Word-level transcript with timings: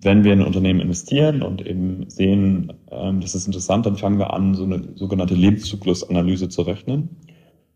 wenn 0.00 0.22
wir 0.24 0.32
in 0.32 0.40
ein 0.40 0.46
Unternehmen 0.46 0.80
investieren 0.80 1.42
und 1.42 1.66
eben 1.66 2.08
sehen, 2.08 2.72
ähm, 2.90 3.20
das 3.20 3.34
ist 3.34 3.46
interessant, 3.46 3.86
dann 3.86 3.96
fangen 3.96 4.18
wir 4.18 4.32
an, 4.32 4.54
so 4.54 4.64
eine 4.64 4.94
sogenannte 4.94 5.34
Lebenszyklusanalyse 5.34 6.48
zu 6.48 6.62
rechnen. 6.62 7.16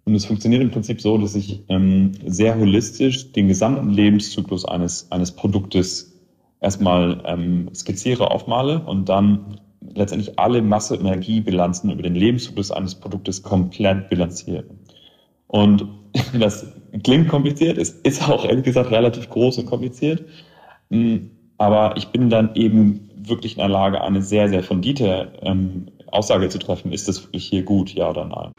Und 0.05 0.15
es 0.15 0.25
funktioniert 0.25 0.63
im 0.63 0.71
Prinzip 0.71 1.01
so, 1.01 1.19
dass 1.19 1.35
ich 1.35 1.63
ähm, 1.69 2.13
sehr 2.27 2.59
holistisch 2.59 3.33
den 3.33 3.49
gesamten 3.49 3.91
Lebenszyklus 3.91 4.65
eines, 4.65 5.11
eines 5.11 5.33
Produktes 5.33 6.21
erstmal 6.61 7.23
ähm, 7.25 7.71
skizziere, 7.75 8.31
aufmale 8.31 8.81
und 8.85 9.09
dann 9.09 9.61
letztendlich 9.95 10.39
alle 10.39 10.63
Masse-Energiebilanzen 10.63 11.91
über 11.91 12.03
den 12.03 12.15
Lebenszyklus 12.15 12.71
eines 12.71 12.95
Produktes 12.95 13.43
komplett 13.43 14.09
bilanziere. 14.09 14.65
Und 15.49 15.87
das 16.39 16.67
klingt 17.03 17.29
kompliziert, 17.29 17.79
es 17.79 17.91
ist 17.91 18.29
auch 18.29 18.45
ehrlich 18.45 18.65
gesagt 18.65 18.91
relativ 18.91 19.29
groß 19.29 19.59
und 19.59 19.67
kompliziert. 19.67 20.25
Aber 21.59 21.97
ich 21.97 22.09
bin 22.09 22.31
dann 22.31 22.55
eben 22.55 23.11
wirklich 23.17 23.53
in 23.53 23.59
der 23.59 23.69
Lage, 23.69 24.01
eine 24.01 24.23
sehr, 24.23 24.49
sehr 24.49 24.63
fundierte 24.63 25.33
ähm, 25.43 25.87
Aussage 26.11 26.49
zu 26.49 26.59
treffen. 26.59 26.93
Ist 26.93 27.09
das 27.09 27.25
wirklich 27.25 27.47
hier 27.47 27.63
gut, 27.63 27.95
ja 27.95 28.11
oder 28.11 28.25
nein? 28.25 28.53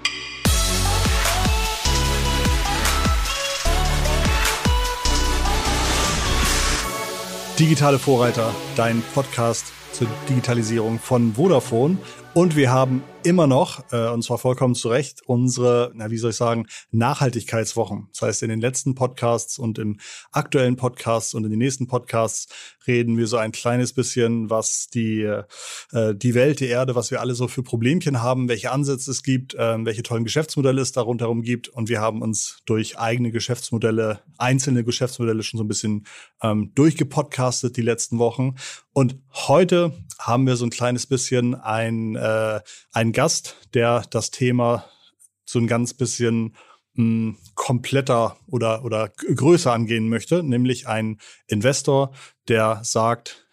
Digitale 7.59 8.00
Vorreiter, 8.00 8.53
dein 8.76 9.03
Podcast 9.14 9.72
zur 9.91 10.08
Digitalisierung 10.28 10.98
von 10.98 11.34
Vodafone. 11.34 11.98
Und 12.34 12.55
wir 12.55 12.72
haben 12.72 13.03
immer 13.23 13.48
noch, 13.48 13.91
äh, 13.91 14.09
und 14.09 14.23
zwar 14.23 14.38
vollkommen 14.38 14.76
zu 14.76 14.90
Recht, 14.90 15.22
unsere, 15.26 15.91
na, 15.95 16.12
wie 16.12 16.18
soll 16.18 16.31
ich 16.31 16.36
sagen, 16.36 16.68
Nachhaltigkeitswochen. 16.91 18.08
Das 18.12 18.22
heißt, 18.22 18.44
in 18.44 18.50
den 18.50 18.62
letzten 18.62 18.95
Podcasts 18.95 19.58
und 19.58 19.80
im 19.80 20.00
aktuellen 20.31 20.76
Podcast 20.76 21.36
und 21.36 21.44
in 21.44 21.50
den 21.50 21.59
nächsten 21.59 21.88
Podcasts 21.88 22.48
reden 22.86 23.17
wir 23.17 23.28
so 23.28 23.38
ein 23.38 23.52
kleines 23.52 23.94
bisschen, 23.94 24.50
was 24.50 24.90
die, 24.90 25.22
äh, 25.22 26.16
die 26.16 26.34
Welt, 26.34 26.59
die 26.59 26.67
Erde, 26.67 26.95
was 26.95 27.12
wir 27.12 27.22
alle 27.22 27.36
so 27.36 27.48
für 27.48 27.64
Problemchen 27.64 28.22
haben, 28.22 28.50
welche 28.50 28.72
Ansätze 28.72 29.12
es 29.12 29.23
gibt, 29.23 29.56
äh, 29.56 29.86
welche 29.86 30.03
tollen 30.03 30.25
Geschäftsmodelle 30.25 30.81
es 30.81 30.92
darunter 30.92 31.34
gibt. 31.42 31.69
Und 31.69 31.90
wir 31.90 32.02
haben 32.02 32.22
uns 32.22 32.62
durch 32.66 33.00
eigene 33.00 33.31
Geschäftsmodelle, 33.31 34.19
einzelne 34.38 34.84
Geschäftsmodelle 34.84 35.44
schon 35.44 35.58
so 35.58 35.64
ein 35.64 35.69
bisschen 35.69 36.06
ähm, 36.42 36.72
durchgepodcastet 36.75 37.78
die 37.78 37.81
letzten 37.81 38.19
Wochen. 38.19 38.56
Und 38.92 39.17
heute 39.31 39.94
haben 40.19 40.45
wir 40.45 40.56
so 40.56 40.66
ein 40.66 40.69
kleines 40.69 41.08
bisschen 41.08 41.56
ein, 41.56 42.16
äh, 42.16 42.59
ein 42.92 43.12
Gast, 43.14 43.58
der 43.73 44.03
das 44.09 44.31
Thema 44.31 44.86
so 45.45 45.59
ein 45.59 45.67
ganz 45.67 45.94
bisschen 45.94 46.56
mh, 46.94 46.95
hm, 46.95 47.38
kompletter 47.56 48.38
oder, 48.47 48.83
oder 48.83 49.09
größer 49.09 49.72
angehen 49.72 50.09
möchte, 50.09 50.44
nämlich 50.44 50.88
ein 50.88 51.19
Investor, 51.47 52.14
der 52.47 52.81
sagt, 52.84 53.47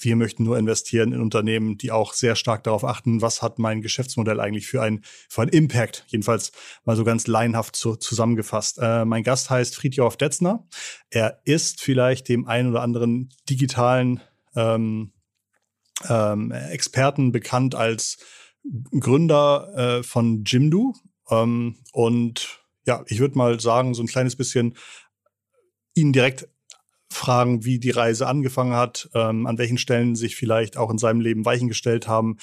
wir 0.00 0.16
möchten 0.16 0.44
nur 0.44 0.58
investieren 0.58 1.12
in 1.12 1.20
Unternehmen, 1.20 1.76
die 1.76 1.90
auch 1.90 2.12
sehr 2.12 2.36
stark 2.36 2.62
darauf 2.64 2.84
achten, 2.84 3.20
was 3.20 3.42
hat 3.42 3.58
mein 3.58 3.82
Geschäftsmodell 3.82 4.40
eigentlich 4.40 4.66
für 4.66 4.82
ein 4.82 5.02
für 5.28 5.42
ein 5.42 5.48
Impact. 5.48 6.04
Jedenfalls 6.08 6.52
mal 6.84 6.96
so 6.96 7.04
ganz 7.04 7.26
laienhaft 7.26 7.74
zu, 7.74 7.96
zusammengefasst. 7.96 8.78
Äh, 8.80 9.04
mein 9.04 9.22
Gast 9.22 9.50
heißt 9.50 9.74
Friedjof 9.74 10.16
Detzner. 10.16 10.66
Er 11.10 11.40
ist 11.44 11.80
vielleicht 11.80 12.28
dem 12.28 12.46
einen 12.46 12.70
oder 12.70 12.82
anderen 12.82 13.30
digitalen 13.48 14.20
ähm, 14.54 15.12
ähm, 16.08 16.52
Experten 16.52 17.32
bekannt 17.32 17.74
als 17.74 18.18
Gründer 18.98 19.98
äh, 19.98 20.02
von 20.02 20.44
Jimdo. 20.44 20.94
Ähm, 21.30 21.76
und 21.92 22.60
ja, 22.86 23.04
ich 23.06 23.20
würde 23.20 23.38
mal 23.38 23.60
sagen, 23.60 23.94
so 23.94 24.02
ein 24.02 24.08
kleines 24.08 24.36
bisschen 24.36 24.76
ihn 25.94 26.12
direkt 26.12 26.48
fragen, 27.10 27.64
wie 27.64 27.78
die 27.78 27.90
Reise 27.90 28.26
angefangen 28.26 28.74
hat, 28.74 29.08
ähm, 29.14 29.46
an 29.46 29.58
welchen 29.58 29.78
Stellen 29.78 30.14
sich 30.14 30.36
vielleicht 30.36 30.76
auch 30.76 30.90
in 30.90 30.98
seinem 30.98 31.20
Leben 31.20 31.44
Weichen 31.44 31.68
gestellt 31.68 32.06
haben, 32.06 32.36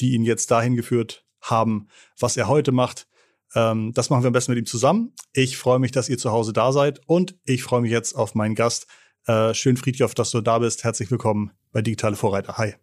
die 0.00 0.12
ihn 0.12 0.24
jetzt 0.24 0.50
dahin 0.50 0.76
geführt 0.76 1.24
haben, 1.40 1.88
was 2.18 2.36
er 2.36 2.48
heute 2.48 2.72
macht. 2.72 3.08
Ähm, 3.54 3.92
das 3.94 4.10
machen 4.10 4.22
wir 4.22 4.28
am 4.28 4.32
besten 4.32 4.52
mit 4.52 4.60
ihm 4.60 4.66
zusammen. 4.66 5.12
Ich 5.32 5.56
freue 5.56 5.78
mich, 5.78 5.90
dass 5.90 6.08
ihr 6.08 6.18
zu 6.18 6.30
Hause 6.30 6.52
da 6.52 6.72
seid 6.72 7.00
und 7.06 7.36
ich 7.44 7.62
freue 7.62 7.82
mich 7.82 7.90
jetzt 7.90 8.14
auf 8.14 8.34
meinen 8.34 8.54
Gast. 8.54 8.86
Äh, 9.26 9.54
schön, 9.54 9.76
Friedhof, 9.76 10.14
dass 10.14 10.30
du 10.30 10.40
da 10.40 10.58
bist. 10.58 10.84
Herzlich 10.84 11.10
willkommen 11.10 11.52
bei 11.72 11.82
Digitale 11.82 12.16
Vorreiter. 12.16 12.56
Hi. 12.58 12.74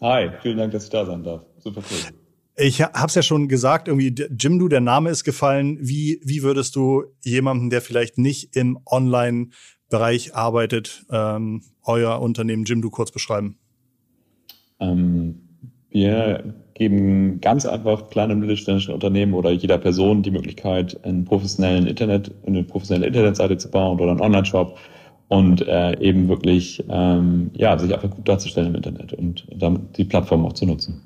Hi, 0.00 0.30
vielen 0.42 0.58
Dank, 0.58 0.72
dass 0.72 0.84
ich 0.84 0.90
da 0.90 1.04
sein 1.04 1.24
darf. 1.24 1.42
Super 1.58 1.82
cool. 1.90 2.14
Ich 2.56 2.82
habe 2.82 3.06
es 3.06 3.14
ja 3.14 3.22
schon 3.22 3.48
gesagt, 3.48 3.88
irgendwie 3.88 4.14
Jimdo, 4.36 4.68
der 4.68 4.80
Name 4.80 5.10
ist 5.10 5.24
gefallen. 5.24 5.78
Wie, 5.80 6.20
wie 6.24 6.42
würdest 6.42 6.74
du 6.76 7.04
jemanden, 7.22 7.70
der 7.70 7.80
vielleicht 7.80 8.18
nicht 8.18 8.56
im 8.56 8.78
Online-Bereich 8.84 10.34
arbeitet, 10.34 11.04
ähm, 11.10 11.62
euer 11.84 12.20
Unternehmen 12.20 12.64
Jimdo 12.64 12.90
kurz 12.90 13.12
beschreiben? 13.12 13.58
Ähm, 14.80 15.40
wir 15.90 16.54
geben 16.74 17.40
ganz 17.40 17.66
einfach 17.66 18.08
kleinen 18.10 18.40
mittelständischen 18.40 18.94
Unternehmen 18.94 19.34
oder 19.34 19.50
jeder 19.50 19.78
Person 19.78 20.22
die 20.22 20.30
Möglichkeit, 20.30 21.04
einen 21.04 21.24
professionellen 21.24 21.86
Internet, 21.86 22.32
eine 22.46 22.62
professionelle 22.62 23.06
Internetseite 23.06 23.56
zu 23.56 23.70
bauen 23.70 23.98
oder 23.98 24.12
einen 24.12 24.20
Online-Shop 24.20 24.78
und 25.28 25.66
äh, 25.66 25.98
eben 26.00 26.28
wirklich 26.28 26.84
ähm, 26.88 27.50
ja 27.54 27.78
sich 27.78 27.94
einfach 27.94 28.10
gut 28.10 28.28
darzustellen 28.28 28.68
im 28.68 28.74
Internet 28.74 29.12
und 29.12 29.46
damit 29.54 29.96
die 29.96 30.04
Plattform 30.04 30.44
auch 30.46 30.54
zu 30.54 30.66
nutzen. 30.66 31.02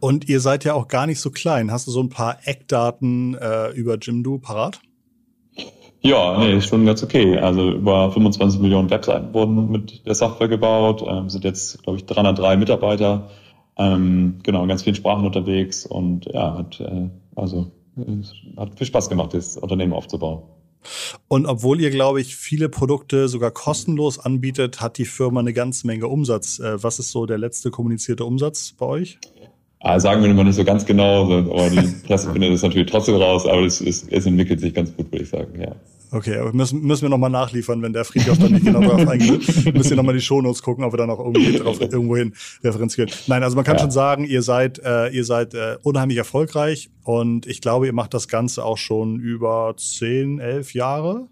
Und 0.00 0.28
ihr 0.28 0.40
seid 0.40 0.64
ja 0.64 0.74
auch 0.74 0.86
gar 0.88 1.06
nicht 1.06 1.20
so 1.20 1.30
klein. 1.30 1.72
Hast 1.72 1.86
du 1.86 1.90
so 1.90 2.00
ein 2.00 2.08
paar 2.08 2.38
Eckdaten 2.44 3.34
äh, 3.34 3.70
über 3.70 3.98
Jimdo 3.98 4.38
parat? 4.38 4.80
Ja, 6.00 6.38
nee, 6.38 6.56
ist 6.56 6.68
schon 6.68 6.86
ganz 6.86 7.02
okay. 7.02 7.38
Also 7.38 7.70
über 7.72 8.12
25 8.12 8.60
Millionen 8.60 8.88
Webseiten 8.90 9.34
wurden 9.34 9.70
mit 9.70 10.06
der 10.06 10.14
Software 10.14 10.48
gebaut, 10.48 11.04
ähm, 11.06 11.28
sind 11.28 11.44
jetzt, 11.44 11.82
glaube 11.82 11.98
ich, 11.98 12.06
303 12.06 12.56
Mitarbeiter, 12.56 13.30
ähm, 13.76 14.38
genau, 14.44 14.62
in 14.62 14.68
ganz 14.68 14.84
vielen 14.84 14.94
Sprachen 14.94 15.26
unterwegs 15.26 15.86
und 15.86 16.26
ja, 16.26 16.56
hat 16.56 16.80
äh, 16.80 17.08
also 17.34 17.72
hat 18.56 18.78
viel 18.78 18.86
Spaß 18.86 19.08
gemacht, 19.08 19.34
das 19.34 19.56
Unternehmen 19.56 19.92
aufzubauen. 19.92 20.42
Und 21.28 21.46
obwohl 21.46 21.80
ihr, 21.80 21.90
glaube 21.90 22.20
ich, 22.20 22.36
viele 22.36 22.68
Produkte 22.68 23.28
sogar 23.28 23.50
kostenlos 23.50 24.18
anbietet, 24.18 24.80
hat 24.80 24.98
die 24.98 25.04
Firma 25.04 25.40
eine 25.40 25.52
ganze 25.52 25.86
Menge 25.86 26.08
Umsatz. 26.08 26.58
Äh, 26.58 26.82
was 26.82 26.98
ist 26.98 27.10
so 27.10 27.26
der 27.26 27.38
letzte 27.38 27.70
kommunizierte 27.70 28.24
Umsatz 28.24 28.74
bei 28.78 28.86
euch? 28.86 29.18
Ah, 29.80 30.00
sagen 30.00 30.22
wir 30.24 30.44
nicht 30.44 30.56
so 30.56 30.64
ganz 30.64 30.84
genau, 30.84 31.24
aber 31.24 31.70
die 31.70 31.86
Presse 32.06 32.30
findet 32.32 32.52
es 32.52 32.62
natürlich 32.62 32.90
trotzdem 32.90 33.14
raus, 33.14 33.46
aber 33.46 33.62
es, 33.62 33.80
es, 33.80 34.06
es 34.08 34.26
entwickelt 34.26 34.60
sich 34.60 34.74
ganz 34.74 34.94
gut, 34.96 35.12
würde 35.12 35.22
ich 35.22 35.30
sagen, 35.30 35.60
ja. 35.60 35.76
Okay, 36.10 36.38
aber 36.38 36.52
müssen, 36.52 36.82
müssen 36.82 37.02
wir 37.02 37.08
nochmal 37.10 37.30
nachliefern, 37.30 37.82
wenn 37.82 37.92
der 37.92 38.04
Friedhof 38.04 38.38
dann 38.38 38.52
nicht 38.52 38.64
genau 38.64 38.80
darauf 38.80 39.06
eingeht. 39.08 39.74
Müssen 39.74 39.90
wir 39.90 39.96
nochmal 39.96 40.14
die 40.14 40.20
Shownotes 40.20 40.62
gucken, 40.62 40.84
ob 40.84 40.92
wir 40.92 40.96
da 40.96 41.06
noch 41.06 41.18
irgendwie 41.18 41.52
drauf, 41.58 41.80
irgendwo 41.80 42.16
hin 42.16 42.34
referenzieren. 42.64 43.10
Nein, 43.26 43.42
also 43.42 43.56
man 43.56 43.64
kann 43.64 43.76
ja. 43.76 43.82
schon 43.82 43.90
sagen, 43.90 44.24
ihr 44.24 44.42
seid, 44.42 44.78
äh, 44.78 45.08
ihr 45.08 45.24
seid 45.24 45.54
äh, 45.54 45.76
unheimlich 45.82 46.18
erfolgreich 46.18 46.90
und 47.04 47.46
ich 47.46 47.60
glaube, 47.60 47.86
ihr 47.86 47.92
macht 47.92 48.14
das 48.14 48.28
Ganze 48.28 48.64
auch 48.64 48.78
schon 48.78 49.20
über 49.20 49.74
zehn, 49.76 50.38
elf 50.38 50.72
Jahre. 50.72 51.28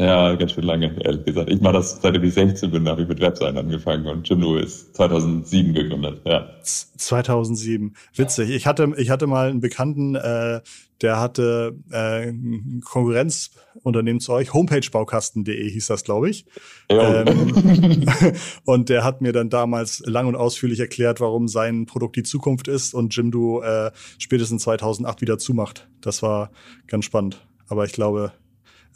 Ja, 0.00 0.34
ganz 0.34 0.52
schön 0.52 0.64
lange, 0.64 0.96
ehrlich 1.04 1.26
gesagt. 1.26 1.50
Ich 1.50 1.60
mache 1.60 1.74
das, 1.74 2.00
seitdem 2.00 2.24
ich 2.24 2.32
16 2.32 2.70
bin, 2.70 2.88
habe 2.88 3.02
ich 3.02 3.08
mit 3.08 3.20
Webseiten 3.20 3.58
angefangen 3.58 4.06
und 4.06 4.26
Jimdo 4.26 4.56
ist 4.56 4.96
2007 4.96 5.74
gegründet, 5.74 6.22
ja. 6.24 6.48
2007. 6.62 7.94
Witzig. 8.14 8.48
Ich 8.48 8.66
hatte, 8.66 8.94
ich 8.96 9.10
hatte 9.10 9.26
mal 9.26 9.50
einen 9.50 9.60
Bekannten, 9.60 10.14
äh, 10.14 10.62
der 11.02 11.20
hatte 11.20 11.76
äh, 11.92 12.30
ein 12.30 12.80
Konkurrenzunternehmen 12.82 14.20
zu 14.20 14.32
euch, 14.32 14.54
homepagebaukasten.de 14.54 15.68
hieß 15.68 15.88
das, 15.88 16.02
glaube 16.02 16.30
ich. 16.30 16.46
Ja. 16.90 17.26
Ähm, 17.26 18.06
und 18.64 18.88
der 18.88 19.04
hat 19.04 19.20
mir 19.20 19.32
dann 19.34 19.50
damals 19.50 20.02
lang 20.06 20.28
und 20.28 20.34
ausführlich 20.34 20.80
erklärt, 20.80 21.20
warum 21.20 21.46
sein 21.46 21.84
Produkt 21.84 22.16
die 22.16 22.22
Zukunft 22.22 22.68
ist 22.68 22.94
und 22.94 23.14
Jimdo 23.14 23.60
äh, 23.60 23.90
spätestens 24.16 24.62
2008 24.62 25.20
wieder 25.20 25.36
zumacht. 25.36 25.88
Das 26.00 26.22
war 26.22 26.52
ganz 26.86 27.04
spannend. 27.04 27.44
Aber 27.68 27.84
ich 27.84 27.92
glaube, 27.92 28.32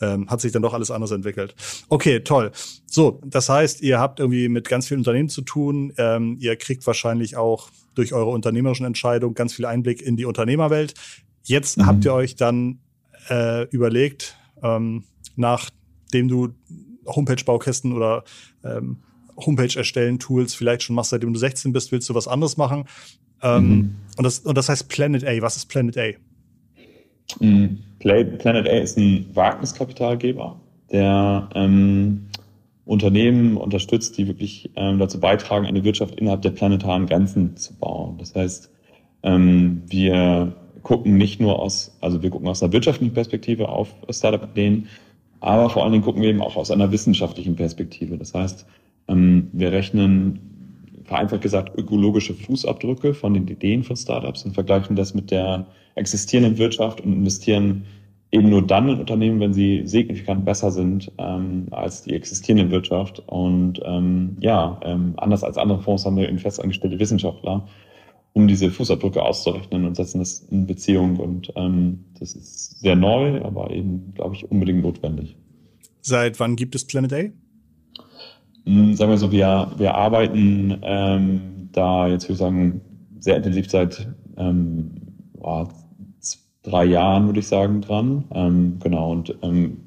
ähm, 0.00 0.28
hat 0.28 0.40
sich 0.40 0.52
dann 0.52 0.62
doch 0.62 0.74
alles 0.74 0.90
anders 0.90 1.10
entwickelt. 1.10 1.54
Okay, 1.88 2.20
toll. 2.20 2.52
So, 2.86 3.20
das 3.24 3.48
heißt, 3.48 3.80
ihr 3.82 3.98
habt 3.98 4.20
irgendwie 4.20 4.48
mit 4.48 4.68
ganz 4.68 4.88
vielen 4.88 5.00
Unternehmen 5.00 5.28
zu 5.28 5.42
tun. 5.42 5.92
Ähm, 5.98 6.36
ihr 6.40 6.56
kriegt 6.56 6.86
wahrscheinlich 6.86 7.36
auch 7.36 7.70
durch 7.94 8.12
eure 8.12 8.30
unternehmerischen 8.30 8.86
Entscheidungen 8.86 9.34
ganz 9.34 9.54
viel 9.54 9.66
Einblick 9.66 10.02
in 10.02 10.16
die 10.16 10.24
Unternehmerwelt. 10.24 10.94
Jetzt 11.44 11.78
mhm. 11.78 11.86
habt 11.86 12.04
ihr 12.04 12.12
euch 12.12 12.36
dann 12.36 12.80
äh, 13.28 13.68
überlegt, 13.68 14.36
ähm, 14.62 15.04
nachdem 15.36 16.28
du 16.28 16.54
Homepage-Baukästen 17.06 17.92
oder 17.92 18.24
ähm, 18.64 18.98
Homepage 19.36 19.76
erstellen 19.76 20.18
Tools 20.18 20.54
vielleicht 20.54 20.82
schon 20.82 20.96
machst, 20.96 21.10
seitdem 21.10 21.32
du 21.32 21.38
16 21.38 21.72
bist, 21.72 21.92
willst 21.92 22.08
du 22.08 22.14
was 22.14 22.28
anderes 22.28 22.56
machen. 22.56 22.84
Ähm, 23.42 23.68
mhm. 23.68 23.94
und, 24.16 24.24
das, 24.24 24.40
und 24.40 24.56
das 24.56 24.68
heißt 24.68 24.88
Planet 24.88 25.24
A. 25.24 25.42
Was 25.42 25.56
ist 25.56 25.66
Planet 25.66 25.98
A? 25.98 26.10
Mhm. 27.40 27.78
Planet 27.98 28.68
A 28.68 28.78
ist 28.78 28.98
ein 28.98 29.26
Wagniskapitalgeber, 29.34 30.60
der 30.92 31.48
ähm, 31.54 32.26
Unternehmen 32.84 33.56
unterstützt, 33.56 34.18
die 34.18 34.26
wirklich 34.26 34.70
ähm, 34.76 34.98
dazu 34.98 35.18
beitragen, 35.18 35.66
eine 35.66 35.84
Wirtschaft 35.84 36.16
innerhalb 36.16 36.42
der 36.42 36.50
planetaren 36.50 37.06
Grenzen 37.06 37.56
zu 37.56 37.74
bauen. 37.74 38.16
Das 38.18 38.34
heißt, 38.34 38.70
ähm, 39.22 39.82
wir 39.88 40.52
gucken 40.82 41.16
nicht 41.16 41.40
nur 41.40 41.58
aus, 41.58 41.96
also 42.00 42.22
wir 42.22 42.30
gucken 42.30 42.48
aus 42.48 42.62
einer 42.62 42.72
wirtschaftlichen 42.72 43.14
Perspektive 43.14 43.70
auf 43.70 43.94
Startup-Ideen, 44.10 44.88
aber 45.40 45.70
vor 45.70 45.82
allen 45.82 45.92
Dingen 45.92 46.04
gucken 46.04 46.20
wir 46.20 46.28
eben 46.28 46.42
auch 46.42 46.56
aus 46.56 46.70
einer 46.70 46.92
wissenschaftlichen 46.92 47.56
Perspektive. 47.56 48.18
Das 48.18 48.34
heißt, 48.34 48.66
Ähm, 49.06 49.50
wir 49.52 49.70
rechnen, 49.70 50.53
vereinfacht 51.04 51.42
gesagt, 51.42 51.78
ökologische 51.78 52.34
Fußabdrücke 52.34 53.14
von 53.14 53.34
den 53.34 53.46
Ideen 53.46 53.84
von 53.84 53.96
Startups 53.96 54.44
und 54.44 54.52
vergleichen 54.52 54.96
das 54.96 55.14
mit 55.14 55.30
der 55.30 55.66
existierenden 55.94 56.58
Wirtschaft 56.58 57.00
und 57.00 57.12
investieren 57.12 57.84
eben 58.34 58.50
nur 58.50 58.62
dann 58.66 58.88
in 58.88 58.98
Unternehmen, 58.98 59.38
wenn 59.38 59.54
sie 59.54 59.82
signifikant 59.86 60.44
besser 60.44 60.72
sind 60.72 61.12
ähm, 61.18 61.68
als 61.70 62.02
die 62.02 62.14
existierende 62.14 62.70
Wirtschaft. 62.72 63.22
Und 63.26 63.80
ähm, 63.84 64.36
ja, 64.40 64.80
ähm, 64.82 65.14
anders 65.18 65.44
als 65.44 65.56
andere 65.56 65.80
Fonds 65.80 66.04
haben 66.04 66.16
wir 66.16 66.28
eben 66.28 66.38
festangestellte 66.38 66.98
Wissenschaftler, 66.98 67.68
um 68.32 68.48
diese 68.48 68.72
Fußabdrücke 68.72 69.22
auszurechnen 69.22 69.84
und 69.84 69.94
setzen 69.94 70.18
das 70.18 70.40
in 70.50 70.66
Beziehung. 70.66 71.18
Und 71.20 71.52
ähm, 71.54 72.06
das 72.18 72.34
ist 72.34 72.80
sehr 72.80 72.96
neu, 72.96 73.40
aber 73.42 73.70
eben, 73.70 74.12
glaube 74.16 74.34
ich, 74.34 74.50
unbedingt 74.50 74.82
notwendig. 74.82 75.36
Seit 76.00 76.40
wann 76.40 76.56
gibt 76.56 76.74
es 76.74 76.86
Planet 76.86 77.12
A? 77.12 77.43
Hm, 78.66 78.94
sagen 78.94 79.10
wir 79.10 79.18
so, 79.18 79.30
wir, 79.30 79.72
wir 79.76 79.94
arbeiten 79.94 80.78
ähm, 80.82 81.54
da 81.74 82.08
jetzt 82.08 82.24
würde 82.24 82.32
ich 82.34 82.38
sagen 82.38 82.80
sehr 83.20 83.36
intensiv 83.36 83.70
seit 83.70 84.08
ähm, 84.36 84.90
oh, 85.40 85.66
drei 86.62 86.84
Jahren, 86.84 87.26
würde 87.26 87.40
ich 87.40 87.46
sagen, 87.46 87.80
dran. 87.80 88.24
Ähm, 88.32 88.78
genau, 88.82 89.12
und 89.12 89.34
ähm, 89.42 89.82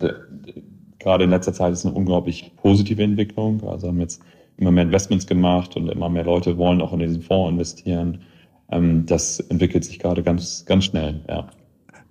gerade 0.99 1.23
in 1.23 1.29
letzter 1.29 1.53
Zeit 1.53 1.73
ist 1.73 1.85
eine 1.85 1.95
unglaublich 1.95 2.51
positive 2.57 3.01
Entwicklung. 3.03 3.63
Also 3.67 3.87
haben 3.87 3.99
jetzt 3.99 4.21
immer 4.57 4.71
mehr 4.71 4.83
Investments 4.83 5.27
gemacht 5.27 5.75
und 5.75 5.89
immer 5.89 6.09
mehr 6.09 6.23
Leute 6.23 6.57
wollen 6.57 6.81
auch 6.81 6.93
in 6.93 6.99
diesen 6.99 7.21
Fonds 7.21 7.51
investieren. 7.51 8.21
Ähm, 8.69 9.05
das 9.05 9.39
entwickelt 9.39 9.85
sich 9.85 9.99
gerade 9.99 10.23
ganz, 10.23 10.65
ganz 10.65 10.85
schnell, 10.85 11.23
ja. 11.27 11.47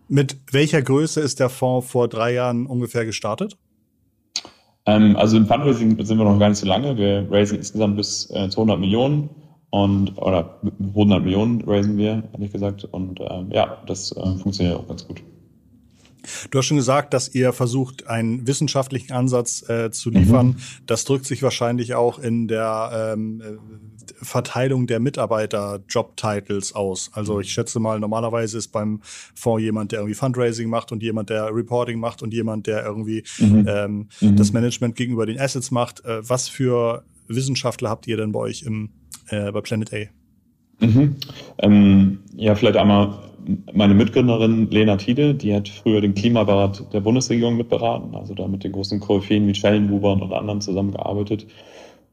Mit 0.08 0.36
welcher 0.52 0.82
Größe 0.82 1.20
ist 1.20 1.40
der 1.40 1.48
Fonds 1.48 1.88
vor 1.88 2.06
drei 2.06 2.32
Jahren 2.32 2.66
ungefähr 2.66 3.04
gestartet? 3.04 3.56
Ähm, 4.87 5.17
also 5.17 5.37
im 5.37 5.47
Fundraising 5.47 6.03
sind 6.05 6.19
wir 6.19 6.25
noch 6.25 6.38
gar 6.38 6.49
nicht 6.49 6.59
so 6.59 6.67
lange. 6.67 6.97
Wir 6.97 7.27
raisen 7.31 7.59
insgesamt 7.59 7.97
bis 7.97 8.31
äh, 8.31 8.49
200 8.49 8.79
Millionen 8.79 9.31
und 9.71 10.17
oder 10.19 10.61
100 10.81 11.23
Millionen 11.23 11.61
raisen 11.62 11.97
wir, 11.97 12.23
ehrlich 12.33 12.53
gesagt. 12.53 12.85
Und 12.85 13.21
ähm, 13.21 13.50
ja, 13.50 13.83
das 13.87 14.12
äh, 14.12 14.37
funktioniert 14.37 14.77
auch 14.79 14.87
ganz 14.88 15.06
gut. 15.06 15.23
Du 16.50 16.58
hast 16.58 16.67
schon 16.67 16.76
gesagt, 16.76 17.14
dass 17.14 17.34
ihr 17.34 17.52
versucht, 17.52 18.06
einen 18.06 18.46
wissenschaftlichen 18.46 19.12
Ansatz 19.12 19.69
äh, 19.69 19.90
zu 19.90 20.11
liefern. 20.11 20.49
Mhm. 20.49 20.56
Das 20.87 21.05
drückt 21.05 21.26
sich 21.26 21.43
wahrscheinlich 21.43 21.94
auch 21.94 22.19
in 22.19 22.49
der 22.49 23.14
ähm, 23.14 23.40
äh, 23.40 24.25
Verteilung 24.25 24.87
der 24.87 25.00
Mitarbeiter-Job-Titles 25.00 26.75
aus. 26.75 27.11
Also 27.12 27.40
ich 27.40 27.52
schätze 27.52 27.81
mal, 27.81 28.00
normalerweise 28.00 28.58
ist 28.58 28.69
beim 28.69 29.00
Fonds 29.34 29.62
jemand, 29.62 29.93
der 29.93 30.00
irgendwie 30.00 30.14
Fundraising 30.14 30.69
macht 30.69 30.93
und 30.93 31.02
jemand, 31.02 31.31
der 31.31 31.55
Reporting 31.55 31.99
macht 31.99 32.23
und 32.23 32.32
jemand, 32.32 32.67
der 32.67 32.84
irgendwie 32.84 33.25
mhm. 33.38 33.67
Ähm, 33.69 34.08
mhm. 34.20 34.37
das 34.37 34.52
Management 34.52 34.96
gegenüber 34.96 35.26
den 35.26 35.38
Assets 35.38 35.70
macht. 35.70 36.05
Äh, 36.05 36.28
was 36.28 36.49
für 36.49 37.05
Wissenschaftler 37.28 37.90
habt 37.90 38.06
ihr 38.06 38.17
denn 38.17 38.32
bei 38.32 38.40
euch 38.40 38.62
im, 38.62 38.90
äh, 39.28 39.50
bei 39.52 39.61
Planet 39.61 39.93
A? 39.93 40.84
Mhm. 40.84 41.17
Ähm, 41.58 42.19
ja, 42.34 42.55
vielleicht 42.55 42.76
einmal 42.76 43.25
meine 43.72 43.94
Mitgründerin 43.94 44.70
Lena 44.70 44.96
Tiede, 44.96 45.34
die 45.34 45.54
hat 45.54 45.69
früher 45.69 46.00
den 46.00 46.14
Klimarat 46.14 46.93
der 46.93 47.00
Bundesregierung 47.00 47.56
mitberaten, 47.56 48.14
also 48.14 48.34
da 48.34 48.46
mit 48.48 48.64
den 48.64 48.72
großen 48.72 49.00
Koryphäen 49.00 49.46
wie 49.46 49.54
Schellenhuber 49.54 50.12
und 50.12 50.32
anderen 50.32 50.60
zusammengearbeitet. 50.60 51.46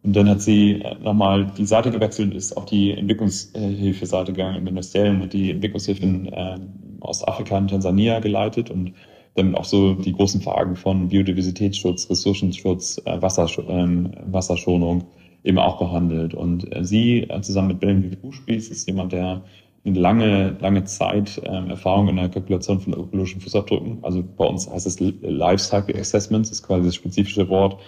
Und 0.04 0.16
dann 0.16 0.28
hat 0.28 0.42
sie 0.42 0.84
nochmal 1.02 1.52
die 1.58 1.66
Seite 1.66 1.90
gewechselt 1.90 2.32
und 2.32 2.38
ist 2.38 2.58
auf 2.58 2.66
die 2.66 2.92
Entwicklungshilfe-Seite 2.92 4.34
gegangen 4.34 4.58
im 4.58 4.66
Ministerium 4.66 5.22
und 5.22 5.32
die 5.32 5.52
Entwicklungshilfe 5.52 6.04
in 6.04 6.26
äh, 6.28 6.58
Ostafrika 7.00 7.58
und 7.58 7.70
Tansania 7.70 8.20
geleitet 8.20 8.70
und 8.70 8.94
dann 9.36 9.56
auch 9.56 9.66
so 9.66 9.94
die 9.94 10.14
großen 10.14 10.42
Fragen 10.42 10.76
von 10.76 11.08
Biodiversitätsschutz, 11.08 12.10
Ressourcenschutz, 12.10 13.02
äh, 13.06 13.22
Wassersch 13.22 13.58
äh, 13.60 13.88
Wasserschonung 14.26 15.06
eben 15.44 15.58
auch 15.58 15.80
behandelt. 15.80 16.34
Und 16.34 16.74
äh, 16.76 16.84
sie 16.84 17.22
äh, 17.24 17.42
zusammen 17.42 17.70
mit 17.70 17.80
Benjamin 17.80 18.18
Buschbies 18.22 18.70
ist 18.70 18.88
jemand, 18.88 19.14
der 19.14 19.42
lange, 19.84 20.56
lange 20.62 20.84
Zeit 20.86 21.42
ähm, 21.46 21.70
Erfahrung 21.70 22.08
in 22.08 22.16
der 22.16 22.30
Kalkulation 22.30 22.80
von 22.80 22.94
ökologischen 22.94 23.42
Fußabdrücken. 23.42 24.00
Also 24.02 24.24
bei 24.24 24.46
uns 24.46 24.70
heißt 24.70 24.88
es 24.88 25.00
Lifecycle 25.00 26.00
Assessments, 26.00 26.52
ist 26.52 26.64
quasi 26.64 26.86
das 26.86 26.96
spezifische 26.96 27.50
Wort. 27.50 27.80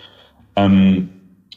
Ähm, 0.57 1.09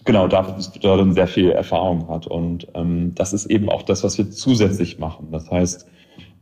genau, 0.05 0.29
da, 0.29 0.57
da 0.81 1.13
sehr 1.13 1.27
viel 1.27 1.51
Erfahrung 1.51 2.09
hat. 2.09 2.27
Und 2.27 2.69
ähm, 2.75 3.13
das 3.15 3.33
ist 3.33 3.47
eben 3.47 3.69
auch 3.69 3.83
das, 3.83 4.05
was 4.05 4.17
wir 4.17 4.31
zusätzlich 4.31 4.99
machen. 4.99 5.29
Das 5.33 5.51
heißt, 5.51 5.89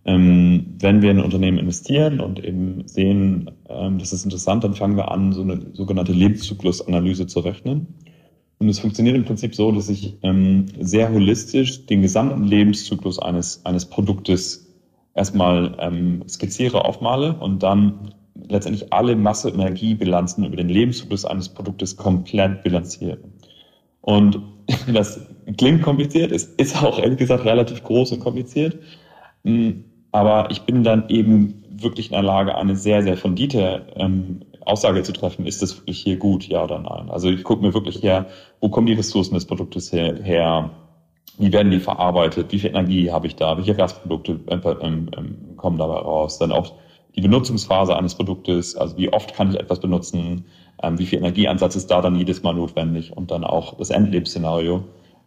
ähm, 0.05 0.77
wenn 0.79 1.03
wir 1.03 1.11
in 1.11 1.19
ein 1.19 1.25
Unternehmen 1.25 1.59
investieren 1.59 2.21
und 2.21 2.43
eben 2.45 2.87
sehen, 2.87 3.51
ähm, 3.69 3.99
das 3.99 4.13
ist 4.13 4.25
interessant, 4.25 4.63
dann 4.63 4.75
fangen 4.75 4.97
wir 4.97 5.11
an, 5.11 5.33
so 5.33 5.43
eine 5.43 5.61
sogenannte 5.73 6.13
Lebenszyklusanalyse 6.13 7.27
zu 7.27 7.41
rechnen. 7.41 7.89
Und 8.59 8.69
es 8.69 8.79
funktioniert 8.79 9.17
im 9.17 9.25
Prinzip 9.25 9.55
so, 9.55 9.71
dass 9.71 9.89
ich 9.89 10.17
ähm, 10.23 10.67
sehr 10.81 11.13
holistisch 11.13 11.87
den 11.87 12.03
gesamten 12.03 12.45
Lebenszyklus 12.45 13.19
eines, 13.19 13.65
eines 13.67 13.85
Produktes 13.85 14.67
erstmal 15.15 15.77
ähm, 15.79 16.23
skizziere, 16.29 16.85
aufmale 16.85 17.35
und 17.35 17.63
dann 17.63 18.15
letztendlich 18.49 18.93
alle 18.93 19.17
Masse-Energiebilanzen 19.17 20.45
über 20.45 20.57
den 20.57 20.69
Lebenszyklus 20.69 21.25
eines 21.25 21.49
Produktes 21.49 21.97
komplett 21.97 22.63
bilanziere. 22.63 23.19
Und 24.01 24.41
das 24.93 25.21
klingt 25.57 25.83
kompliziert, 25.83 26.33
es 26.33 26.45
ist 26.45 26.83
auch 26.83 26.99
ehrlich 26.99 27.19
gesagt 27.19 27.45
relativ 27.45 27.83
groß 27.83 28.13
und 28.13 28.21
kompliziert. 28.21 28.79
Hm, 29.45 29.85
aber 30.13 30.51
ich 30.51 30.63
bin 30.63 30.83
dann 30.83 31.09
eben 31.09 31.63
wirklich 31.71 32.07
in 32.07 32.13
der 32.13 32.23
Lage, 32.23 32.55
eine 32.55 32.77
sehr, 32.77 33.03
sehr 33.03 33.17
fundierte 33.19 33.87
ähm, 33.97 34.41
Aussage 34.67 35.03
zu 35.03 35.13
treffen, 35.13 35.47
ist 35.47 35.63
das 35.63 35.79
wirklich 35.79 35.99
hier 35.99 36.17
gut, 36.17 36.49
ja 36.49 36.65
oder 36.65 36.79
nein. 36.79 37.11
Also 37.11 37.29
ich 37.29 37.45
gucke 37.45 37.63
mir 37.63 37.75
wirklich 37.75 38.03
her, 38.03 38.27
wo 38.61 38.69
kommen 38.69 38.87
die 38.87 38.95
Ressourcen 38.95 39.35
des 39.35 39.47
Produktes 39.47 39.93
her, 39.93 40.17
her 40.23 40.71
wie 41.39 41.53
werden 41.53 41.71
die 41.71 41.81
verarbeitet, 41.81 42.53
wie 42.53 42.59
viel 42.59 42.71
Energie 42.71 43.11
habe 43.11 43.27
ich 43.27 43.37
da, 43.37 43.57
welche 43.57 43.77
Restprodukte 43.77 44.41
ähm, 44.49 45.11
ähm, 45.17 45.57
kommen 45.57 45.79
dabei 45.79 45.99
raus, 45.99 46.39
dann 46.39 46.53
auch 46.53 46.73
die 47.15 47.21
Benutzungsphase 47.21 47.97
eines 47.97 48.15
Produktes, 48.15 48.77
also 48.77 48.97
wie 48.97 49.13
oft 49.13 49.35
kann 49.35 49.51
ich 49.51 49.59
etwas 49.59 49.81
benutzen, 49.81 50.45
ähm, 50.83 50.99
wie 50.99 51.07
viel 51.07 51.19
Energieansatz 51.19 51.77
ist 51.77 51.91
da 51.91 52.01
dann 52.01 52.17
jedes 52.17 52.43
Mal 52.43 52.55
notwendig 52.55 53.17
und 53.17 53.31
dann 53.31 53.45
auch 53.45 53.77
das 53.77 53.91
Endlebensszenario 53.91 54.85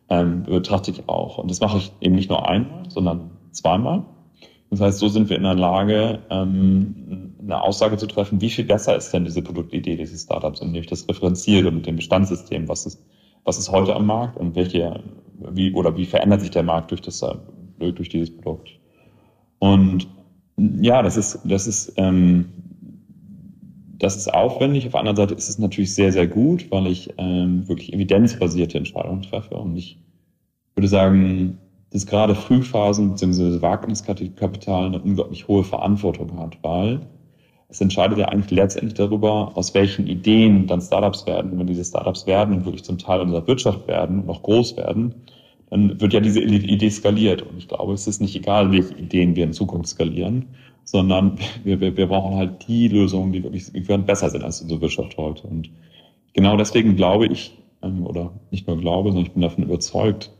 ähm, 0.10 0.44
betrachte 0.44 0.92
ich 0.92 1.08
auch. 1.08 1.38
Und 1.38 1.50
das 1.50 1.60
mache 1.62 1.78
ich 1.78 1.92
eben 2.02 2.16
nicht 2.16 2.30
nur 2.30 2.48
einmal, 2.48 2.84
sondern 2.90 3.32
zweimal. 3.52 4.04
Das 4.70 4.82
heißt, 4.82 5.00
so 5.00 5.08
sind 5.08 5.30
wir 5.30 5.38
in 5.38 5.44
der 5.44 5.56
Lage, 5.56 6.20
ähm, 6.30 7.29
eine 7.52 7.62
Aussage 7.62 7.98
zu 7.98 8.08
treffen, 8.08 8.42
wie 8.42 8.50
viel 8.50 8.66
besser 8.66 8.96
ist 8.96 9.12
denn 9.12 9.26
diese 9.26 9.42
Produktidee 9.42 9.96
dieses 9.96 10.24
Startups, 10.24 10.62
indem 10.62 10.82
ich 10.82 10.88
das 10.88 11.08
referenziere 11.08 11.72
mit 11.72 11.88
dem 11.88 11.96
Bestandssystem, 11.96 12.68
was 12.68 12.86
ist, 12.86 13.04
was 13.44 13.58
ist 13.58 13.72
heute 13.72 13.96
am 13.96 14.06
Markt 14.06 14.38
und 14.38 14.56
welche, 14.56 15.04
wie, 15.52 15.74
oder 15.74 15.98
wie 15.98 16.06
verändert 16.06 16.42
sich 16.42 16.52
der 16.52 16.64
Markt 16.64 16.92
durch 16.92 17.02
das, 17.02 17.26
durch 17.80 18.10
dieses 18.10 18.36
Produkt. 18.36 18.70
Und 19.60 20.08
ja, 20.82 21.02
das 21.02 21.18
ist, 21.18 21.40
das 21.44 21.68
ist, 21.68 21.94
ähm, 21.98 22.50
das 23.98 24.16
ist 24.16 24.34
aufwendig. 24.34 24.86
Auf 24.86 24.92
der 24.92 25.02
anderen 25.02 25.18
Seite 25.18 25.34
ist 25.34 25.50
es 25.50 25.60
natürlich 25.60 25.94
sehr, 25.94 26.12
sehr 26.12 26.28
gut, 26.28 26.68
weil 26.72 26.88
ich 26.88 27.14
ähm, 27.18 27.68
wirklich 27.68 27.94
evidenzbasierte 27.94 28.78
Entscheidungen 28.78 29.24
treffe. 29.24 29.56
Und 29.56 29.76
ich 29.76 30.00
würde 30.76 30.88
sagen, 30.88 31.58
dass 31.92 32.06
gerade 32.06 32.36
Frühphasen 32.36 33.10
bzw. 33.10 33.62
Wagniskapital 33.62 34.86
eine 34.86 35.02
unglaublich 35.02 35.48
hohe 35.48 35.64
Verantwortung 35.64 36.38
hat, 36.38 36.60
weil 36.62 37.02
es 37.70 37.80
entscheidet 37.82 38.18
ja 38.18 38.26
eigentlich 38.30 38.52
letztendlich 38.52 38.96
darüber, 38.96 39.56
aus 39.56 39.76
welchen 39.76 40.08
Ideen 40.08 40.66
dann 40.66 40.82
Startups 40.82 41.28
werden. 41.28 41.58
Wenn 41.58 41.68
diese 41.68 41.86
Startups 41.86 42.26
werden 42.26 42.56
und 42.56 42.66
wirklich 42.66 42.84
zum 42.84 42.98
Teil 42.98 43.22
unserer 43.22 43.46
Wirtschaft 43.46 43.88
werden 43.88 44.22
und 44.22 44.30
auch 44.30 44.42
groß 44.42 44.76
werden, 44.76 45.14
dann 45.70 46.02
wird 46.02 46.14
ja 46.14 46.20
diese 46.20 46.42
Idee 46.42 46.90
skaliert. 46.90 47.44
Und 47.44 47.60
ich 47.60 47.68
glaube, 47.68 47.94
es 47.94 48.08
ist 48.08 48.22
nicht 48.22 48.36
egal, 48.36 48.72
welche 48.72 48.96
Ideen 48.96 49.36
wir 49.36 49.44
in 49.44 49.54
Zukunft 49.54 49.90
skalieren, 49.90 50.48
sondern 50.84 51.38
wir, 51.64 51.80
wir, 51.80 51.96
wir 51.96 52.08
brauchen 52.08 52.38
halt 52.38 52.68
die 52.68 52.88
Lösungen, 52.88 53.32
die 53.32 53.44
wirklich 53.44 53.72
besser 54.06 54.32
sind 54.32 54.44
als 54.44 54.62
unsere 54.62 54.82
Wirtschaft 54.82 55.16
heute. 55.18 55.46
Und 55.46 55.70
genau 56.34 56.58
deswegen 56.58 56.96
glaube 56.96 57.28
ich, 57.28 57.56
ähm, 57.84 58.04
oder 58.08 58.34
nicht 58.50 58.68
nur 58.68 58.78
glaube, 58.78 59.12
sondern 59.12 59.28
ich 59.28 59.34
bin 59.34 59.44
davon 59.44 59.64
überzeugt, 59.64 60.32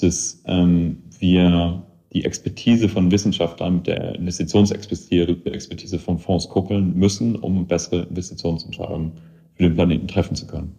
dass 0.00 0.40
ähm, 0.46 1.02
wir 1.18 1.82
die 2.12 2.24
Expertise 2.24 2.88
von 2.88 3.10
Wissenschaftlern 3.10 3.76
mit 3.76 3.86
der 3.86 4.16
Investitionsexpertise 4.16 5.98
von 5.98 6.18
Fonds 6.18 6.48
kuppeln 6.48 6.94
müssen, 6.96 7.36
um 7.36 7.66
bessere 7.66 8.02
Investitionsentscheidungen 8.02 9.12
für 9.54 9.62
den 9.62 9.74
Planeten 9.74 10.08
treffen 10.08 10.34
zu 10.34 10.46
können. 10.46 10.74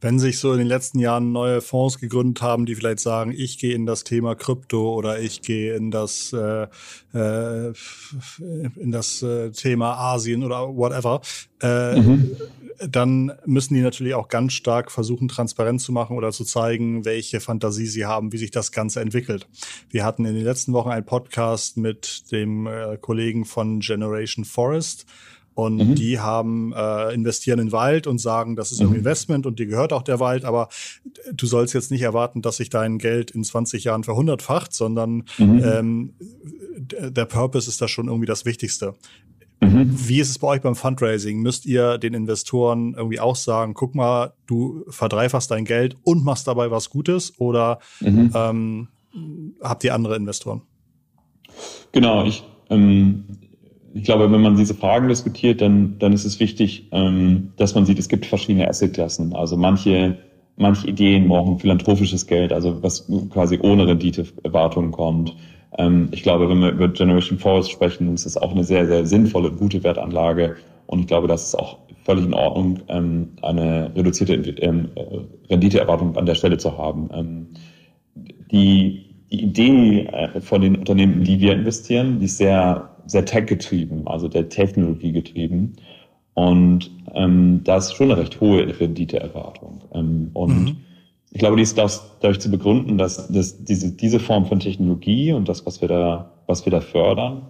Wenn 0.00 0.18
sich 0.18 0.38
so 0.38 0.52
in 0.52 0.58
den 0.58 0.66
letzten 0.66 0.98
Jahren 0.98 1.32
neue 1.32 1.60
Fonds 1.60 1.98
gegründet 1.98 2.42
haben, 2.42 2.66
die 2.66 2.74
vielleicht 2.74 3.00
sagen, 3.00 3.32
ich 3.36 3.58
gehe 3.58 3.74
in 3.74 3.86
das 3.86 4.04
Thema 4.04 4.34
Krypto 4.34 4.94
oder 4.94 5.20
ich 5.20 5.42
gehe 5.42 5.74
in 5.74 5.90
das 5.90 6.32
äh, 6.32 6.66
äh 7.14 7.72
in 8.76 8.92
das 8.92 9.22
äh, 9.22 9.50
Thema 9.50 9.94
Asien 9.94 10.44
oder 10.44 10.68
whatever, 10.76 11.20
äh, 11.62 12.00
mhm 12.00 12.36
dann 12.86 13.32
müssen 13.44 13.74
die 13.74 13.80
natürlich 13.80 14.14
auch 14.14 14.28
ganz 14.28 14.52
stark 14.52 14.90
versuchen, 14.90 15.28
transparent 15.28 15.80
zu 15.80 15.92
machen 15.92 16.16
oder 16.16 16.30
zu 16.30 16.44
zeigen, 16.44 17.04
welche 17.04 17.40
Fantasie 17.40 17.86
sie 17.86 18.06
haben, 18.06 18.32
wie 18.32 18.38
sich 18.38 18.50
das 18.50 18.72
Ganze 18.72 19.00
entwickelt. 19.00 19.48
Wir 19.90 20.04
hatten 20.04 20.24
in 20.24 20.34
den 20.34 20.44
letzten 20.44 20.72
Wochen 20.72 20.90
einen 20.90 21.06
Podcast 21.06 21.76
mit 21.76 22.30
dem 22.30 22.66
äh, 22.66 22.96
Kollegen 23.00 23.44
von 23.44 23.80
Generation 23.80 24.44
Forest. 24.44 25.06
Und 25.58 25.76
mhm. 25.78 25.94
die 25.96 26.20
haben 26.20 26.72
äh, 26.72 27.12
investieren 27.12 27.58
in 27.58 27.72
Wald 27.72 28.06
und 28.06 28.18
sagen, 28.20 28.54
das 28.54 28.70
ist 28.70 28.80
mhm. 28.80 28.90
ein 28.90 28.94
Investment 28.94 29.44
und 29.44 29.58
dir 29.58 29.66
gehört 29.66 29.92
auch 29.92 30.02
der 30.02 30.20
Wald, 30.20 30.44
aber 30.44 30.68
du 31.32 31.46
sollst 31.46 31.74
jetzt 31.74 31.90
nicht 31.90 32.02
erwarten, 32.02 32.42
dass 32.42 32.58
sich 32.58 32.70
dein 32.70 32.98
Geld 32.98 33.32
in 33.32 33.42
20 33.42 33.82
Jahren 33.82 34.04
verhundertfacht, 34.04 34.72
sondern 34.72 35.24
mhm. 35.36 35.64
ähm, 35.64 36.14
der 36.78 37.24
Purpose 37.24 37.68
ist 37.68 37.82
da 37.82 37.88
schon 37.88 38.06
irgendwie 38.06 38.26
das 38.26 38.44
Wichtigste. 38.44 38.94
Mhm. 39.60 39.90
Wie 39.90 40.20
ist 40.20 40.30
es 40.30 40.38
bei 40.38 40.46
euch 40.46 40.60
beim 40.60 40.76
Fundraising? 40.76 41.40
Müsst 41.40 41.66
ihr 41.66 41.98
den 41.98 42.14
Investoren 42.14 42.94
irgendwie 42.94 43.18
auch 43.18 43.34
sagen, 43.34 43.74
guck 43.74 43.96
mal, 43.96 44.34
du 44.46 44.84
verdreifachst 44.88 45.50
dein 45.50 45.64
Geld 45.64 45.96
und 46.04 46.24
machst 46.24 46.46
dabei 46.46 46.70
was 46.70 46.88
Gutes 46.88 47.32
oder 47.40 47.80
mhm. 47.98 48.30
ähm, 48.32 48.88
habt 49.60 49.82
ihr 49.82 49.92
andere 49.92 50.14
Investoren? 50.14 50.62
Genau, 51.90 52.24
ich, 52.26 52.44
ähm, 52.70 53.24
ich 53.98 54.04
glaube, 54.04 54.30
wenn 54.30 54.40
man 54.40 54.56
diese 54.56 54.74
Fragen 54.74 55.08
diskutiert, 55.08 55.60
dann, 55.60 55.98
dann 55.98 56.12
ist 56.12 56.24
es 56.24 56.38
wichtig, 56.38 56.86
ähm, 56.92 57.52
dass 57.56 57.74
man 57.74 57.84
sieht, 57.84 57.98
es 57.98 58.08
gibt 58.08 58.26
verschiedene 58.26 58.68
Assetklassen. 58.68 59.34
Also 59.34 59.56
manche, 59.56 60.16
manche 60.56 60.86
Ideen 60.86 61.26
brauchen 61.26 61.58
philanthropisches 61.58 62.26
Geld, 62.28 62.52
also 62.52 62.80
was 62.80 63.10
quasi 63.30 63.58
ohne 63.60 63.88
Renditeerwartungen 63.88 64.92
kommt. 64.92 65.34
Ähm, 65.76 66.08
ich 66.12 66.22
glaube, 66.22 66.48
wenn 66.48 66.60
wir 66.60 66.70
über 66.70 66.88
Generation 66.88 67.38
Forest 67.38 67.72
sprechen, 67.72 68.14
ist 68.14 68.24
das 68.24 68.36
auch 68.36 68.52
eine 68.52 68.62
sehr, 68.62 68.86
sehr 68.86 69.04
sinnvolle, 69.04 69.50
gute 69.50 69.82
Wertanlage. 69.82 70.54
Und 70.86 71.00
ich 71.00 71.06
glaube, 71.08 71.26
das 71.26 71.46
ist 71.46 71.54
auch 71.56 71.78
völlig 72.04 72.24
in 72.24 72.34
Ordnung, 72.34 72.78
ähm, 72.88 73.30
eine 73.42 73.90
reduzierte 73.96 74.34
ähm, 74.34 74.90
Renditeerwartung 75.50 76.16
an 76.16 76.24
der 76.24 76.36
Stelle 76.36 76.56
zu 76.58 76.78
haben. 76.78 77.08
Ähm, 77.12 77.46
die, 78.52 79.07
die 79.30 79.42
Idee 79.42 80.06
äh, 80.06 80.40
von 80.40 80.60
den 80.60 80.76
Unternehmen, 80.76 81.14
in 81.14 81.24
die 81.24 81.40
wir 81.40 81.52
investieren, 81.52 82.18
die 82.18 82.26
ist 82.26 82.38
sehr, 82.38 82.90
sehr 83.06 83.24
tech-getrieben, 83.24 84.06
also 84.06 84.28
der 84.28 84.48
Technologie 84.48 85.12
getrieben. 85.12 85.74
Und 86.34 86.90
ähm, 87.14 87.62
da 87.64 87.78
ist 87.78 87.94
schon 87.94 88.10
eine 88.10 88.20
recht 88.20 88.40
hohe 88.40 88.80
Renditeerwartung. 88.80 89.82
Ähm, 89.92 90.30
und 90.34 90.64
mhm 90.64 90.76
ich 91.30 91.38
glaube, 91.38 91.56
die 91.56 91.62
ist 91.62 91.76
dadurch 91.76 92.40
zu 92.40 92.50
begründen, 92.50 92.98
dass, 92.98 93.28
dass 93.28 93.62
diese, 93.62 93.92
diese 93.92 94.18
Form 94.18 94.46
von 94.46 94.60
Technologie 94.60 95.32
und 95.32 95.48
das, 95.48 95.66
was 95.66 95.80
wir 95.80 95.88
da, 95.88 96.32
was 96.46 96.64
wir 96.64 96.70
da 96.70 96.80
fördern, 96.80 97.42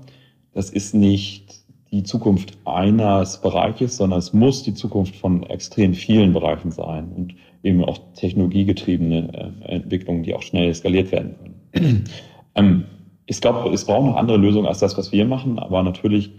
das 0.53 0.71
ist 0.71 0.95
nicht 0.95 1.65
die 1.93 2.03
Zukunft 2.03 2.59
eines 2.65 3.41
Bereiches, 3.41 3.97
sondern 3.97 4.19
es 4.19 4.33
muss 4.33 4.63
die 4.63 4.75
Zukunft 4.75 5.17
von 5.17 5.45
extrem 5.45 5.95
vielen 5.95 6.33
Bereichen 6.33 6.71
sein 6.71 7.09
und 7.17 7.35
eben 7.63 7.85
auch 7.85 7.99
technologiegetriebene 8.15 9.55
äh, 9.63 9.77
Entwicklungen, 9.77 10.23
die 10.23 10.35
auch 10.35 10.43
schnell 10.43 10.75
skaliert 10.75 11.13
werden 11.13 11.37
können. 11.41 11.58
ähm, 12.55 12.85
ich 13.27 13.41
glaube, 13.41 13.73
es 13.73 13.85
braucht 13.85 14.07
noch 14.07 14.17
andere 14.17 14.39
Lösungen 14.39 14.67
als 14.67 14.79
das, 14.79 14.97
was 14.97 15.13
wir 15.13 15.25
machen, 15.25 15.59
aber 15.59 15.83
natürlich 15.83 16.33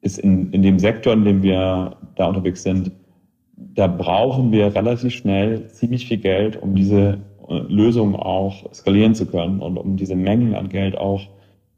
ist 0.00 0.18
in, 0.18 0.52
in 0.52 0.62
dem 0.62 0.78
Sektor, 0.78 1.12
in 1.12 1.24
dem 1.24 1.42
wir 1.42 1.96
da 2.16 2.26
unterwegs 2.26 2.62
sind, 2.62 2.90
da 3.56 3.86
brauchen 3.86 4.50
wir 4.50 4.74
relativ 4.74 5.14
schnell 5.14 5.68
ziemlich 5.68 6.06
viel 6.06 6.18
Geld, 6.18 6.60
um 6.60 6.74
diese 6.74 7.20
äh, 7.48 7.58
Lösung 7.68 8.16
auch 8.16 8.72
skalieren 8.74 9.14
zu 9.14 9.26
können 9.26 9.60
und 9.60 9.76
um 9.76 9.96
diese 9.96 10.16
Mengen 10.16 10.54
an 10.54 10.68
Geld 10.68 10.98
auch 10.98 11.22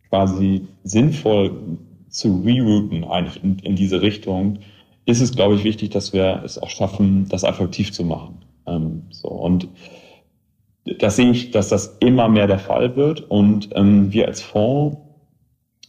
quasi 0.09 0.67
sinnvoll 0.83 1.79
zu 2.09 2.43
rerouten 2.45 3.05
eigentlich 3.05 3.43
in, 3.43 3.59
in 3.59 3.77
diese 3.77 4.01
Richtung, 4.01 4.61
ist 5.05 5.21
es, 5.21 5.35
glaube 5.35 5.57
ich, 5.57 5.65
wichtig, 5.65 5.91
dass 5.91 6.13
wir 6.13 6.43
es 6.45 6.59
auch 6.59 6.71
schaffen, 6.71 7.27
das 7.29 7.45
attraktiv 7.45 7.93
zu 7.93 8.05
machen. 8.05 8.45
Ähm, 8.67 9.03
so 9.11 9.29
und 9.29 9.69
das 10.85 11.17
sehe 11.17 11.31
ich, 11.31 11.51
dass 11.51 11.69
das 11.69 11.97
immer 12.01 12.29
mehr 12.29 12.47
der 12.47 12.59
Fall 12.59 12.97
wird. 12.97 13.21
Und 13.31 13.71
ähm, 13.75 14.13
wir 14.13 14.27
als 14.27 14.43
Fonds, 14.43 14.99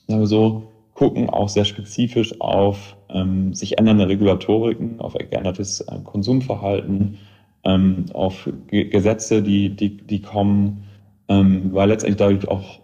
sagen 0.07 0.21
wir 0.21 0.27
so, 0.27 0.71
gucken 0.93 1.29
auch 1.29 1.49
sehr 1.49 1.65
spezifisch 1.65 2.39
auf 2.39 2.95
ähm, 3.09 3.53
sich 3.53 3.77
ändernde 3.77 4.07
Regulatoriken, 4.07 4.99
auf 4.99 5.13
geändertes 5.13 5.81
äh, 5.81 5.99
Konsumverhalten, 6.03 7.17
ähm, 7.65 8.05
auf 8.13 8.49
G 8.67 8.85
Gesetze, 8.85 9.41
die, 9.43 9.69
die, 9.69 9.97
die 9.97 10.21
kommen, 10.21 10.83
ähm, 11.27 11.73
weil 11.73 11.89
letztendlich 11.89 12.17
dadurch 12.17 12.47
auch 12.47 12.79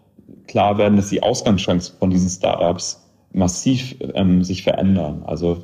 klar 0.47 0.77
werden, 0.77 0.97
dass 0.97 1.09
die 1.09 1.23
Ausgangschancen 1.23 1.97
von 1.97 2.09
diesen 2.09 2.29
Startups 2.29 3.07
massiv 3.31 3.95
ähm, 4.13 4.43
sich 4.43 4.63
verändern. 4.63 5.23
Also 5.25 5.63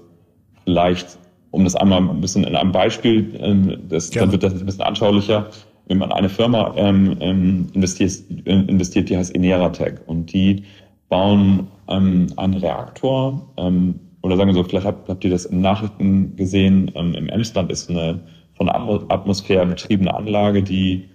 vielleicht, 0.64 1.18
um 1.52 1.66
das 1.66 1.76
einmal 1.76 2.00
ein 2.00 2.22
bisschen 2.22 2.46
in 2.46 2.56
einem 2.56 2.72
Beispiel, 2.72 3.36
ähm, 3.40 3.90
das, 3.90 4.10
dann 4.12 4.32
wird 4.32 4.44
das 4.44 4.54
ein 4.54 4.66
bisschen 4.66 4.84
anschaulicher, 4.84 5.50
wenn 5.88 5.98
man 5.98 6.12
eine 6.12 6.30
Firma 6.30 6.74
ähm, 6.76 7.18
ähm, 7.20 7.68
investiert, 7.74 8.24
investiert, 8.46 9.10
die 9.10 9.18
heißt 9.18 9.36
Eneratech 9.36 9.96
und 10.06 10.32
die 10.34 10.64
bauen 11.10 11.68
ähm, 11.88 12.28
einen 12.36 12.56
Reaktor, 12.56 13.50
ähm, 13.58 13.96
oder 14.22 14.36
sagen 14.36 14.50
wir 14.50 14.56
so, 14.56 14.64
vielleicht 14.64 14.86
habt, 14.86 15.08
habt 15.08 15.24
ihr 15.24 15.30
das 15.30 15.46
in 15.46 15.62
Nachrichten 15.62 16.36
gesehen, 16.36 16.92
ähm, 16.96 17.14
im 17.14 17.30
Emsland 17.30 17.72
ist 17.72 17.90
eine 17.90 18.20
von 18.56 18.70
Atmosphäre 18.70 19.66
betriebene 19.66 20.14
Anlage, 20.14 20.64
die 20.64 21.06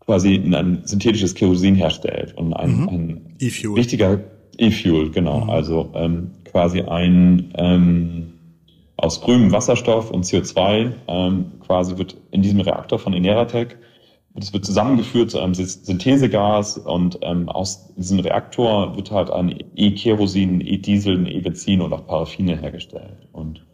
quasi 0.00 0.34
ein 0.34 0.82
synthetisches 0.84 1.34
Kerosin 1.34 1.76
herstellt 1.76 2.36
und 2.36 2.52
ein, 2.52 2.76
mhm. 2.76 2.88
ein 2.88 3.36
e 3.40 3.46
wichtiger 3.76 4.20
E-Fuel, 4.58 5.10
genau, 5.10 5.44
mhm. 5.44 5.50
also 5.50 5.90
ähm, 5.94 6.32
quasi 6.44 6.82
ein 6.82 7.52
ähm, 7.56 8.32
aus 8.96 9.20
grünem 9.20 9.52
Wasserstoff 9.52 10.10
und 10.10 10.24
CO2 10.24 10.92
ähm, 11.08 11.52
quasi 11.60 11.96
wird 11.96 12.16
in 12.32 12.42
diesem 12.42 12.60
Reaktor 12.60 12.98
von 12.98 13.12
Eneratec 13.12 13.78
das 14.34 14.52
wird 14.52 14.64
zusammengeführt 14.64 15.30
zu 15.30 15.40
einem 15.40 15.54
Synthesegas 15.54 16.78
und 16.78 17.18
ähm, 17.22 17.48
aus 17.48 17.94
diesem 17.94 18.20
Reaktor 18.20 18.96
wird 18.96 19.10
halt 19.10 19.30
ein 19.30 19.54
E-Kerosin, 19.76 20.60
E-Diesel, 20.62 21.28
E-Benzin 21.28 21.82
und 21.82 21.92
auch 21.92 22.06
Paraffine 22.06 22.58
hergestellt. 22.58 23.28
Und 23.32 23.64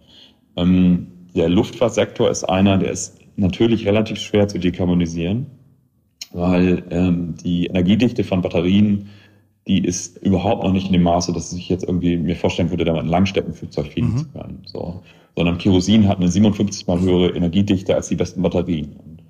ähm, 0.57 1.07
der 1.35 1.49
Luftfahrtsektor 1.49 2.29
ist 2.29 2.45
einer, 2.45 2.77
der 2.77 2.91
ist 2.91 3.21
natürlich 3.37 3.87
relativ 3.87 4.19
schwer 4.19 4.49
zu 4.49 4.59
dekarbonisieren, 4.59 5.47
weil 6.33 6.83
ähm, 6.91 7.37
die 7.37 7.67
Energiedichte 7.67 8.25
von 8.25 8.43
Batterien, 8.43 9.11
die 9.69 9.85
ist 9.85 10.17
überhaupt 10.19 10.65
noch 10.65 10.73
nicht 10.73 10.87
in 10.87 10.93
dem 10.93 11.05
Maße, 11.05 11.33
dass 11.33 11.53
ich 11.53 11.69
jetzt 11.69 11.85
irgendwie 11.85 12.17
mir 12.17 12.35
vorstellen 12.35 12.71
würde, 12.71 12.85
da 12.85 12.93
mal 12.93 13.01
ein 13.01 13.07
Langstreckenflugzeug 13.07 13.87
fliegen 13.87 14.13
mhm. 14.13 14.19
zu 14.19 14.29
können. 14.31 14.63
So. 14.65 15.03
Sondern 15.37 15.59
Kerosin 15.59 16.09
hat 16.09 16.19
eine 16.19 16.29
57 16.29 16.89
mal 16.89 16.99
höhere 16.99 17.29
Energiedichte 17.31 17.95
als 17.95 18.09
die 18.09 18.17
besten 18.17 18.43
Batterien. 18.43 18.97
Und 18.97 19.23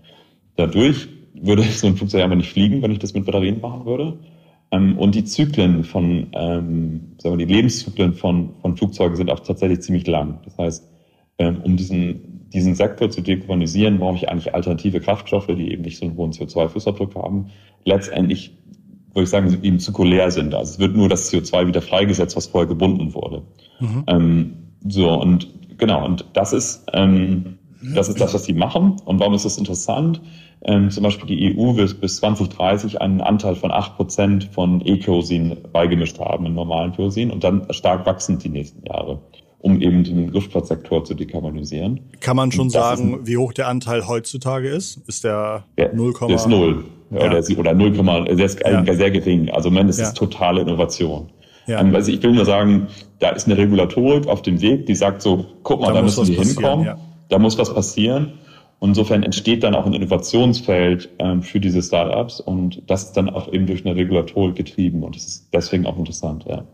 dadurch 0.56 1.08
würde 1.42 1.62
so 1.62 1.86
ein 1.86 1.96
Flugzeug 1.96 2.22
aber 2.22 2.36
nicht 2.36 2.50
fliegen, 2.50 2.82
wenn 2.82 2.92
ich 2.92 2.98
das 2.98 3.14
mit 3.14 3.24
Batterien 3.24 3.60
machen 3.60 3.86
würde. 3.86 4.18
Ähm, 4.70 4.98
und 4.98 5.14
die 5.14 5.24
Zyklen 5.24 5.84
von, 5.84 6.26
ähm, 6.32 7.00
sagen 7.18 7.38
wir, 7.38 7.46
die 7.46 7.52
Lebenszyklen 7.52 8.12
von, 8.12 8.50
von 8.60 8.76
Flugzeugen 8.76 9.16
sind 9.16 9.30
auch 9.30 9.40
tatsächlich 9.40 9.80
ziemlich 9.80 10.06
lang. 10.06 10.38
Das 10.44 10.58
heißt, 10.58 10.88
ähm, 11.38 11.60
um 11.62 11.76
diesen, 11.76 12.48
diesen 12.52 12.74
Sektor 12.74 13.10
zu 13.10 13.22
dekarbonisieren, 13.22 13.98
brauche 13.98 14.16
ich 14.16 14.28
eigentlich 14.28 14.54
alternative 14.54 15.00
Kraftstoffe, 15.00 15.46
die 15.46 15.72
eben 15.72 15.82
nicht 15.82 15.98
so 15.98 16.06
einen 16.06 16.16
hohen 16.16 16.32
CO2-Fußabdruck 16.32 17.14
haben. 17.14 17.46
Letztendlich 17.84 18.52
würde 19.14 19.24
ich 19.24 19.30
sagen, 19.30 19.58
eben 19.62 19.78
zirkulär 19.78 20.30
sind. 20.30 20.54
Also 20.54 20.74
es 20.74 20.78
wird 20.78 20.96
nur 20.96 21.08
das 21.08 21.32
CO2 21.32 21.66
wieder 21.66 21.82
freigesetzt, 21.82 22.36
was 22.36 22.46
vorher 22.46 22.68
gebunden 22.68 23.14
wurde. 23.14 23.42
Mhm. 23.80 24.04
Ähm, 24.06 24.52
so, 24.86 25.12
und 25.12 25.48
genau, 25.78 26.04
und 26.04 26.24
das 26.34 26.52
ist, 26.52 26.86
ähm, 26.92 27.58
das 27.80 28.08
ist 28.08 28.20
das, 28.20 28.34
was 28.34 28.44
sie 28.44 28.54
machen. 28.54 28.96
Und 29.04 29.20
warum 29.20 29.34
ist 29.34 29.44
das 29.44 29.58
interessant? 29.58 30.20
Ähm, 30.62 30.90
zum 30.90 31.04
Beispiel 31.04 31.26
die 31.28 31.56
EU 31.56 31.76
wird 31.76 32.00
bis 32.00 32.16
2030 32.16 33.00
einen 33.00 33.20
Anteil 33.20 33.54
von 33.54 33.70
acht 33.70 33.96
Prozent 33.96 34.48
von 34.52 34.84
E-Kerosin 34.84 35.56
beigemischt 35.72 36.18
haben 36.18 36.46
im 36.46 36.54
normalen 36.54 36.92
Kerosin 36.92 37.30
und 37.30 37.44
dann 37.44 37.66
stark 37.70 38.06
wachsend 38.06 38.42
die 38.42 38.48
nächsten 38.48 38.84
Jahre, 38.84 39.20
um 39.60 39.80
eben 39.80 40.02
den 40.02 40.28
Luftfahrtsektor 40.28 41.04
zu 41.04 41.14
dekarbonisieren. 41.14 42.00
Kann 42.20 42.36
man 42.36 42.50
schon 42.50 42.70
sagen, 42.70 43.20
wie 43.22 43.36
hoch 43.36 43.52
der 43.52 43.68
Anteil 43.68 44.08
heutzutage 44.08 44.68
ist? 44.68 44.96
Ist 45.06 45.22
der 45.22 45.64
ja, 45.78 45.92
0, 45.92 46.14
der 46.26 46.30
ist 46.30 46.48
0. 46.48 46.84
Ja. 47.10 47.26
Oder, 47.26 47.42
oder 47.58 47.74
0, 47.74 48.24
der 48.36 48.46
ist 48.46 48.60
ja. 48.60 48.94
sehr 48.94 49.10
gering. 49.10 49.50
Also, 49.50 49.70
man, 49.70 49.86
das 49.86 49.98
ist 49.98 50.16
totale 50.16 50.62
Innovation. 50.62 51.30
Ja. 51.68 51.80
Ähm, 51.80 51.94
also 51.94 52.10
ich 52.10 52.22
will 52.22 52.32
nur 52.32 52.46
sagen, 52.46 52.88
da 53.20 53.30
ist 53.30 53.46
eine 53.46 53.56
Regulatorik 53.56 54.26
auf 54.26 54.42
dem 54.42 54.60
Weg, 54.60 54.86
die 54.86 54.94
sagt 54.94 55.22
so, 55.22 55.44
guck 55.62 55.80
mal, 55.80 55.88
da, 55.88 55.94
da 55.94 56.02
müssen 56.02 56.26
wir 56.26 56.42
hinkommen, 56.42 56.86
ja. 56.86 56.98
Da 57.28 57.38
muss 57.38 57.58
was 57.58 57.72
passieren. 57.72 58.34
Und 58.80 58.90
insofern 58.90 59.24
entsteht 59.24 59.64
dann 59.64 59.74
auch 59.74 59.86
ein 59.86 59.92
Innovationsfeld 59.92 61.08
ähm, 61.18 61.42
für 61.42 61.58
diese 61.58 61.82
Startups 61.82 62.38
und 62.38 62.80
das 62.86 63.04
ist 63.04 63.12
dann 63.12 63.28
auch 63.28 63.52
eben 63.52 63.66
durch 63.66 63.84
eine 63.84 63.96
Regulatorik 63.96 64.54
getrieben 64.54 65.02
und 65.02 65.16
das 65.16 65.26
ist 65.26 65.48
deswegen 65.52 65.84
auch 65.84 65.98
interessant, 65.98 66.44
ja. 66.48 66.64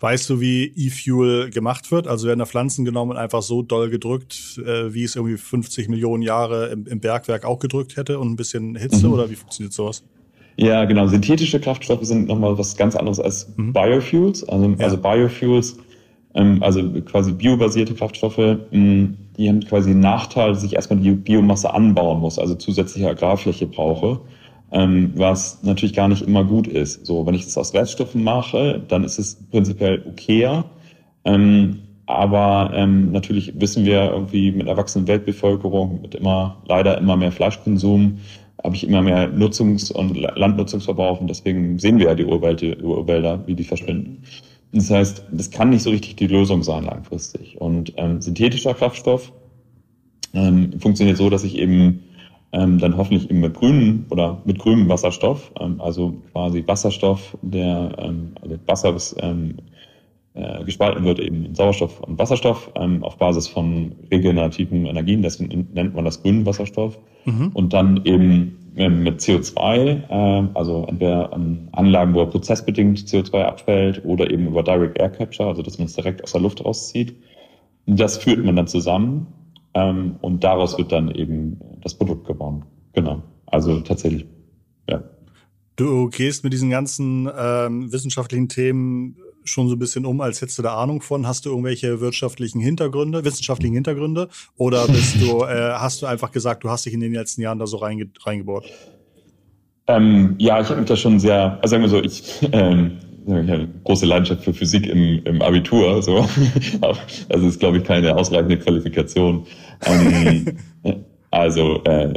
Weißt 0.00 0.30
du, 0.30 0.40
wie 0.40 0.72
E-Fuel 0.76 1.50
gemacht 1.50 1.90
wird? 1.90 2.06
Also 2.06 2.26
werden 2.28 2.38
da 2.38 2.46
Pflanzen 2.46 2.84
genommen 2.84 3.10
und 3.10 3.16
einfach 3.18 3.42
so 3.42 3.62
doll 3.62 3.90
gedrückt, 3.90 4.58
äh, 4.64 4.94
wie 4.94 5.04
es 5.04 5.16
irgendwie 5.16 5.36
50 5.36 5.88
Millionen 5.88 6.22
Jahre 6.22 6.68
im, 6.68 6.86
im, 6.86 7.00
Bergwerk 7.00 7.44
auch 7.44 7.58
gedrückt 7.58 7.96
hätte 7.96 8.18
und 8.18 8.30
ein 8.30 8.36
bisschen 8.36 8.76
Hitze 8.76 9.08
mhm. 9.08 9.12
oder 9.12 9.28
wie 9.28 9.34
funktioniert 9.34 9.74
sowas? 9.74 10.04
Ja, 10.56 10.84
genau. 10.86 11.06
Synthetische 11.08 11.60
Kraftstoffe 11.60 12.04
sind 12.04 12.28
nochmal 12.28 12.56
was 12.56 12.76
ganz 12.76 12.96
anderes 12.96 13.20
als 13.20 13.52
mhm. 13.56 13.74
Biofuels. 13.74 14.48
Also, 14.48 14.70
ja. 14.70 14.76
also 14.78 14.96
Biofuels 14.96 15.76
ähm, 16.36 16.62
also 16.62 16.82
quasi 17.00 17.32
biobasierte 17.32 17.94
Kraftstoffe, 17.94 18.38
ähm, 18.70 19.16
die 19.36 19.48
haben 19.48 19.60
quasi 19.60 19.90
den 19.90 20.00
Nachteil, 20.00 20.52
dass 20.52 20.62
ich 20.62 20.74
erstmal 20.74 21.00
die 21.00 21.10
Biomasse 21.10 21.72
anbauen 21.72 22.20
muss, 22.20 22.38
also 22.38 22.54
zusätzliche 22.54 23.08
Agrarfläche 23.08 23.66
brauche, 23.66 24.20
ähm, 24.72 25.12
was 25.14 25.62
natürlich 25.62 25.94
gar 25.94 26.08
nicht 26.08 26.22
immer 26.22 26.44
gut 26.44 26.66
ist. 26.66 27.06
So, 27.06 27.26
wenn 27.26 27.34
ich 27.34 27.44
das 27.44 27.58
aus 27.58 27.74
Reststoffen 27.74 28.24
mache, 28.24 28.82
dann 28.88 29.04
ist 29.04 29.18
es 29.18 29.36
prinzipiell 29.50 30.02
okayer. 30.08 30.64
aber 32.06 32.70
ähm, 32.74 33.10
natürlich 33.12 33.60
wissen 33.60 33.84
wir 33.84 34.10
irgendwie 34.12 34.52
mit 34.52 34.68
erwachsenen 34.68 35.08
Weltbevölkerung, 35.08 36.00
mit 36.02 36.14
immer 36.14 36.62
leider 36.68 36.98
immer 36.98 37.16
mehr 37.16 37.32
Fleischkonsum, 37.32 38.18
habe 38.62 38.76
ich 38.76 38.86
immer 38.86 39.02
mehr 39.02 39.28
Nutzungs- 39.28 39.92
und 39.92 40.16
Landnutzungsverbrauch 40.16 41.20
und 41.20 41.28
deswegen 41.28 41.78
sehen 41.78 41.98
wir 41.98 42.06
ja 42.06 42.14
die 42.14 42.24
Urwälder, 42.24 42.82
Urwälder 42.82 43.46
wie 43.46 43.54
die 43.54 43.64
verschwinden. 43.64 44.22
Das 44.72 44.90
heißt, 44.90 45.24
das 45.30 45.50
kann 45.50 45.70
nicht 45.70 45.82
so 45.82 45.90
richtig 45.90 46.16
die 46.16 46.26
Lösung 46.26 46.62
sein 46.62 46.84
langfristig. 46.84 47.60
Und 47.60 47.92
ähm, 47.96 48.20
synthetischer 48.20 48.74
Kraftstoff 48.74 49.32
ähm, 50.34 50.78
funktioniert 50.80 51.16
so, 51.16 51.30
dass 51.30 51.44
ich 51.44 51.56
eben 51.56 52.02
ähm, 52.52 52.78
dann 52.78 52.96
hoffentlich 52.96 53.30
eben 53.30 53.40
mit 53.40 53.54
grünen 53.54 54.06
oder 54.10 54.40
mit 54.44 54.58
grünem 54.58 54.88
Wasserstoff, 54.88 55.52
ähm, 55.60 55.80
also 55.80 56.14
quasi 56.32 56.64
Wasserstoff, 56.66 57.36
der 57.42 57.96
ähm, 57.98 58.32
also 58.40 58.58
Wasser, 58.66 58.92
das 58.92 59.16
ähm, 59.20 59.56
äh, 60.36 60.64
gespalten 60.64 61.04
wird 61.04 61.18
eben 61.18 61.46
in 61.46 61.54
Sauerstoff 61.54 62.00
und 62.00 62.18
Wasserstoff 62.18 62.70
ähm, 62.74 63.02
auf 63.02 63.16
Basis 63.16 63.48
von 63.48 63.92
regenerativen 64.10 64.84
Energien, 64.84 65.22
deswegen 65.22 65.68
nennt 65.72 65.94
man 65.94 66.04
das 66.04 66.22
grünen 66.22 66.44
Wasserstoff. 66.44 66.98
Mhm. 67.24 67.50
Und 67.54 67.72
dann 67.72 68.04
eben 68.04 68.72
ähm, 68.76 69.02
mit 69.02 69.20
CO2, 69.20 69.56
äh, 70.10 70.48
also 70.52 70.84
entweder 70.86 71.32
an 71.32 71.68
Anlagen, 71.72 72.12
wo 72.12 72.20
er 72.20 72.26
prozessbedingt 72.26 72.98
CO2 72.98 73.42
abfällt 73.44 74.04
oder 74.04 74.30
eben 74.30 74.46
über 74.46 74.62
Direct 74.62 74.98
Air 74.98 75.08
Capture, 75.08 75.48
also 75.48 75.62
dass 75.62 75.78
man 75.78 75.86
es 75.86 75.94
direkt 75.94 76.22
aus 76.22 76.32
der 76.32 76.42
Luft 76.42 76.64
rauszieht. 76.64 77.16
Das 77.86 78.18
führt 78.18 78.44
man 78.44 78.56
dann 78.56 78.66
zusammen 78.66 79.28
ähm, 79.72 80.16
und 80.20 80.44
daraus 80.44 80.76
wird 80.76 80.92
dann 80.92 81.10
eben 81.10 81.58
das 81.80 81.94
Produkt 81.94 82.26
gewonnen. 82.26 82.64
Genau. 82.92 83.22
Also 83.46 83.80
tatsächlich, 83.80 84.26
ja. 84.88 85.02
Du 85.76 86.10
gehst 86.10 86.44
mit 86.44 86.52
diesen 86.52 86.70
ganzen 86.70 87.28
ähm, 87.38 87.92
wissenschaftlichen 87.92 88.48
Themen 88.48 89.16
schon 89.46 89.68
so 89.68 89.74
ein 89.74 89.78
bisschen 89.78 90.04
um, 90.04 90.20
als 90.20 90.40
hättest 90.42 90.58
du 90.58 90.62
da 90.62 90.76
Ahnung 90.76 91.02
von? 91.02 91.26
Hast 91.26 91.46
du 91.46 91.50
irgendwelche 91.50 92.00
wirtschaftlichen 92.00 92.60
Hintergründe, 92.60 93.24
wissenschaftlichen 93.24 93.74
Hintergründe? 93.74 94.28
Oder 94.56 94.86
bist 94.86 95.20
du, 95.20 95.42
äh, 95.44 95.72
hast 95.72 96.02
du 96.02 96.06
einfach 96.06 96.32
gesagt, 96.32 96.64
du 96.64 96.70
hast 96.70 96.86
dich 96.86 96.94
in 96.94 97.00
den 97.00 97.12
letzten 97.12 97.42
Jahren 97.42 97.58
da 97.58 97.66
so 97.66 97.78
reinge 97.78 98.08
reingebohrt? 98.24 98.66
Ähm, 99.88 100.34
ja, 100.38 100.60
ich 100.60 100.68
habe 100.68 100.80
mich 100.80 100.88
da 100.88 100.96
schon 100.96 101.20
sehr, 101.20 101.58
also 101.62 101.70
sagen 101.70 101.82
wir 101.82 101.88
so, 101.88 102.02
ich, 102.02 102.22
ähm, 102.52 102.98
ich 103.24 103.32
habe 103.32 103.40
eine 103.40 103.68
große 103.84 104.06
Leidenschaft 104.06 104.44
für 104.44 104.52
Physik 104.52 104.86
im, 104.86 105.22
im 105.24 105.42
Abitur, 105.42 106.02
so. 106.02 106.28
also 107.28 107.46
ist, 107.46 107.60
glaube 107.60 107.78
ich, 107.78 107.84
keine 107.84 108.16
ausreichende 108.16 108.58
Qualifikation. 108.58 109.46
Ähm, 109.84 110.58
also, 111.30 111.82
äh, 111.84 112.14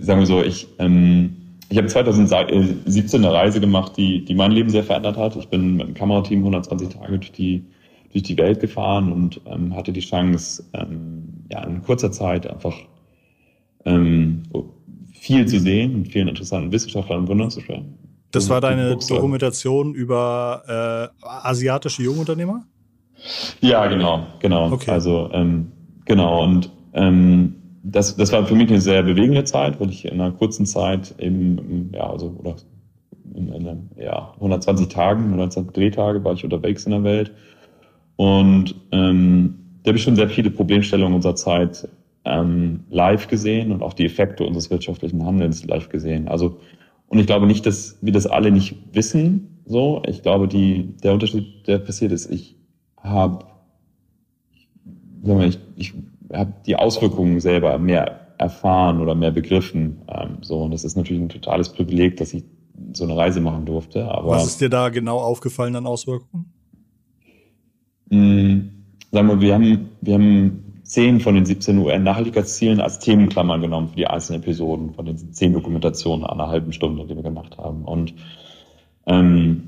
sagen 0.00 0.20
wir 0.20 0.26
so, 0.26 0.42
ich, 0.42 0.66
ähm, 0.78 1.39
ich 1.70 1.78
habe 1.78 1.86
2017 1.86 3.24
eine 3.24 3.32
Reise 3.32 3.60
gemacht, 3.60 3.96
die, 3.96 4.24
die 4.24 4.34
mein 4.34 4.50
Leben 4.50 4.70
sehr 4.70 4.82
verändert 4.82 5.16
hat. 5.16 5.36
Ich 5.36 5.48
bin 5.48 5.76
mit 5.76 5.86
einem 5.86 5.94
Kamerateam 5.94 6.40
120 6.40 6.88
Tage 6.88 7.18
durch 7.18 7.30
die, 7.30 7.64
durch 8.12 8.24
die 8.24 8.36
Welt 8.36 8.58
gefahren 8.58 9.12
und 9.12 9.40
ähm, 9.46 9.74
hatte 9.76 9.92
die 9.92 10.00
Chance, 10.00 10.64
ähm, 10.72 11.44
ja, 11.48 11.62
in 11.62 11.80
kurzer 11.82 12.10
Zeit 12.10 12.48
einfach 12.48 12.76
ähm, 13.84 14.42
viel 15.12 15.46
zu 15.46 15.60
sehen 15.60 15.94
und 15.94 16.08
vielen 16.08 16.26
interessanten 16.26 16.72
Wissenschaftlern 16.72 17.20
und 17.20 17.26
Gründern 17.26 17.50
zu 17.50 17.60
sprechen. 17.60 17.96
Das 18.32 18.48
war 18.48 18.60
deine 18.60 18.96
Dokumentation 18.96 19.94
über 19.94 21.12
äh, 21.22 21.24
asiatische 21.24 22.02
Jungunternehmer? 22.02 22.64
Ja, 23.60 23.86
genau, 23.86 24.26
genau. 24.40 24.72
Okay. 24.72 24.90
Also 24.90 25.30
ähm, 25.32 25.70
genau 26.04 26.42
und 26.42 26.70
ähm, 26.94 27.59
das, 27.82 28.16
das 28.16 28.32
war 28.32 28.46
für 28.46 28.54
mich 28.54 28.68
eine 28.68 28.80
sehr 28.80 29.02
bewegende 29.02 29.44
Zeit, 29.44 29.80
weil 29.80 29.90
ich 29.90 30.04
in 30.04 30.20
einer 30.20 30.32
kurzen 30.32 30.66
Zeit 30.66 31.14
eben, 31.18 31.90
ja, 31.94 32.10
also, 32.10 32.34
oder 32.38 32.56
in, 33.34 33.48
in 33.48 33.90
ja, 33.96 34.32
120 34.34 34.88
Tagen, 34.88 35.24
120 35.24 35.72
Drehtage 35.72 36.22
war 36.24 36.34
ich 36.34 36.44
unterwegs 36.44 36.84
in 36.84 36.92
der 36.92 37.04
Welt. 37.04 37.32
Und 38.16 38.74
ähm, 38.92 39.54
da 39.82 39.90
habe 39.90 39.98
ich 39.98 40.04
schon 40.04 40.16
sehr 40.16 40.28
viele 40.28 40.50
Problemstellungen 40.50 41.14
unserer 41.14 41.36
Zeit 41.36 41.88
ähm, 42.24 42.84
live 42.90 43.28
gesehen 43.28 43.72
und 43.72 43.82
auch 43.82 43.94
die 43.94 44.04
Effekte 44.04 44.44
unseres 44.44 44.70
wirtschaftlichen 44.70 45.24
Handelns 45.24 45.64
live 45.64 45.88
gesehen. 45.88 46.28
Also, 46.28 46.58
und 47.08 47.18
ich 47.18 47.26
glaube 47.26 47.46
nicht, 47.46 47.64
dass 47.64 47.98
wir 48.02 48.12
das 48.12 48.26
alle 48.26 48.50
nicht 48.50 48.76
wissen. 48.92 49.62
So, 49.64 50.02
ich 50.06 50.22
glaube, 50.22 50.48
die, 50.48 50.96
der 51.02 51.14
Unterschied, 51.14 51.66
der 51.66 51.78
passiert 51.78 52.12
ist, 52.12 52.30
ich 52.30 52.56
habe, 52.98 53.46
sag 55.22 55.36
mal, 55.36 55.48
ich, 55.48 55.58
ich 55.76 55.94
habe 56.32 56.52
die 56.66 56.76
Auswirkungen 56.76 57.40
selber 57.40 57.78
mehr 57.78 58.20
erfahren 58.38 59.00
oder 59.00 59.14
mehr 59.14 59.30
begriffen. 59.30 60.02
Ähm, 60.08 60.38
so 60.40 60.62
und 60.62 60.72
das 60.72 60.84
ist 60.84 60.96
natürlich 60.96 61.22
ein 61.22 61.28
totales 61.28 61.68
Privileg, 61.68 62.16
dass 62.16 62.32
ich 62.32 62.44
so 62.92 63.04
eine 63.04 63.16
Reise 63.16 63.40
machen 63.40 63.66
durfte. 63.66 64.06
Aber 64.06 64.30
was 64.30 64.46
ist 64.46 64.60
dir 64.60 64.70
da 64.70 64.88
genau 64.88 65.18
aufgefallen 65.18 65.76
an 65.76 65.86
Auswirkungen? 65.86 66.52
Mh, 68.08 68.18
hm, 68.18 68.70
sagen 69.12 69.28
wir, 69.28 69.40
wir 69.40 69.54
haben 69.54 69.88
wir 70.00 70.14
haben 70.14 70.70
zehn 70.82 71.20
von 71.20 71.36
den 71.36 71.46
17 71.46 71.78
UN-Nachhaltigkeitszielen 71.78 72.80
als 72.80 72.98
Themenklammern 72.98 73.60
genommen 73.60 73.88
für 73.88 73.96
die 73.96 74.08
einzelnen 74.08 74.42
Episoden 74.42 74.92
von 74.94 75.04
den 75.06 75.16
zehn 75.32 75.52
Dokumentationen 75.52 76.26
einer 76.26 76.48
halben 76.48 76.72
Stunde, 76.72 77.06
die 77.06 77.14
wir 77.14 77.22
gemacht 77.22 77.58
haben. 77.58 77.84
Und 77.84 78.14
ähm, 79.06 79.62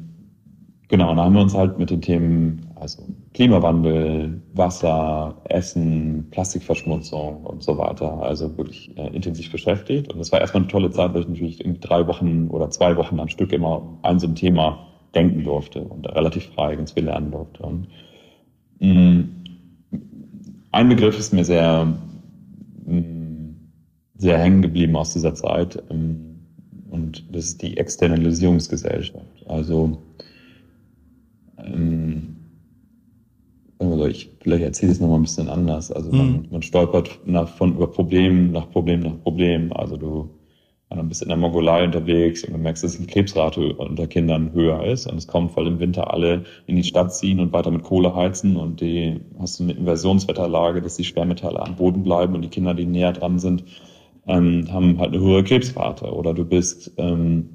genau, 0.88 1.14
da 1.14 1.24
haben 1.24 1.34
wir 1.34 1.42
uns 1.42 1.54
halt 1.54 1.78
mit 1.78 1.90
den 1.90 2.00
Themen 2.00 2.71
also 2.82 3.06
Klimawandel, 3.32 4.42
Wasser, 4.54 5.40
Essen, 5.44 6.26
Plastikverschmutzung 6.32 7.46
und 7.46 7.62
so 7.62 7.78
weiter. 7.78 8.20
Also 8.20 8.58
wirklich 8.58 8.90
äh, 8.98 9.06
intensiv 9.14 9.52
beschäftigt. 9.52 10.12
Und 10.12 10.18
das 10.18 10.32
war 10.32 10.40
erstmal 10.40 10.64
eine 10.64 10.70
tolle 10.70 10.90
Zeit, 10.90 11.14
weil 11.14 11.22
ich 11.22 11.28
natürlich 11.28 11.60
irgendwie 11.60 11.80
drei 11.80 12.08
Wochen 12.08 12.48
oder 12.48 12.70
zwei 12.70 12.96
Wochen 12.96 13.20
am 13.20 13.28
Stück 13.28 13.52
immer 13.52 13.98
ein 14.02 14.18
so 14.18 14.26
ein 14.26 14.34
Thema 14.34 14.84
denken 15.14 15.44
durfte 15.44 15.80
und 15.80 16.08
relativ 16.08 16.46
frei 16.46 16.74
ganz 16.74 16.90
viel 16.90 17.04
lernen 17.04 17.30
durfte. 17.30 17.62
Und, 17.62 17.86
mh, 18.80 18.92
mm, 18.92 19.28
ein 20.72 20.88
Begriff 20.88 21.16
ist 21.16 21.32
mir 21.32 21.44
sehr, 21.44 21.86
mh, 22.84 23.00
mm, 23.00 23.56
sehr 24.16 24.38
hängen 24.38 24.60
geblieben 24.60 24.96
aus 24.96 25.12
dieser 25.12 25.34
Zeit. 25.34 25.80
Ähm, 25.88 26.40
und 26.90 27.24
das 27.32 27.44
ist 27.44 27.62
die 27.62 27.76
Externalisierungsgesellschaft. 27.76 29.46
Also 29.46 29.98
ähm, 31.58 32.32
also 33.82 34.01
ich, 34.12 34.30
vielleicht 34.40 34.64
erzähle 34.64 34.92
ich 34.92 34.96
es 34.96 35.00
nochmal 35.00 35.18
ein 35.18 35.22
bisschen 35.22 35.48
anders. 35.48 35.90
Also 35.90 36.10
man, 36.12 36.26
mhm. 36.26 36.46
man 36.50 36.62
stolpert 36.62 37.20
nach, 37.24 37.48
von 37.48 37.74
über 37.74 37.88
Problem 37.88 38.52
nach 38.52 38.70
Problem 38.70 39.00
nach 39.00 39.20
Problem. 39.22 39.72
Also 39.72 39.96
du 39.96 40.30
dann 40.96 41.08
bist 41.08 41.22
in 41.22 41.28
der 41.28 41.36
Mongolei 41.36 41.84
unterwegs 41.84 42.44
und 42.44 42.52
du 42.52 42.58
merkst, 42.58 42.84
dass 42.84 42.98
die 42.98 43.06
Krebsrate 43.06 43.74
unter 43.74 44.06
Kindern 44.06 44.52
höher 44.52 44.84
ist 44.84 45.06
und 45.06 45.16
es 45.16 45.26
kommt, 45.26 45.56
weil 45.56 45.66
im 45.66 45.80
Winter 45.80 46.12
alle 46.12 46.44
in 46.66 46.76
die 46.76 46.84
Stadt 46.84 47.14
ziehen 47.14 47.40
und 47.40 47.52
weiter 47.52 47.70
mit 47.70 47.82
Kohle 47.82 48.14
heizen 48.14 48.56
und 48.56 48.80
die 48.80 49.20
hast 49.38 49.58
du 49.58 49.64
eine 49.64 49.72
Inversionswetterlage, 49.72 50.82
dass 50.82 50.96
die 50.96 51.04
Schwermetalle 51.04 51.60
am 51.60 51.76
Boden 51.76 52.02
bleiben 52.02 52.34
und 52.34 52.42
die 52.42 52.48
Kinder, 52.48 52.74
die 52.74 52.86
näher 52.86 53.12
dran 53.12 53.38
sind, 53.38 53.64
ähm, 54.26 54.68
haben 54.70 54.98
halt 54.98 55.12
eine 55.12 55.22
höhere 55.22 55.44
Krebsrate. 55.44 56.12
Oder 56.12 56.34
du 56.34 56.44
bist 56.44 56.92
ähm, 56.98 57.48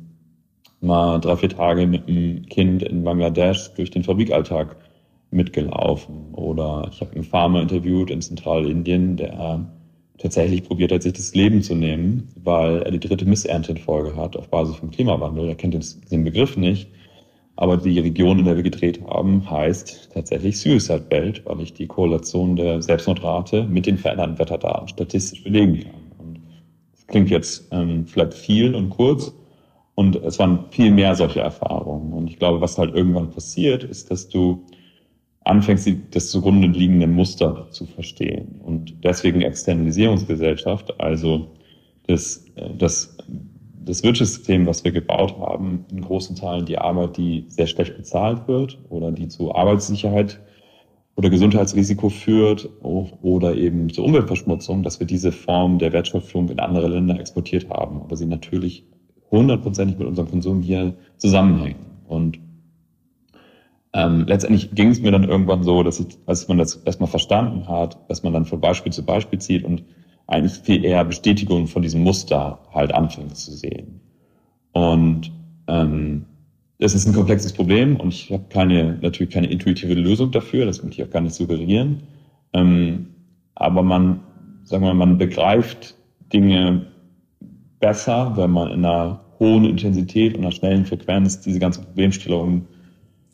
mal 0.82 1.20
drei, 1.20 1.38
vier 1.38 1.50
Tage 1.50 1.88
mit 1.88 2.08
einem 2.08 2.46
Kind 2.48 2.84
in 2.84 3.04
Bangladesch 3.04 3.74
durch 3.76 3.92
den 3.92 4.04
Fabrikalltag 4.04 4.78
mitgelaufen. 5.32 6.34
Oder 6.34 6.90
ich 6.92 7.02
habe 7.02 7.14
einen 7.14 7.24
Farmer 7.24 7.62
interviewt 7.62 8.10
in 8.10 8.22
Zentralindien, 8.22 9.18
der 9.18 9.66
tatsächlich 10.18 10.64
probiert 10.64 10.92
hat, 10.92 11.04
sich 11.04 11.14
das 11.14 11.36
Leben 11.36 11.62
zu 11.62 11.76
nehmen, 11.76 12.30
weil 12.44 12.82
er 12.82 12.92
die 12.92 13.00
dritte 13.00 13.26
Missernte 13.26 13.72
in 13.72 13.78
Folge 13.78 14.16
hat 14.16 14.36
auf 14.36 14.50
Basis 14.50 14.78
vom 14.78 14.92
Klimawandel. 14.92 15.48
Er 15.48 15.56
kennt 15.56 15.76
den 16.12 16.24
Begriff 16.24 16.58
nicht. 16.58 16.90
Aber 17.60 17.76
die 17.78 18.00
Region, 18.00 18.38
in 18.38 18.46
der 18.46 18.56
wir 18.56 18.64
gedreht 18.64 19.02
haben, 19.08 19.50
heißt 19.50 20.12
tatsächlich 20.14 20.60
Suicide 20.60 21.06
Belt, 21.10 21.42
weil 21.46 21.60
ich 21.62 21.74
die 21.74 21.88
Korrelation 21.88 22.56
der 22.56 22.84
Selbstmordrate 22.84 23.64
mit 23.64 23.88
den 23.88 23.98
veränderten 23.98 24.38
Wetterdaten 24.38 24.88
statistisch 24.88 25.44
belegen 25.44 25.82
kann. 25.82 26.12
Und 26.20 26.40
das 26.92 27.08
klingt 27.08 27.32
jetzt 27.32 27.68
ähm, 27.72 28.06
vielleicht 28.06 28.36
viel 28.36 28.76
und 28.76 28.92
kurz. 28.92 29.34
Und 29.96 30.18
es 30.18 30.38
waren 30.38 30.66
viel 30.70 30.92
mehr 30.92 31.16
solche 31.16 31.40
Erfahrungen. 31.40 32.14
Und 32.14 32.30
ich 32.30 32.38
glaube, 32.38 32.62
was 32.62 32.78
halt 32.78 32.94
irgendwann 32.94 33.32
passiert, 33.32 33.84
ist, 33.84 34.12
dass 34.12 34.30
du 34.30 34.64
anfängst, 35.48 35.90
das 36.12 36.30
zugrunde 36.30 36.68
liegende 36.68 37.08
Muster 37.08 37.68
zu 37.72 37.86
verstehen. 37.86 38.62
Und 38.64 39.04
deswegen 39.04 39.42
Externalisierungsgesellschaft, 39.42 41.00
also 41.00 41.48
das, 42.08 42.46
das, 42.78 43.18
das 43.84 44.04
Wirtschaftssystem, 44.04 44.66
was 44.66 44.84
wir 44.84 44.92
gebaut 44.92 45.38
haben, 45.40 45.86
in 45.92 46.02
großen 46.02 46.36
Teilen 46.36 46.66
die 46.66 46.78
Arbeit, 46.78 47.18
die 47.18 47.46
sehr 47.48 47.68
schlecht 47.68 47.98
bezahlt 47.98 48.48
wird 48.48 48.78
oder 48.90 49.12
die 49.12 49.28
zu 49.28 49.54
Arbeitssicherheit 49.54 50.40
oder 51.16 51.30
Gesundheitsrisiko 51.30 52.10
führt 52.10 52.70
oder 52.84 53.56
eben 53.56 53.90
zur 53.92 54.06
Umweltverschmutzung, 54.06 54.84
dass 54.84 55.00
wir 55.00 55.08
diese 55.08 55.32
Form 55.32 55.80
der 55.80 55.92
Wertschöpfung 55.92 56.48
in 56.50 56.60
andere 56.60 56.88
Länder 56.88 57.20
exportiert 57.20 57.70
haben, 57.70 58.02
aber 58.02 58.16
sie 58.16 58.28
natürlich 58.28 58.84
hundertprozentig 59.32 59.98
mit 59.98 60.08
unserem 60.08 60.30
Konsum 60.30 60.62
hier 60.62 60.94
zusammenhängen. 61.18 61.80
Und 62.08 62.40
ähm, 63.98 64.26
letztendlich 64.28 64.70
ging 64.76 64.90
es 64.90 65.02
mir 65.02 65.12
dann 65.12 65.24
irgendwann 65.24 65.64
so, 65.64 65.82
dass 65.82 66.00
ich, 66.00 66.20
als 66.28 66.48
man 66.48 66.60
das 66.60 66.76
erstmal 66.76 67.10
verstanden 67.10 67.68
hat, 67.68 67.98
dass 68.10 68.22
man 68.22 68.32
dann 68.32 68.46
von 68.46 68.62
Beispiel 68.62 68.92
zu 68.92 69.04
Beispiel 69.04 69.40
zieht 69.40 69.64
und 69.64 69.84
eigentlich 70.28 70.54
viel 70.54 70.86
eher 70.86 71.04
Bestätigung 71.04 71.66
von 71.66 71.82
diesem 71.82 72.04
Muster 72.04 72.60
halt 72.72 72.94
anfängt 72.94 73.36
zu 73.36 73.52
sehen. 73.52 74.00
Und 74.72 75.32
ähm, 75.68 76.26
es 76.78 76.94
ist 76.94 77.08
ein 77.08 77.14
komplexes 77.14 77.54
Problem 77.54 77.96
und 77.96 78.14
ich 78.14 78.32
habe 78.32 78.44
keine, 78.50 79.00
natürlich 79.02 79.34
keine 79.34 79.48
intuitive 79.48 79.96
Lösung 79.96 80.32
dafür, 80.32 80.68
das 80.68 80.84
möchte 80.84 81.02
ich 81.02 81.08
auch 81.08 81.12
gar 81.12 81.22
nicht 81.22 81.34
suggerieren. 81.34 82.04
Ähm, 82.54 83.08
aber 83.56 83.82
man, 83.82 84.20
sagen 84.64 84.84
wir 84.84 84.94
mal, 84.94 85.08
man 85.08 85.18
begreift 85.18 85.96
Dinge 86.32 86.86
besser, 87.80 88.34
wenn 88.36 88.52
man 88.52 88.70
in 88.70 88.86
einer 88.86 89.22
hohen 89.40 89.66
Intensität 89.66 90.36
und 90.36 90.42
einer 90.42 90.52
schnellen 90.52 90.86
Frequenz 90.86 91.42
diese 91.42 91.58
ganzen 91.58 91.84
Problemstellungen 91.84 92.68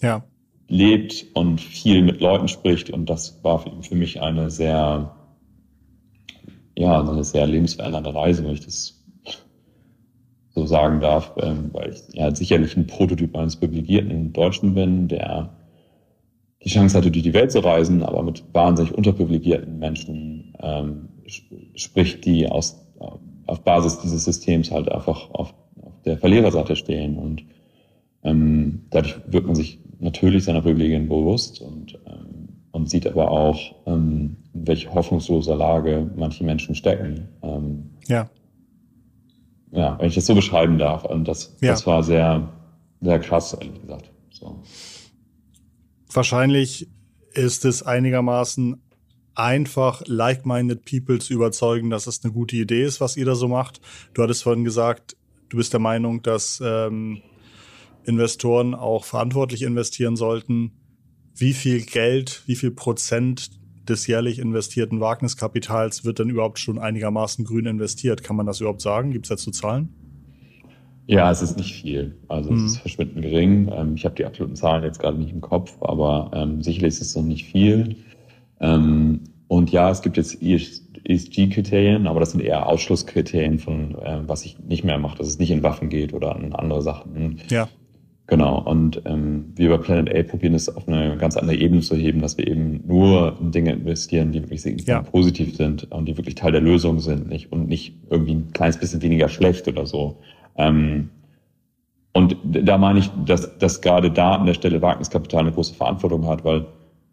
ja. 0.02 0.24
Lebt 0.68 1.26
und 1.34 1.62
viel 1.62 2.02
mit 2.02 2.22
Leuten 2.22 2.48
spricht. 2.48 2.90
Und 2.90 3.10
das 3.10 3.44
war 3.44 3.64
für 3.82 3.96
mich 3.96 4.22
eine 4.22 4.50
sehr, 4.50 5.16
ja, 6.78 7.02
eine 7.02 7.24
sehr 7.24 7.48
lebensverändernde 7.48 8.14
Reise, 8.14 8.44
wenn 8.44 8.54
ich 8.54 8.66
das 8.66 9.04
so 10.56 10.66
sagen 10.66 11.02
darf, 11.02 11.34
ähm, 11.42 11.70
weil 11.74 11.94
ich 11.94 12.16
ja 12.16 12.34
sicherlich 12.34 12.78
ein 12.78 12.88
Prototyp 12.88 13.36
eines 13.36 13.56
privilegierten 13.56 14.34
Deutschen 14.34 14.76
bin, 14.76 15.08
der 15.08 15.50
die 16.64 16.70
Chance 16.70 16.98
hatte, 16.98 17.12
durch 17.12 17.24
die 17.24 17.34
Welt 17.34 17.52
zu 17.52 17.60
reisen, 17.60 18.04
aber 18.04 18.24
mit 18.24 18.44
wahnsinnig 18.54 18.94
unterprivilegierten 18.94 19.80
Menschen 19.80 20.56
ähm, 20.62 21.10
spricht, 21.76 22.26
die 22.26 22.48
aus, 22.48 22.86
auf 23.48 23.64
Basis 23.64 24.00
dieses 24.00 24.24
Systems 24.26 24.72
halt 24.72 24.90
einfach 24.90 25.30
auf, 25.32 25.54
auf 25.82 26.02
der 26.06 26.18
Verliererseite 26.18 26.76
stehen. 26.76 27.18
Und 27.18 27.44
ähm, 28.24 28.86
dadurch 28.92 29.16
wird 29.28 29.46
man 29.46 29.56
sich 29.56 29.80
natürlich 30.00 30.46
seiner 30.46 30.62
Privilegien 30.62 31.08
bewusst 31.08 31.62
und, 31.62 32.00
ähm, 32.06 32.50
und 32.72 32.90
sieht 32.90 33.08
aber 33.08 33.32
auch, 33.32 33.76
ähm, 33.86 34.38
in 34.54 34.68
welche 34.68 34.94
hoffnungslose 34.94 35.54
Lage 35.54 36.12
manche 36.16 36.44
Menschen 36.44 36.76
stecken. 36.76 37.28
Ähm, 37.42 37.92
ja 38.08 38.30
ja, 39.74 39.98
wenn 40.00 40.08
ich 40.08 40.16
das 40.16 40.28
so 40.28 40.36
beschreiben 40.36 40.78
darf. 40.78 41.04
Und 41.04 41.28
das, 41.28 41.56
ja. 41.62 41.72
das 41.72 41.86
war 41.88 42.04
sehr, 42.04 42.54
sehr 43.02 43.20
krass, 43.20 43.54
ehrlich 43.54 43.82
gesagt. 43.82 44.12
So. 44.30 44.62
Wahrscheinlich 46.12 46.88
ist 47.34 47.66
es 47.66 47.82
einigermaßen 47.82 48.82
einfach, 49.36 50.04
like-minded 50.06 50.86
people 50.86 51.18
zu 51.18 51.34
überzeugen, 51.34 51.90
dass 51.90 52.06
es 52.06 52.24
eine 52.24 52.32
gute 52.32 52.56
Idee 52.56 52.84
ist, 52.84 53.02
was 53.02 53.18
ihr 53.18 53.26
da 53.26 53.34
so 53.34 53.48
macht. 53.48 53.82
Du 54.14 54.22
hattest 54.22 54.44
vorhin 54.44 54.64
gesagt, 54.64 55.18
du 55.50 55.58
bist 55.58 55.74
der 55.74 55.80
Meinung, 55.80 56.22
dass 56.22 56.62
ähm, 56.64 57.24
Investoren 58.06 58.74
auch 58.76 59.06
verantwortlich 59.06 59.64
investieren 59.64 60.16
sollten. 60.16 60.72
Wie 61.36 61.54
viel 61.54 61.82
Geld, 61.82 62.44
wie 62.46 62.56
viel 62.56 62.72
Prozent 62.72 63.52
des 63.88 64.08
jährlich 64.08 64.40
investierten 64.40 65.00
Wagniskapitals 65.00 66.06
wird 66.06 66.20
dann 66.20 66.30
überhaupt 66.30 66.60
schon 66.60 66.80
einigermaßen 66.80 67.44
grün 67.46 67.66
investiert? 67.66 68.24
Kann 68.24 68.36
man 68.36 68.46
das 68.46 68.62
überhaupt 68.62 68.82
sagen? 68.82 69.12
Gibt 69.12 69.26
es 69.26 69.30
dazu 69.30 69.52
Zahlen? 69.52 69.90
Ja, 71.06 71.30
es 71.32 71.42
ist 71.42 71.58
nicht 71.58 71.74
viel. 71.74 72.16
Also 72.30 72.52
mhm. 72.52 72.66
es 72.66 72.72
ist 72.74 72.78
verschwindend 72.78 73.24
gering. 73.24 73.70
Ähm, 73.74 73.96
ich 73.96 74.06
habe 74.06 74.16
die 74.16 74.26
absoluten 74.26 74.56
Zahlen 74.56 74.84
jetzt 74.84 75.00
gerade 75.00 75.18
nicht 75.18 75.32
im 75.32 75.42
Kopf, 75.42 75.76
aber 75.82 76.32
ähm, 76.34 76.62
sicherlich 76.62 76.94
ist 76.94 77.02
es 77.02 77.16
noch 77.16 77.24
nicht 77.24 77.46
viel. 77.46 77.98
Ähm, 78.62 79.22
und 79.48 79.72
ja, 79.72 79.90
es 79.90 80.02
gibt 80.02 80.18
jetzt 80.18 80.42
ESG-Kriterien, 80.42 82.08
aber 82.08 82.20
das 82.22 82.32
sind 82.32 82.42
eher 82.42 82.68
Ausschlusskriterien 82.68 83.60
von, 83.60 83.96
äh, 83.96 84.22
was 84.26 84.46
ich 84.46 84.60
nicht 84.60 84.84
mehr 84.84 84.98
mache, 84.98 85.18
dass 85.18 85.28
es 85.28 85.40
nicht 85.40 85.52
in 85.52 85.62
Waffen 85.62 85.90
geht 85.90 86.14
oder 86.14 86.36
an 86.36 86.54
andere 86.54 86.82
Sachen. 86.82 87.42
Ja. 87.50 87.68
Genau, 88.34 88.58
und 88.64 89.00
ähm, 89.06 89.54
wir 89.54 89.70
bei 89.70 89.78
Planet 89.78 90.16
A 90.16 90.24
probieren 90.24 90.56
es 90.56 90.68
auf 90.68 90.88
eine 90.88 91.18
ganz 91.18 91.38
andere 91.38 91.56
Ebene 91.56 91.82
zu 91.82 91.96
heben, 91.96 92.20
dass 92.20 92.36
wir 92.36 92.48
eben 92.48 92.82
nur 92.88 93.38
in 93.40 93.52
Dinge 93.52 93.74
investieren, 93.74 94.32
die 94.32 94.42
wirklich 94.42 94.88
ja. 94.88 95.04
positiv 95.04 95.56
sind 95.56 95.92
und 95.92 96.08
die 96.08 96.18
wirklich 96.18 96.34
Teil 96.34 96.52
der 96.52 96.62
Lösung 96.62 97.00
sind 97.00 97.30
nicht, 97.30 97.52
und 97.52 97.68
nicht 97.68 97.94
irgendwie 98.10 98.34
ein 98.34 98.52
kleines 98.52 98.78
bisschen 98.78 99.04
weniger 99.04 99.30
schlecht 99.30 99.68
oder 99.68 99.86
so. 99.86 100.18
Ähm, 100.58 101.12
und 102.14 102.36
da 102.44 102.80
meine 102.80 102.98
ich, 102.98 103.12
dass, 103.24 103.56
dass 103.60 103.82
gerade 103.82 104.10
da 104.10 104.34
an 104.38 104.48
der 104.48 104.56
Stelle 104.56 104.82
Wagniskapital 104.82 105.42
eine 105.42 105.52
große 105.52 105.76
Verantwortung 105.76 106.28
hat, 106.28 106.44
weil 106.44 106.66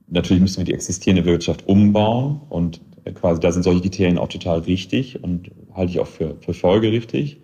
natürlich 0.09 0.41
müssen 0.41 0.57
wir 0.57 0.65
die 0.65 0.73
existierende 0.73 1.27
Wirtschaft 1.27 1.69
umbauen 1.69 2.41
und 2.49 2.81
quasi 3.13 3.43
da 3.43 3.53
sind 3.53 3.65
solche 3.65 3.83
Kriterien 3.83 4.17
auch 4.17 4.29
total 4.29 4.67
wichtig 4.67 5.23
und 5.23 5.51
halte 5.75 5.93
ich 5.93 6.01
auch 6.01 6.07
für, 6.07 6.37
für 6.41 6.55
folgerichtig. 6.55 7.43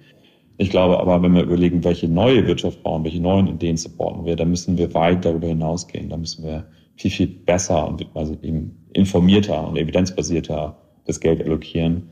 Ich 0.59 0.71
glaube 0.71 0.99
aber, 0.99 1.23
wenn 1.23 1.35
wir 1.35 1.43
überlegen, 1.43 1.85
welche 1.85 2.09
neue 2.09 2.47
Wirtschaft 2.47 2.83
bauen, 2.83 3.05
welche 3.05 3.21
neuen 3.21 3.47
Ideen 3.47 3.77
supporten 3.77 4.25
wir, 4.25 4.37
dann 4.37 4.51
müssen 4.51 4.79
wir 4.79 4.95
weit 4.95 5.25
darüber 5.25 5.49
hinausgehen. 5.49 6.09
Da 6.09 6.17
müssen 6.17 6.45
wir 6.45 6.67
viel, 6.97 7.11
viel 7.11 7.27
besser 7.27 7.87
und 7.87 8.07
also 8.15 8.35
eben 8.43 8.87
informierter 8.95 9.69
und 9.69 9.77
evidenzbasierter 9.77 10.77
das 11.05 11.21
Geld 11.21 11.43
allokieren. 11.43 12.09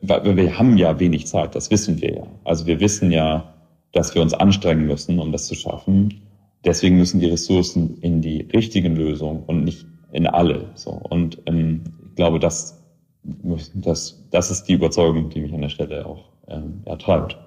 Weil 0.00 0.36
wir 0.36 0.58
haben 0.58 0.78
ja 0.78 0.98
wenig 0.98 1.26
Zeit, 1.26 1.54
das 1.54 1.70
wissen 1.70 2.00
wir 2.00 2.14
ja. 2.14 2.26
Also 2.44 2.66
wir 2.66 2.80
wissen 2.80 3.10
ja, 3.10 3.54
dass 3.92 4.14
wir 4.14 4.22
uns 4.22 4.32
anstrengen 4.32 4.86
müssen, 4.86 5.18
um 5.18 5.32
das 5.32 5.46
zu 5.46 5.54
schaffen. 5.54 6.22
Deswegen 6.64 6.96
müssen 6.96 7.20
die 7.20 7.28
Ressourcen 7.28 7.98
in 8.00 8.22
die 8.22 8.42
richtigen 8.52 8.96
Lösungen 8.96 9.42
und 9.46 9.64
nicht 9.64 9.86
in 10.12 10.26
alle. 10.26 10.70
So. 10.74 10.90
Und 10.90 11.38
ähm, 11.46 11.84
ich 12.08 12.14
glaube, 12.16 12.38
das, 12.38 12.82
das, 13.22 14.26
das 14.30 14.50
ist 14.50 14.64
die 14.64 14.74
Überzeugung, 14.74 15.28
die 15.30 15.40
mich 15.40 15.52
an 15.52 15.60
der 15.60 15.68
Stelle 15.68 16.06
auch 16.06 16.30
ähm, 16.48 16.82
ja, 16.86 16.96
treibt. 16.96 17.38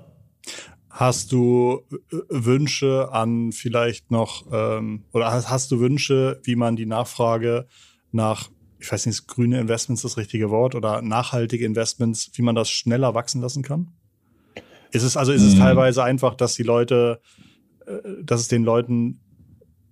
Hast 0.92 1.32
du 1.32 1.82
äh, 1.90 2.18
Wünsche 2.30 3.10
an 3.12 3.52
vielleicht 3.54 4.12
noch, 4.12 4.46
ähm, 4.52 5.06
oder 5.14 5.32
hast, 5.32 5.50
hast 5.50 5.72
du 5.72 5.80
Wünsche, 5.80 6.40
wie 6.44 6.56
man 6.56 6.76
die 6.76 6.86
Nachfrage 6.86 7.68
nach, 8.12 8.50
ich 8.80 8.92
weiß 8.92 9.06
nicht, 9.06 9.16
ist 9.16 9.28
grüne 9.28 9.60
Investments 9.60 10.02
das 10.02 10.18
richtige 10.18 10.50
Wort, 10.50 10.76
oder 10.76 11.02
nachhaltige 11.02 11.66
Investments, 11.66 12.32
wie 12.34 12.42
man 12.42 12.56
das 12.56 12.70
schneller 12.70 13.14
wachsen 13.14 13.42
lassen 13.42 13.64
kann? 13.64 13.94
Ist 14.92 15.04
es, 15.04 15.16
also 15.16 15.32
ist 15.32 15.44
es 15.44 15.56
mhm. 15.56 15.60
teilweise 15.60 16.04
einfach, 16.04 16.36
dass 16.36 16.56
die 16.56 16.64
Leute, 16.64 17.22
äh, 17.86 17.94
dass 18.22 18.42
es 18.42 18.48
den 18.50 18.64
Leuten 18.64 19.22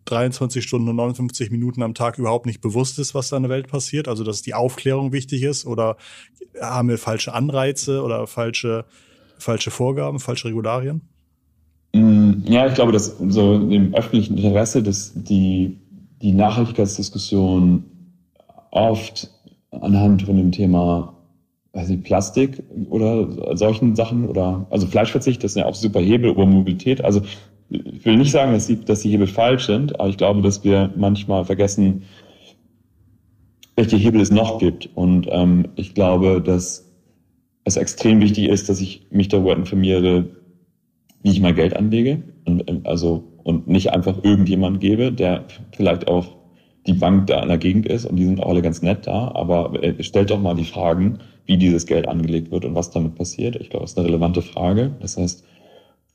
23 0.06 0.64
Stunden 0.64 0.90
und 0.90 0.96
59 0.96 1.52
Minuten 1.52 1.84
am 1.84 1.94
Tag 1.94 2.18
überhaupt 2.18 2.46
nicht 2.46 2.62
bewusst 2.62 3.00
ist, 3.00 3.14
was 3.14 3.30
da 3.30 3.38
in 3.38 3.44
der 3.44 3.52
Welt 3.52 3.68
passiert? 3.68 4.08
Also, 4.08 4.24
dass 4.24 4.42
die 4.42 4.54
Aufklärung 4.54 5.14
wichtig 5.14 5.44
ist 5.44 5.66
oder 5.66 5.98
haben 6.60 6.90
wir 6.90 6.98
falsche 6.98 7.34
Anreize 7.34 8.02
oder 8.04 8.28
falsche 8.28 8.86
falsche 9.40 9.72
Vorgaben, 9.72 10.20
falsche 10.20 10.48
Regularien? 10.48 11.02
Mm, 11.94 12.44
ja, 12.46 12.68
ich 12.68 12.76
glaube, 12.76 12.92
dass 12.92 13.18
so 13.18 13.56
im 13.56 13.94
öffentlichen 13.96 14.38
Interesse, 14.38 14.84
dass 14.84 15.14
die, 15.16 15.78
die 16.22 16.32
Nachhaltigkeitsdiskussion 16.32 17.84
oft 18.72 19.30
anhand 19.72 20.24
von 20.24 20.38
dem 20.38 20.52
Thema 20.52 21.16
weiß 21.74 21.90
ich, 21.92 22.04
Plastik 22.04 22.64
oder 22.90 23.56
solchen 23.56 23.96
Sachen 23.96 24.28
oder 24.28 24.66
also 24.70 24.88
Fleischverzicht, 24.88 25.44
das 25.44 25.54
sind 25.54 25.62
ja 25.62 25.68
auch 25.68 25.76
super 25.76 26.00
Hebel 26.00 26.32
über 26.32 26.46
Mobilität. 26.46 27.04
Also 27.04 27.22
ich 27.70 28.04
will 28.06 28.18
nicht 28.18 28.32
sagen, 28.32 28.54
dass 28.54 28.68
die, 28.68 28.84
dass 28.84 29.02
die 29.02 29.12
Hebel 29.12 29.28
falsch 29.28 29.68
sind, 29.68 30.00
aber 30.00 30.10
ich 30.10 30.18
glaube, 30.18 30.42
dass 30.42 30.64
wir 30.64 30.92
manchmal 30.96 31.46
vergessen, 31.46 32.04
welche 33.76 33.98
Hebel 33.98 34.22
es 34.22 34.32
noch 34.32 34.58
gibt. 34.60 34.90
Und 34.96 35.28
ähm, 35.30 35.68
ich 35.76 35.94
glaube, 35.94 36.42
dass 36.42 36.89
es 37.70 37.78
extrem 37.78 38.20
wichtig 38.22 38.50
ist, 38.50 38.70
dass 38.70 38.82
ich 38.82 39.08
mich 39.12 39.28
darüber 39.28 39.56
informiere, 39.56 40.26
wie 41.24 41.32
ich 41.32 41.42
mein 41.42 41.56
Geld 41.56 41.76
anlege. 41.76 42.22
Und, 42.46 42.70
ähm, 42.70 42.82
also, 42.84 43.24
und 43.44 43.68
nicht 43.68 43.92
einfach 43.92 44.24
irgendjemand 44.24 44.80
gebe, 44.80 45.12
der 45.12 45.46
vielleicht 45.76 46.08
auch 46.08 46.36
die 46.88 46.94
Bank 46.94 47.28
da 47.28 47.42
in 47.42 47.50
der 47.50 47.58
Gegend 47.58 47.88
ist 47.88 48.06
und 48.06 48.16
die 48.16 48.26
sind 48.26 48.42
auch 48.42 48.50
alle 48.50 48.62
ganz 48.62 48.82
nett 48.82 49.06
da, 49.06 49.32
aber 49.36 49.84
äh, 49.84 50.02
stellt 50.02 50.32
doch 50.32 50.40
mal 50.40 50.56
die 50.56 50.64
Fragen, 50.64 51.20
wie 51.46 51.58
dieses 51.58 51.86
Geld 51.86 52.08
angelegt 52.08 52.52
wird 52.52 52.66
und 52.66 52.76
was 52.76 52.90
damit 52.92 53.16
passiert. 53.16 53.56
Ich 53.58 53.70
glaube, 53.70 53.84
das 53.84 53.92
ist 53.92 53.98
eine 53.98 54.08
relevante 54.08 54.42
Frage. 54.42 54.96
Das 55.02 55.18
heißt, 55.18 55.44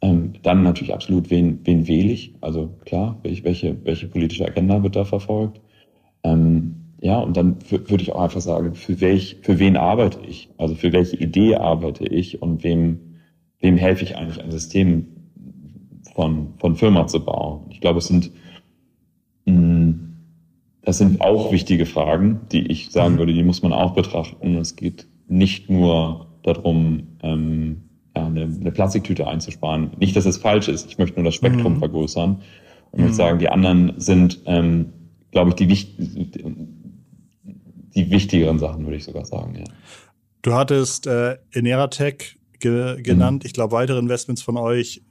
ähm, 0.01 0.33
dann 0.43 0.63
natürlich 0.63 0.95
absolut, 0.95 1.31
wen, 1.31 1.61
wen 1.65 1.87
wähle 1.87 2.13
ich? 2.13 2.35
Also 2.41 2.71
klar, 2.85 3.19
welche, 3.23 3.77
welche 3.85 4.07
politische 4.09 4.47
Agenda 4.47 4.83
wird 4.83 4.97
da 4.97 5.05
verfolgt? 5.05 5.61
Ähm, 6.23 6.84
ja, 7.05 7.19
und 7.19 7.37
dann 7.37 7.59
würde 7.69 8.03
ich 8.03 8.13
auch 8.13 8.23
einfach 8.23 8.41
sagen, 8.41 8.75
für 8.75 8.99
welch, 9.03 9.37
für 9.43 9.59
wen 9.59 9.77
arbeite 9.77 10.21
ich? 10.27 10.49
Also 10.57 10.75
für 10.75 10.91
welche 10.95 11.17
Idee 11.17 11.57
arbeite 11.57 12.07
ich 12.07 12.41
und 12.41 12.65
wem, 12.65 13.19
wem 13.61 13.77
helfe 13.77 14.05
ich 14.05 14.17
eigentlich 14.17 14.43
ein 14.43 14.51
System 14.51 15.09
von, 16.15 16.55
von 16.57 16.77
Firma 16.77 17.07
zu 17.07 17.23
bauen? 17.23 17.67
Ich 17.69 17.83
glaube, 17.83 17.99
es 17.99 18.07
sind, 18.07 18.31
mm, 19.45 19.91
das 20.81 20.97
sind 20.97 21.21
auch 21.21 21.53
wichtige 21.53 21.85
Fragen, 21.85 22.41
die 22.51 22.69
ich 22.69 22.91
sagen 22.91 23.17
mhm. 23.17 23.19
würde, 23.19 23.35
die 23.35 23.43
muss 23.43 23.63
man 23.63 23.75
auch 23.75 23.93
betrachten. 23.93 24.57
Es 24.57 24.75
geht 24.75 25.07
nicht 25.29 25.69
nur 25.69 26.29
darum, 26.43 27.19
ähm, 27.23 27.83
ja, 28.17 28.25
eine, 28.29 28.45
eine 28.45 28.73
Plastiktüte 28.73 29.29
einzusparen. 29.29 29.91
Nicht, 29.99 30.17
dass 30.17 30.25
es 30.25 30.39
falsch 30.39 30.69
ist. 30.69 30.91
Ich 30.91 30.97
möchte 30.97 31.17
nur 31.17 31.27
das 31.27 31.35
Spektrum 31.35 31.75
mhm. 31.75 31.79
vergrößern 31.81 32.41
und 32.93 33.05
mhm. 33.05 33.13
sagen, 33.13 33.39
die 33.41 33.51
anderen 33.51 33.93
sind, 33.99 34.41
ähm, 34.47 34.87
glaube 35.33 35.51
ich, 35.51 35.57
die 35.57 35.69
wichtigen 35.69 36.84
die 37.95 38.11
wichtigeren 38.11 38.59
Sachen, 38.59 38.85
würde 38.85 38.97
ich 38.97 39.05
sogar 39.05 39.25
sagen, 39.25 39.55
ja. 39.57 39.65
Du 40.43 40.53
hattest 40.53 41.07
äh, 41.07 41.39
Eneratech 41.55 42.37
ge 42.59 43.01
genannt. 43.03 43.45
Mhm. 43.45 43.47
Ich 43.47 43.53
glaube, 43.55 43.73
weitere 43.73 43.99
Investments 43.99 44.43
von 44.43 44.57
euch 44.57 45.03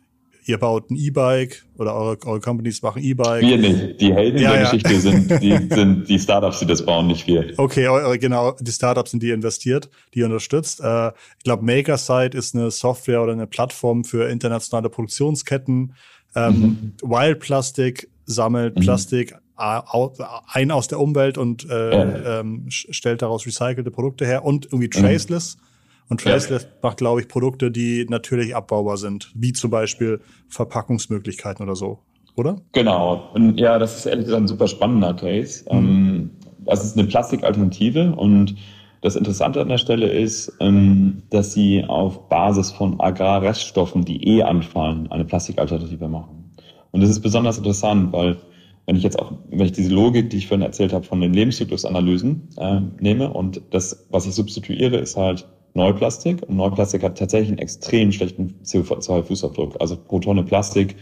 ihr 0.46 0.58
baut 0.58 0.90
ein 0.90 0.96
E-Bike 0.96 1.66
oder 1.78 1.96
eure, 1.96 2.18
eure 2.26 2.40
Companies 2.40 2.82
machen 2.82 3.02
E-Bike. 3.02 3.42
Wir 3.42 3.58
nicht. 3.58 4.02
Die 4.02 4.14
Helden 4.14 4.42
ja, 4.42 4.52
der 4.52 4.62
ja. 4.64 4.72
Geschichte 4.72 5.00
sind 5.00 5.42
die, 5.42 5.58
sind 5.74 6.10
die 6.10 6.20
Startups, 6.20 6.60
die 6.60 6.66
das 6.66 6.86
bauen, 6.86 7.08
nicht 7.08 7.28
wir. 7.28 7.54
Okay, 7.58 7.88
eure, 7.88 8.18
genau, 8.20 8.56
die 8.60 8.72
Startups 8.72 9.12
sind 9.12 9.24
die 9.24 9.32
investiert, 9.32 9.90
die 10.14 10.20
ihr 10.20 10.26
unterstützt. 10.26 10.82
Äh, 10.82 11.10
ich 11.38 11.44
glaube, 11.44 11.64
Makersite 11.64 12.38
ist 12.38 12.56
eine 12.56 12.72
Software 12.72 13.22
oder 13.22 13.34
eine 13.34 13.48
Plattform 13.48 14.04
für 14.04 14.30
internationale 14.30 14.90
Produktionsketten. 14.90 15.94
Ähm, 16.36 16.54
mhm. 16.54 16.94
Wild 17.02 17.40
Plastic 17.40 18.10
sammelt 18.26 18.76
mhm. 18.76 18.82
Plastik 18.82 19.36
ein 19.56 20.72
aus 20.72 20.88
der 20.88 21.00
Umwelt 21.00 21.38
und 21.38 21.70
äh, 21.70 22.40
ähm, 22.40 22.66
stellt 22.70 23.22
daraus 23.22 23.46
recycelte 23.46 23.92
Produkte 23.92 24.26
her 24.26 24.44
und 24.44 24.66
irgendwie 24.66 24.88
mhm. 24.88 25.04
Traceless. 25.04 25.58
Mhm. 25.58 25.64
Und 26.10 26.22
Traceless 26.22 26.64
ja. 26.64 26.70
macht, 26.82 26.98
glaube 26.98 27.22
ich, 27.22 27.28
Produkte, 27.28 27.72
die 27.72 28.06
natürlich 28.10 28.56
abbaubar 28.56 28.98
sind, 28.98 29.32
wie 29.36 29.54
zum 29.54 29.72
Beispiel 29.72 30.20
Verpackungsmöglichkeiten 30.50 31.64
oder 31.64 31.76
so, 31.76 32.00
oder? 32.36 32.58
Genau. 32.74 33.30
Und 33.34 33.58
ja, 33.60 33.80
das 33.80 33.98
ist 33.98 34.06
ehrlich 34.06 34.26
gesagt 34.26 34.44
ein 34.44 34.48
super 34.48 34.68
spannender 34.68 35.14
Case. 35.14 35.64
Mhm. 35.72 35.78
Ähm, 35.78 36.32
das 36.66 36.84
ist 36.84 36.98
eine 36.98 37.08
Plastikalternative 37.08 38.14
und 38.16 38.56
das 39.02 39.18
Interessante 39.18 39.60
an 39.60 39.68
der 39.68 39.78
Stelle 39.78 40.08
ist, 40.08 40.54
ähm, 40.62 41.24
dass 41.30 41.54
sie 41.54 41.84
auf 41.84 42.30
Basis 42.30 42.72
von 42.72 43.02
Agrarreststoffen, 43.02 44.06
die 44.06 44.24
eh 44.26 44.44
anfallen, 44.44 45.12
eine 45.12 45.26
Plastikalternative 45.26 46.08
machen. 46.08 46.54
Und 46.92 47.02
das 47.02 47.10
ist 47.10 47.20
besonders 47.20 47.58
interessant, 47.58 48.14
weil 48.14 48.38
wenn 48.86 48.96
ich 48.96 49.04
jetzt 49.04 49.20
auch, 49.20 49.34
wenn 49.50 49.66
ich 49.66 49.72
diese 49.72 49.94
Logik, 49.94 50.30
die 50.30 50.38
ich 50.38 50.48
vorhin 50.48 50.66
erzählt 50.66 50.94
habe, 50.94 51.06
von 51.06 51.22
den 51.22 51.34
Lebenszyklusanalysen 51.34 52.50
äh, 52.58 52.82
nehme 53.00 53.32
und 53.32 53.62
das, 53.70 54.06
was 54.10 54.26
ich 54.26 54.34
substituiere, 54.34 54.98
ist 54.98 55.16
halt 55.16 55.48
Neuplastik. 55.74 56.44
Und 56.48 56.58
Neuplastik 56.58 57.04
hat 57.04 57.18
tatsächlich 57.18 57.50
einen 57.50 57.60
extrem 57.60 58.12
schlechten 58.12 58.56
CO2-Fußabdruck. 58.64 59.78
Also 59.80 59.96
pro 59.98 60.20
Tonne 60.20 60.44
Plastik, 60.44 60.96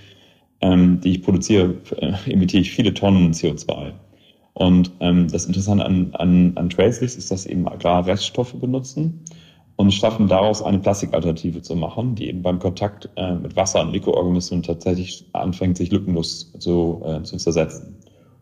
ähm, 0.61 1.01
die 1.01 1.11
ich 1.11 1.23
produziere, 1.23 1.75
äh, 1.97 2.13
emitiere 2.31 2.61
ich 2.61 2.71
viele 2.71 2.93
Tonnen 2.93 3.33
CO2. 3.33 3.93
Und 4.53 4.91
ähm, 4.99 5.27
das 5.31 5.45
Interessante 5.45 5.85
an, 5.85 6.11
an, 6.13 6.51
an 6.55 6.69
Traceless 6.69 7.15
ist, 7.15 7.31
dass 7.31 7.45
eben 7.45 7.67
Agrarreststoffe 7.67 8.53
benutzen 8.53 9.23
und 9.81 9.91
schaffen 9.91 10.27
daraus 10.27 10.61
eine 10.61 10.77
Plastikalternative 10.77 11.63
zu 11.63 11.75
machen, 11.75 12.13
die 12.13 12.27
eben 12.27 12.43
beim 12.43 12.59
Kontakt 12.59 13.09
äh, 13.15 13.33
mit 13.33 13.55
Wasser 13.55 13.81
und 13.81 13.91
Mikroorganismen 13.91 14.61
tatsächlich 14.61 15.25
anfängt, 15.33 15.77
sich 15.77 15.91
lückenlos 15.91 16.53
zu, 16.59 17.01
äh, 17.03 17.23
zu 17.23 17.37
zersetzen. 17.37 17.95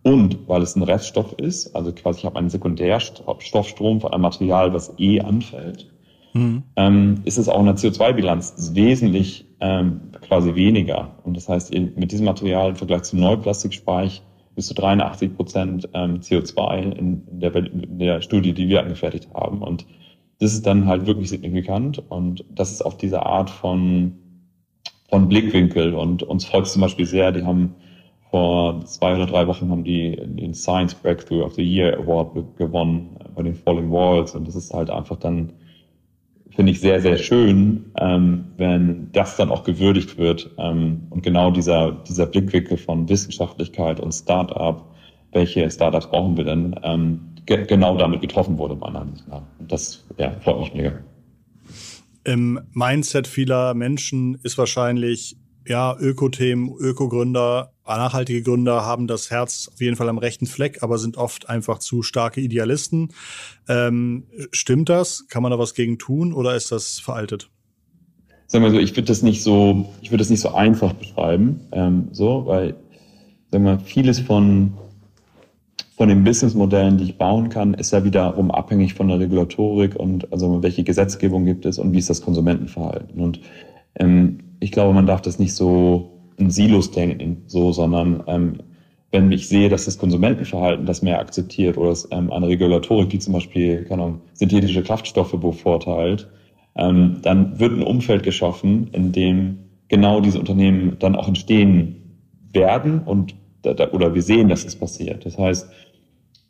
Und 0.04 0.50
weil 0.50 0.62
es 0.62 0.76
ein 0.76 0.84
Reststoff 0.84 1.32
ist, 1.38 1.74
also 1.78 1.94
quasi 1.94 2.20
ich 2.20 2.26
habe 2.26 2.38
einen 2.38 2.50
Sekundärstoffstrom 2.50 4.02
von 4.02 4.12
einem 4.12 4.24
Material, 4.24 4.74
was 4.74 4.94
eh 4.98 5.22
anfällt, 5.22 5.90
mhm. 6.34 6.64
ähm, 6.76 7.22
ist 7.24 7.38
es 7.38 7.48
auch 7.48 7.60
in 7.62 7.68
der 7.68 7.76
CO2-Bilanz 7.76 8.72
wesentlich 8.74 9.46
ähm, 9.62 10.12
quasi 10.28 10.56
weniger. 10.56 11.16
Und 11.24 11.38
das 11.38 11.48
heißt, 11.48 11.74
mit 11.74 12.12
diesem 12.12 12.26
Material 12.26 12.72
im 12.72 12.76
Vergleich 12.76 13.04
zu 13.04 13.16
Neuplastik 13.16 13.74
spare 13.74 14.08
ich 14.08 14.22
bis 14.56 14.68
zu 14.68 14.74
83 14.74 15.38
Prozent 15.38 15.88
ähm, 15.94 16.20
CO2 16.20 16.82
in, 16.82 16.92
in, 16.92 17.40
der, 17.40 17.56
in 17.56 17.98
der 17.98 18.22
Studie, 18.22 18.52
die 18.52 18.68
wir 18.68 18.82
angefertigt 18.82 19.30
haben. 19.34 19.62
Und 19.62 19.86
das 20.40 20.54
ist 20.54 20.66
dann 20.66 20.86
halt 20.86 21.06
wirklich 21.06 21.30
signifikant. 21.30 22.04
Und 22.10 22.46
das 22.50 22.72
ist 22.72 22.82
auf 22.82 22.98
diese 22.98 23.26
Art 23.26 23.50
von, 23.50 24.18
von 25.10 25.28
Blickwinkel. 25.28 25.94
Und 25.94 26.24
uns 26.24 26.46
freut 26.46 26.66
es 26.66 26.74
zum 26.74 26.82
Beispiel 26.82 27.06
sehr, 27.06 27.32
die 27.32 27.44
haben 27.44 27.76
vor 28.32 28.86
zwei 28.86 29.16
oder 29.16 29.26
drei 29.26 29.48
Wochen 29.48 29.70
haben 29.72 29.84
die 29.84 30.16
den 30.16 30.54
Science 30.54 30.94
Breakthrough 30.94 31.44
of 31.44 31.56
the 31.56 31.64
Year 31.64 31.98
Award 31.98 32.58
gewonnen 32.58 33.18
bei 33.36 33.44
den 33.44 33.56
Falling 33.56 33.92
Walls. 33.92 34.36
Und 34.36 34.48
das 34.48 34.56
ist 34.56 34.74
halt 34.74 34.90
einfach 34.90 35.18
dann 35.18 35.54
finde 36.60 36.74
ich 36.74 36.82
sehr, 36.82 37.00
sehr 37.00 37.18
schön, 37.18 37.86
ähm, 38.00 38.44
wenn 38.58 39.10
das 39.14 39.38
dann 39.38 39.50
auch 39.50 39.64
gewürdigt 39.64 40.18
wird 40.18 40.50
ähm, 40.58 41.08
und 41.10 41.24
genau 41.24 41.52
dieser, 41.52 41.94
dieser 42.06 42.26
Blickwinkel 42.26 42.76
von 42.76 43.08
Wissenschaftlichkeit 43.08 44.02
und 44.02 44.12
Start-up, 44.12 44.94
welche 45.32 45.72
Startups 45.72 46.08
brauchen 46.08 46.36
wir 46.36 46.44
denn, 46.44 46.76
ähm, 46.84 47.22
ge 47.50 47.66
genau 47.66 47.98
damit 47.98 48.22
getroffen 48.22 48.58
wurde, 48.58 48.76
meiner 48.76 49.00
Meinung 49.00 49.16
nach. 49.28 49.42
Das 49.68 50.06
ja, 50.18 50.32
freut 50.40 50.60
mich 50.60 50.74
mega. 50.74 50.94
Im 52.24 52.60
Mindset 52.74 53.28
vieler 53.28 53.74
Menschen 53.74 54.36
ist 54.44 54.58
wahrscheinlich 54.58 55.36
ja, 55.68 55.96
Ökothemen, 56.00 56.74
Ökogründer, 56.80 57.74
nachhaltige 57.86 58.44
Gründer 58.44 58.86
haben 58.86 59.08
das 59.08 59.30
Herz 59.30 59.70
auf 59.74 59.82
jeden 59.82 59.96
Fall 59.96 60.10
am 60.10 60.18
rechten 60.18 60.46
Fleck, 60.46 60.84
aber 60.84 60.98
sind 60.98 61.18
oft 61.18 61.50
einfach 61.50 61.80
zu 61.80 62.02
starke 62.02 62.40
Idealisten. 62.40 63.14
Ähm, 63.68 64.26
stimmt 64.52 64.90
das? 64.90 65.28
Kann 65.28 65.44
man 65.44 65.52
da 65.52 65.60
was 65.60 65.74
gegen 65.74 65.98
tun 65.98 66.34
oder 66.34 66.56
ist 66.56 66.72
das 66.72 67.00
veraltet? 67.00 67.50
Sagen 68.48 68.64
wir 68.64 68.72
so, 68.72 68.80
ich 68.80 68.92
würde 68.92 69.04
das 69.04 69.22
nicht 69.22 69.44
so, 69.44 69.90
ich 70.02 70.12
würde 70.12 70.22
das 70.22 70.30
nicht 70.30 70.42
so 70.42 70.54
einfach 70.54 70.94
beschreiben, 70.94 71.62
ähm, 71.72 72.08
so, 72.12 72.46
weil, 72.48 72.76
sagen 73.52 73.64
wir, 73.64 73.80
vieles 73.80 74.20
von 74.20 74.74
von 75.96 76.10
den 76.10 76.24
Businessmodellen, 76.24 76.98
die 76.98 77.06
ich 77.06 77.18
bauen 77.18 77.50
kann, 77.50 77.74
ist 77.74 77.92
ja 77.92 78.04
wiederum 78.04 78.52
abhängig 78.52 78.94
von 78.94 79.08
der 79.08 79.20
Regulatorik 79.20 79.96
und 79.96 80.32
also 80.32 80.64
welche 80.64 80.84
Gesetzgebung 80.84 81.46
gibt 81.46 81.66
es 81.66 81.80
und 81.80 81.94
wie 81.94 82.00
ist 82.00 82.10
das 82.10 82.22
Konsumentenverhalten. 82.22 83.22
Und 83.22 83.42
ähm, 83.96 84.40
ich 84.60 84.72
glaube, 84.72 84.94
man 84.94 85.06
darf 85.06 85.22
das 85.22 85.40
nicht 85.40 85.54
so 85.54 86.12
in 86.38 86.50
Silos 86.50 86.92
denken, 86.92 87.44
so, 87.48 87.72
sondern 87.72 88.24
ähm, 88.28 88.58
wenn 89.12 89.32
ich 89.32 89.48
sehe, 89.48 89.70
dass 89.70 89.86
das 89.86 89.98
Konsumentenverhalten 89.98 90.86
das 90.86 91.02
mehr 91.02 91.20
akzeptiert 91.20 91.78
oder 91.78 91.92
es, 91.92 92.08
ähm, 92.12 92.32
eine 92.32 92.48
Regulatorik, 92.48 93.10
die 93.10 93.20
zum 93.20 93.34
Beispiel 93.34 93.84
keine 93.86 94.04
Ahnung, 94.04 94.22
synthetische 94.34 94.84
Kraftstoffe 94.84 95.38
bevorteilt, 95.40 96.30
ähm, 96.76 97.18
dann 97.24 97.60
wird 97.60 97.74
ein 97.74 97.84
Umfeld 97.84 98.24
geschaffen, 98.24 98.90
in 98.92 99.12
dem 99.12 99.60
genau 99.88 100.22
diese 100.22 100.40
Unternehmen 100.40 100.98
dann 101.00 101.16
auch 101.16 101.28
entstehen 101.28 101.96
werden 102.54 103.00
und 103.00 103.36
da, 103.62 103.74
da, 103.74 103.92
oder 103.92 104.14
wir 104.14 104.22
sehen, 104.22 104.50
dass 104.50 104.66
es 104.66 104.76
passiert. 104.76 105.26
Das 105.26 105.38
heißt, 105.38 105.70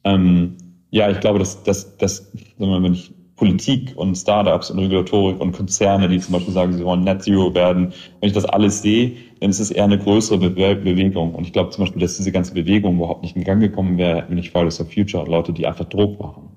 ähm, 0.03 0.57
ja, 0.91 1.09
ich 1.09 1.19
glaube, 1.19 1.39
dass, 1.39 1.63
dass, 1.63 1.97
dass 1.97 2.31
wenn 2.57 2.93
ich 2.93 3.11
Politik 3.39 3.93
und 3.95 4.15
Startups 4.15 4.69
und 4.69 4.79
Regulatorik 4.79 5.39
und 5.39 5.53
Konzerne, 5.53 6.09
die 6.09 6.19
zum 6.19 6.33
Beispiel 6.33 6.53
sagen, 6.53 6.73
sie 6.73 6.83
wollen 6.83 7.05
Net 7.05 7.23
Zero 7.23 7.55
werden. 7.55 7.93
Wenn 8.19 8.27
ich 8.27 8.33
das 8.33 8.43
alles 8.43 8.81
sehe, 8.81 9.13
dann 9.39 9.49
ist 9.49 9.61
es 9.61 9.71
eher 9.71 9.85
eine 9.85 9.97
größere 9.97 10.37
Be 10.37 10.75
Bewegung. 10.75 11.33
Und 11.33 11.45
ich 11.45 11.53
glaube 11.53 11.69
zum 11.69 11.85
Beispiel, 11.85 12.01
dass 12.01 12.17
diese 12.17 12.33
ganze 12.33 12.53
Bewegung 12.53 12.97
überhaupt 12.97 13.23
nicht 13.23 13.37
in 13.37 13.45
Gang 13.45 13.61
gekommen 13.61 13.97
wäre, 13.97 14.25
wenn 14.27 14.37
ich 14.37 14.51
Fridays 14.51 14.77
for 14.77 14.85
Future 14.85 15.23
und 15.23 15.29
Leute, 15.29 15.53
die 15.53 15.65
einfach 15.65 15.85
Druck 15.85 16.19
machen. 16.19 16.49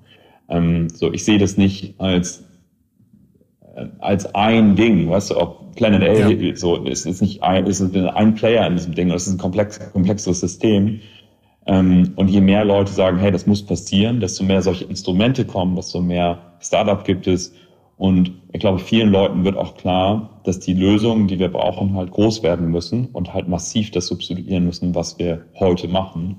Ähm, 0.49 0.89
so, 0.89 1.13
ich 1.13 1.23
sehe 1.23 1.37
das 1.37 1.55
nicht 1.55 1.99
als 1.99 2.43
als 3.99 4.33
ein 4.35 4.75
Ding, 4.75 5.09
weißt 5.09 5.31
du, 5.31 5.37
ob 5.37 5.75
Planet 5.75 6.03
A 6.03 6.29
ja. 6.29 6.55
so 6.55 6.85
es 6.85 7.05
ist 7.05 7.21
nicht 7.21 7.41
ein, 7.41 7.65
ist 7.65 7.81
ein 7.81 8.35
Player 8.35 8.67
in 8.67 8.75
diesem 8.75 8.93
Ding, 8.93 9.11
es 9.11 9.27
ist 9.27 9.33
ein 9.33 9.39
komplex, 9.39 9.79
komplexes 9.91 10.39
System. 10.39 10.99
Ähm, 11.65 12.11
und 12.15 12.29
je 12.29 12.41
mehr 12.41 12.65
Leute 12.65 12.91
sagen, 12.91 13.17
hey, 13.17 13.31
das 13.31 13.47
muss 13.47 13.65
passieren, 13.65 14.19
desto 14.19 14.43
mehr 14.43 14.61
solche 14.61 14.85
Instrumente 14.85 15.45
kommen, 15.45 15.75
desto 15.75 16.01
mehr 16.01 16.39
Startup 16.59 17.03
gibt 17.03 17.25
es. 17.25 17.53
Und 17.97 18.33
ich 18.51 18.59
glaube, 18.59 18.79
vielen 18.79 19.11
Leuten 19.11 19.45
wird 19.45 19.55
auch 19.55 19.75
klar, 19.75 20.41
dass 20.43 20.59
die 20.59 20.73
Lösungen, 20.73 21.27
die 21.27 21.39
wir 21.39 21.49
brauchen, 21.49 21.95
halt 21.95 22.11
groß 22.11 22.43
werden 22.43 22.69
müssen 22.69 23.07
und 23.13 23.33
halt 23.33 23.47
massiv 23.47 23.91
das 23.91 24.07
substituieren 24.07 24.65
müssen, 24.65 24.93
was 24.93 25.17
wir 25.19 25.45
heute 25.57 25.87
machen. 25.87 26.37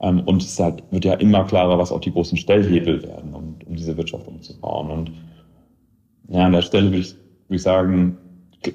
Ähm, 0.00 0.20
und 0.26 0.42
es 0.42 0.58
halt, 0.58 0.82
wird 0.90 1.04
ja 1.04 1.14
immer 1.14 1.44
klarer, 1.44 1.78
was 1.78 1.92
auch 1.92 2.00
die 2.00 2.12
großen 2.12 2.36
Stellhebel 2.36 3.02
werden, 3.02 3.34
um, 3.34 3.54
um 3.66 3.76
diese 3.76 3.96
Wirtschaft 3.96 4.26
umzubauen. 4.26 4.90
Und 4.90 5.12
ja, 6.28 6.46
an 6.46 6.52
der 6.52 6.62
Stelle 6.62 6.86
würde 6.86 6.98
ich, 6.98 7.14
würde 7.48 7.56
ich 7.56 7.62
sagen, 7.62 8.16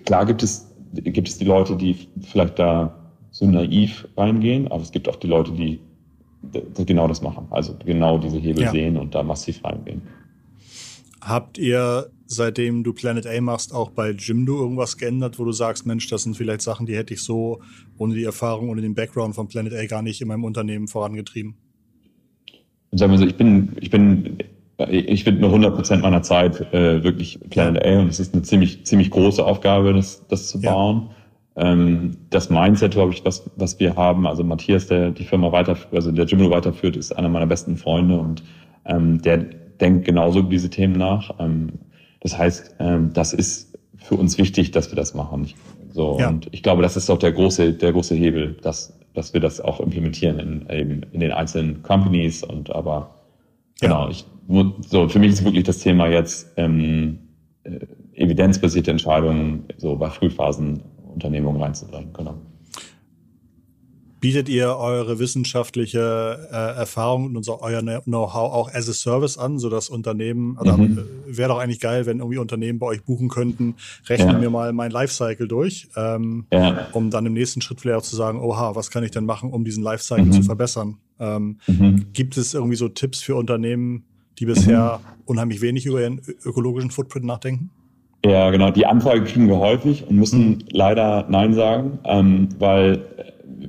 klar 0.05 0.25
gibt 0.25 0.43
es, 0.43 0.73
gibt 0.93 1.27
es 1.27 1.37
die 1.37 1.45
Leute, 1.45 1.75
die 1.75 2.07
vielleicht 2.21 2.59
da 2.59 2.97
so 3.31 3.45
naiv 3.45 4.07
reingehen, 4.17 4.67
aber 4.67 4.81
es 4.81 4.91
gibt 4.91 5.07
auch 5.07 5.15
die 5.15 5.27
Leute, 5.27 5.51
die 5.51 5.79
genau 6.85 7.07
das 7.07 7.21
machen, 7.21 7.47
also 7.51 7.75
genau 7.85 8.17
diese 8.17 8.37
Hebel 8.37 8.63
ja. 8.63 8.71
sehen 8.71 8.97
und 8.97 9.13
da 9.13 9.23
massiv 9.23 9.63
reingehen. 9.63 10.01
Habt 11.21 11.59
ihr, 11.59 12.09
seitdem 12.25 12.83
du 12.83 12.93
Planet 12.93 13.27
A 13.27 13.39
machst, 13.41 13.75
auch 13.75 13.91
bei 13.91 14.09
Jimdo 14.09 14.59
irgendwas 14.59 14.97
geändert, 14.97 15.37
wo 15.37 15.45
du 15.45 15.51
sagst, 15.51 15.85
Mensch, 15.85 16.07
das 16.07 16.23
sind 16.23 16.35
vielleicht 16.35 16.61
Sachen, 16.61 16.87
die 16.87 16.95
hätte 16.95 17.13
ich 17.13 17.21
so 17.21 17.61
ohne 17.97 18.15
die 18.15 18.23
Erfahrung, 18.23 18.69
ohne 18.69 18.81
den 18.81 18.95
Background 18.95 19.35
von 19.35 19.47
Planet 19.47 19.73
A 19.73 19.85
gar 19.85 20.01
nicht 20.01 20.19
in 20.19 20.27
meinem 20.27 20.43
Unternehmen 20.43 20.87
vorangetrieben? 20.87 21.55
Sagen 22.91 23.11
wir 23.11 23.19
so, 23.19 23.25
ich 23.25 23.37
bin, 23.37 23.73
ich 23.79 23.91
bin, 23.91 24.39
ich 24.89 25.23
bin 25.23 25.39
nur 25.39 25.49
100 25.49 25.75
Prozent 25.75 26.01
meiner 26.01 26.21
Zeit 26.21 26.73
äh, 26.73 27.03
wirklich 27.03 27.39
Planet 27.49 27.85
A 27.85 27.99
und 27.99 28.07
es 28.07 28.19
ist 28.19 28.33
eine 28.33 28.43
ziemlich, 28.43 28.85
ziemlich 28.85 29.11
große 29.11 29.45
Aufgabe, 29.45 29.93
das, 29.93 30.27
das 30.27 30.47
zu 30.47 30.61
bauen. 30.61 31.07
Ja 31.09 31.15
ähm, 31.55 32.17
das 32.29 32.49
Mindset, 32.49 32.91
glaube 32.91 33.13
ich, 33.13 33.25
was, 33.25 33.49
was 33.55 33.79
wir 33.79 33.95
haben, 33.95 34.25
also 34.25 34.43
Matthias, 34.43 34.87
der 34.87 35.11
die 35.11 35.25
Firma 35.25 35.51
weiter, 35.51 35.77
also 35.91 36.11
der 36.11 36.25
Jimdo 36.25 36.49
weiterführt, 36.49 36.95
ist 36.95 37.11
einer 37.11 37.29
meiner 37.29 37.47
besten 37.47 37.77
Freunde 37.77 38.17
und 38.17 38.43
ähm, 38.85 39.21
der 39.21 39.37
denkt 39.37 40.05
genauso 40.05 40.39
über 40.39 40.49
diese 40.49 40.69
Themen 40.69 40.97
nach. 40.97 41.35
Ähm, 41.39 41.73
das 42.21 42.37
heißt, 42.37 42.75
ähm, 42.79 43.11
das 43.13 43.33
ist 43.33 43.77
für 43.97 44.15
uns 44.15 44.37
wichtig, 44.37 44.71
dass 44.71 44.91
wir 44.91 44.95
das 44.95 45.13
machen. 45.13 45.49
So, 45.91 46.17
ja. 46.19 46.29
und 46.29 46.47
ich 46.51 46.63
glaube, 46.63 46.81
das 46.81 46.95
ist 46.95 47.09
doch 47.09 47.19
der 47.19 47.33
große, 47.33 47.73
der 47.73 47.91
große 47.91 48.15
Hebel, 48.15 48.55
dass, 48.61 48.97
dass 49.13 49.33
wir 49.33 49.41
das 49.41 49.59
auch 49.59 49.81
implementieren 49.81 50.39
in, 50.39 50.69
eben 50.69 51.01
in 51.11 51.19
den 51.19 51.31
einzelnen 51.31 51.83
Companies 51.83 52.43
und 52.43 52.73
aber 52.73 53.15
genau, 53.81 54.05
ja. 54.05 54.11
ich, 54.11 54.25
so, 54.47 55.07
für 55.07 55.19
mich 55.19 55.33
ist 55.33 55.43
wirklich 55.43 55.63
das 55.63 55.79
Thema 55.79 56.07
jetzt 56.07 56.51
ähm, 56.57 57.19
äh, 57.63 57.79
evidenzbasierte 58.13 58.91
Entscheidungen 58.91 59.65
so 59.77 59.95
bei 59.95 60.09
Frühphasen 60.09 60.83
Unternehmung 61.13 61.61
reinzubringen. 61.61 62.13
Genau. 62.13 62.35
Bietet 64.21 64.49
ihr 64.49 64.77
eure 64.77 65.17
wissenschaftliche 65.17 66.47
äh, 66.51 66.77
Erfahrung 66.77 67.25
und 67.25 67.37
unser, 67.37 67.59
euer 67.63 67.81
Know-how 67.81 68.53
auch 68.53 68.71
as 68.71 68.87
a 68.87 68.93
Service 68.93 69.39
an, 69.39 69.57
sodass 69.57 69.89
Unternehmen, 69.89 70.59
oder 70.59 70.77
mhm. 70.77 71.03
Wäre 71.25 71.49
doch 71.49 71.57
eigentlich 71.57 71.79
geil, 71.79 72.05
wenn 72.05 72.19
irgendwie 72.19 72.37
Unternehmen 72.37 72.77
bei 72.77 72.85
euch 72.85 73.03
buchen 73.03 73.29
könnten, 73.29 73.75
rechnen 74.07 74.35
ja. 74.35 74.41
wir 74.41 74.51
mal 74.51 74.73
mein 74.73 74.91
Lifecycle 74.91 75.47
durch, 75.47 75.87
ähm, 75.95 76.45
ja. 76.53 76.87
um 76.91 77.09
dann 77.09 77.25
im 77.25 77.33
nächsten 77.33 77.61
Schritt 77.61 77.81
vielleicht 77.81 77.97
auch 77.97 78.03
zu 78.03 78.15
sagen, 78.15 78.39
oha, 78.39 78.75
was 78.75 78.91
kann 78.91 79.03
ich 79.03 79.09
denn 79.09 79.25
machen, 79.25 79.49
um 79.49 79.63
diesen 79.63 79.83
Lifecycle 79.83 80.25
mhm. 80.25 80.33
zu 80.33 80.43
verbessern? 80.43 80.97
Ähm, 81.19 81.57
mhm. 81.65 82.13
Gibt 82.13 82.37
es 82.37 82.53
irgendwie 82.53 82.75
so 82.75 82.89
Tipps 82.89 83.21
für 83.23 83.35
Unternehmen, 83.35 84.03
die 84.39 84.45
bisher 84.45 84.99
mhm. 84.99 85.21
unheimlich 85.25 85.61
wenig 85.61 85.85
über 85.85 86.01
ihren 86.01 86.21
ökologischen 86.45 86.91
Footprint 86.91 87.25
nachdenken? 87.25 87.69
Ja, 88.23 88.51
genau. 88.51 88.69
Die 88.69 88.85
Anfrage 88.85 89.23
kriegen 89.23 89.47
wir 89.47 89.57
häufig 89.57 90.07
und 90.07 90.15
müssen 90.15 90.49
mhm. 90.49 90.59
leider 90.71 91.25
Nein 91.29 91.53
sagen, 91.53 91.99
ähm, 92.05 92.49
weil 92.59 93.03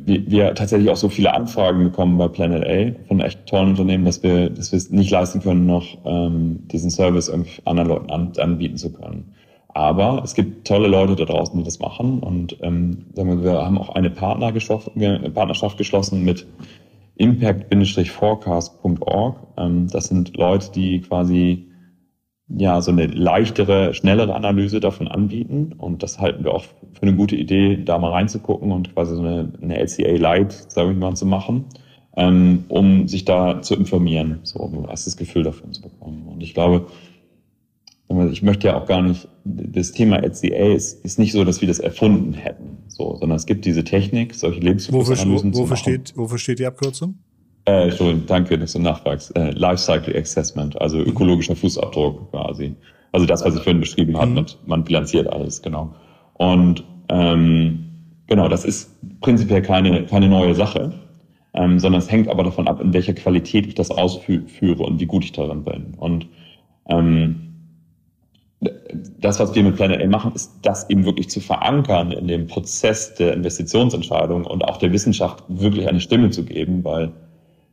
wir, 0.05 0.31
wir 0.31 0.55
tatsächlich 0.55 0.91
auch 0.91 0.97
so 0.97 1.09
viele 1.09 1.35
Anfragen 1.35 1.85
bekommen 1.85 2.19
bei 2.19 2.29
Planet 2.29 2.65
A 2.67 3.07
von 3.09 3.21
echt 3.21 3.47
tollen 3.47 3.71
Unternehmen, 3.71 4.05
dass 4.05 4.23
wir, 4.23 4.51
dass 4.51 4.73
wir 4.73 4.77
es 4.77 4.91
nicht 4.91 5.11
leisten 5.11 5.41
können, 5.41 5.67
noch 5.67 5.99
ähm, 6.05 6.67
diesen 6.69 6.91
Service 6.91 7.29
irgendwie 7.29 7.63
anderen 7.65 7.89
Leuten 7.89 8.11
an, 8.11 8.33
anbieten 8.39 8.77
zu 8.77 8.93
können. 8.93 9.35
Aber 9.75 10.21
es 10.23 10.35
gibt 10.35 10.67
tolle 10.67 10.89
Leute 10.89 11.17
da 11.17 11.25
draußen, 11.25 11.57
die 11.59 11.65
das 11.65 11.79
machen 11.79 12.21
und 12.21 12.59
ähm, 12.61 13.07
sagen 13.15 13.43
wir, 13.43 13.45
wir 13.45 13.65
haben 13.65 13.79
auch 13.79 13.91
eine 13.91 14.11
Partner 14.11 14.53
Partnerschaft 14.53 15.79
geschlossen 15.79 16.25
mit 16.25 16.47
impact-forecast.org. 17.17 19.37
Ähm, 19.57 19.89
das 19.89 20.07
sind 20.07 20.37
Leute, 20.37 20.71
die 20.73 21.01
quasi 21.01 21.73
ja, 22.49 22.81
so 22.81 22.91
eine 22.91 23.07
leichtere, 23.07 23.95
schnellere 23.95 24.35
Analyse 24.35 24.81
davon 24.81 25.09
anbieten. 25.09 25.75
Und 25.77 26.03
das 26.03 26.19
halten 26.19 26.45
wir 26.45 26.55
auch 26.55 26.65
für 26.65 27.03
eine 27.03 27.15
gute 27.15 27.37
Idee, 27.37 27.83
da 27.83 27.99
mal 27.99 28.11
reinzugucken 28.11 28.73
und 28.73 28.95
quasi 28.95 29.15
so 29.15 29.23
eine, 29.23 29.53
eine 29.63 29.79
LCA 29.79 30.17
Light, 30.17 30.53
sage 30.53 30.93
ich 30.93 30.97
mal, 30.97 31.15
zu 31.15 31.27
machen, 31.27 31.67
ähm, 32.17 32.65
um 32.69 33.09
sich 33.09 33.25
da 33.25 33.63
zu 33.63 33.75
informieren, 33.75 34.41
so 34.43 34.61
um 34.61 34.89
erst 34.89 35.07
das 35.07 35.17
Gefühl 35.17 35.45
davon 35.45 35.73
zu 35.73 35.83
bekommen. 35.83 36.27
Und 36.29 36.43
ich 36.43 36.55
glaube, 36.55 36.87
ich 38.31 38.43
möchte 38.43 38.67
ja 38.67 38.79
auch 38.79 38.87
gar 38.87 39.01
nicht, 39.01 39.29
das 39.45 39.93
Thema 39.93 40.19
LCA 40.19 40.75
ist, 40.75 41.03
ist 41.05 41.19
nicht 41.19 41.33
so, 41.33 41.45
dass 41.45 41.63
wir 41.63 41.69
das 41.69 41.79
erfunden 41.79 42.35
hätten, 42.35 42.77
so, 42.97 43.17
sondern 43.17 43.37
es 43.37 43.47
gibt 43.47 43.65
diese 43.65 43.85
Technik, 43.85 44.35
solche 44.35 44.61
Lebenszyklusanalysen 44.61 45.53
wofür, 45.53 45.63
wofür 45.63 45.77
steht, 45.77 46.13
wofür 46.17 46.39
steht 46.39 46.59
die 46.59 46.67
Abkürzung? 46.67 47.17
Äh, 47.65 47.85
Entschuldigung, 47.85 48.27
danke, 48.27 48.59
dass 48.59 48.73
du 48.73 48.81
nachfragst. 48.81 49.37
Äh, 49.37 49.51
Lifecycle 49.51 50.17
Assessment, 50.17 50.81
also 50.81 50.99
mhm. 50.99 51.07
ökologischer 51.07 51.57
Fußabdruck 51.57 52.31
quasi. 52.31 52.75
Also 53.13 53.27
das, 53.27 53.45
was 53.45 53.55
ich 53.55 53.63
vorhin 53.63 53.81
beschrieben 53.81 54.17
habe, 54.17 54.31
mhm. 54.31 54.47
man 54.67 54.85
bilanziert 54.85 55.29
alles, 55.29 55.63
genau. 55.63 55.95
Und 56.35 56.83
ähm, 57.09 57.85
genau, 58.27 58.49
das 58.49 58.65
ist 58.65 58.91
prinzipiell 59.21 59.63
keine, 59.63 60.07
keine 60.07 60.29
neue 60.29 60.55
Sache, 60.55 60.93
ähm, 61.55 61.79
sondern 61.79 62.01
es 62.01 62.11
hängt 62.11 62.29
aber 62.29 62.43
davon 62.43 62.67
ab, 62.67 62.81
in 62.81 62.93
welcher 62.93 63.13
Qualität 63.13 63.67
ich 63.67 63.75
das 63.75 63.91
ausführe 63.91 64.83
und 64.83 64.99
wie 64.99 65.07
gut 65.07 65.25
ich 65.25 65.33
darin 65.33 65.63
bin. 65.63 65.95
Und 65.99 66.27
ähm, 66.89 67.52
das, 69.21 69.41
was 69.41 69.55
wir 69.55 69.63
mit 69.63 69.77
Planet 69.77 70.03
A 70.03 70.07
machen, 70.07 70.33
ist 70.35 70.53
das 70.63 70.89
eben 70.89 71.05
wirklich 71.05 71.29
zu 71.31 71.41
verankern 71.41 72.13
in 72.13 72.29
dem 72.29 72.47
Prozess 72.47 73.15
der 73.15 73.35
Investitionsentscheidung 73.35 74.45
und 74.45 74.65
auch 74.65 74.77
der 74.77 74.93
Wissenschaft 74.93 75.43
wirklich 75.49 75.89
eine 75.89 76.01
Stimme 76.01 76.31
zu 76.31 76.45
geben, 76.45 76.85
weil 76.85 77.13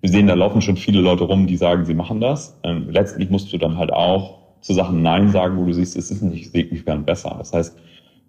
wir 0.02 0.10
sehen, 0.10 0.28
da 0.28 0.34
laufen 0.34 0.62
schon 0.62 0.78
viele 0.78 1.02
Leute 1.02 1.26
rum, 1.26 1.46
die 1.46 1.58
sagen, 1.58 1.86
sie 1.86 1.94
machen 1.94 2.22
das. 2.22 2.58
Ähm, 2.64 2.88
letztendlich 2.90 3.30
musst 3.30 3.52
du 3.52 3.58
dann 3.58 3.78
halt 3.78 3.92
auch 3.92 4.40
zu 4.62 4.74
Sachen 4.74 5.02
Nein 5.02 5.30
sagen, 5.30 5.58
wo 5.58 5.66
du 5.66 5.74
siehst, 5.74 5.98
es 5.98 6.10
ist 6.10 6.22
nicht 6.22 6.52
signifikant 6.52 7.06
besser. 7.06 7.36
Das 7.38 7.54
heißt, 7.54 7.78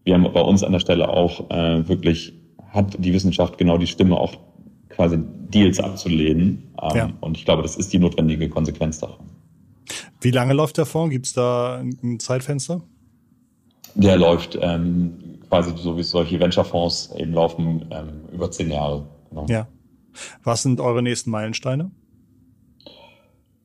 wir 0.04 0.14
haben 0.14 0.24
bei 0.32 0.40
uns 0.40 0.64
an 0.64 0.72
der 0.72 0.80
Stelle 0.80 1.08
auch 1.08 1.48
äh, 1.50 1.86
wirklich, 1.88 2.32
hat 2.72 2.96
die 2.98 3.12
Wissenschaft 3.12 3.58
genau 3.58 3.78
die 3.78 3.86
Stimme 3.86 4.16
auch 4.16 4.34
quasi 4.88 5.18
Deals 5.48 5.80
abzulehnen. 5.80 6.70
Ähm, 6.82 6.96
ja. 6.96 7.10
Und 7.20 7.36
ich 7.36 7.44
glaube, 7.44 7.62
das 7.62 7.76
ist 7.76 7.92
die 7.92 7.98
notwendige 7.98 8.48
Konsequenz 8.48 8.98
davon. 8.98 9.29
Wie 10.20 10.30
lange 10.30 10.52
läuft 10.52 10.78
der 10.78 10.86
Fonds? 10.86 11.12
Gibt 11.12 11.26
es 11.26 11.32
da 11.32 11.78
ein 11.78 12.18
Zeitfenster? 12.20 12.82
Der 13.94 14.16
läuft 14.16 14.58
ähm, 14.60 15.40
quasi 15.48 15.72
so 15.76 15.96
wie 15.96 16.02
solche 16.02 16.38
Venture-Fonds 16.38 17.14
eben 17.16 17.32
laufen 17.32 17.86
ähm, 17.90 18.24
über 18.32 18.50
zehn 18.50 18.70
Jahre. 18.70 19.06
Genau. 19.30 19.46
Ja. 19.48 19.66
Was 20.44 20.62
sind 20.62 20.80
eure 20.80 21.02
nächsten 21.02 21.30
Meilensteine? 21.30 21.90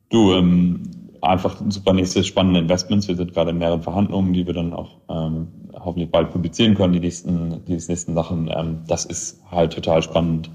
Du, 0.08 0.32
ähm, 0.32 0.82
einfach 1.20 1.60
super 1.68 1.92
nächste 1.92 2.22
spannende 2.24 2.60
Investments. 2.60 3.08
Wir 3.08 3.16
sind 3.16 3.34
gerade 3.34 3.50
in 3.50 3.58
mehreren 3.58 3.82
Verhandlungen, 3.82 4.32
die 4.32 4.46
wir 4.46 4.54
dann 4.54 4.72
auch 4.72 4.98
ähm, 5.08 5.48
hoffentlich 5.74 6.10
bald 6.10 6.30
publizieren 6.30 6.74
können, 6.74 6.92
die 6.92 7.00
nächsten, 7.00 7.64
die 7.66 7.72
nächsten 7.72 8.14
Sachen. 8.14 8.50
Ähm, 8.54 8.78
das 8.86 9.04
ist 9.04 9.42
halt 9.50 9.72
total 9.72 10.02
spannend. 10.02 10.50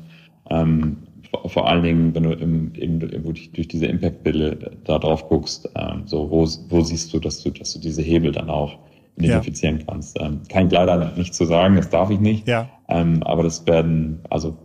Ähm, 0.49 0.97
vor, 1.45 1.67
allen 1.67 1.83
Dingen, 1.83 2.15
wenn 2.15 2.23
du 2.23 2.31
im, 2.31 2.73
eben 2.75 2.99
durch, 2.99 3.51
durch 3.51 3.67
diese 3.67 3.85
Impact-Bilder 3.85 4.71
da 4.83 4.99
drauf 4.99 5.27
guckst, 5.27 5.69
ähm, 5.75 6.03
so 6.05 6.29
wo, 6.29 6.47
wo 6.69 6.81
siehst 6.81 7.13
du, 7.13 7.19
dass 7.19 7.41
du, 7.41 7.49
dass 7.51 7.73
du 7.73 7.79
diese 7.79 8.01
Hebel 8.01 8.31
dann 8.31 8.49
auch 8.49 8.77
identifizieren 9.17 9.79
ja. 9.79 9.85
kannst. 9.87 10.19
Ähm, 10.19 10.41
kann 10.49 10.67
ich 10.67 10.73
leider 10.73 11.13
nicht 11.15 11.33
zu 11.33 11.45
sagen, 11.45 11.75
das 11.75 11.89
darf 11.89 12.09
ich 12.09 12.19
nicht. 12.19 12.47
Ja. 12.47 12.69
Ähm, 12.87 13.23
aber 13.23 13.43
das 13.43 13.65
werden, 13.67 14.19
also 14.29 14.57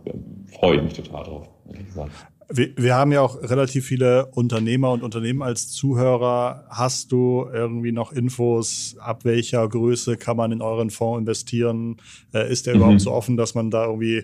freue 0.47 0.77
ich 0.77 0.83
mich 0.83 0.93
total 0.93 1.23
drauf, 1.23 1.49
ehrlich 1.69 1.87
gesagt. 1.87 2.11
Wir, 2.49 2.69
wir 2.77 2.95
haben 2.95 3.11
ja 3.11 3.21
auch 3.21 3.41
relativ 3.41 3.85
viele 3.85 4.27
Unternehmer 4.27 4.91
und 4.91 5.03
Unternehmen 5.03 5.41
als 5.41 5.69
Zuhörer. 5.69 6.65
Hast 6.69 7.11
du 7.11 7.45
irgendwie 7.51 7.91
noch 7.91 8.13
Infos, 8.13 8.95
ab 8.99 9.25
welcher 9.25 9.67
Größe 9.67 10.15
kann 10.15 10.37
man 10.37 10.53
in 10.53 10.61
euren 10.61 10.89
Fonds 10.89 11.19
investieren? 11.19 11.97
Äh, 12.33 12.49
ist 12.49 12.65
der 12.65 12.75
mhm. 12.75 12.81
überhaupt 12.81 13.01
so 13.01 13.11
offen, 13.11 13.35
dass 13.35 13.53
man 13.53 13.69
da 13.69 13.85
irgendwie 13.85 14.23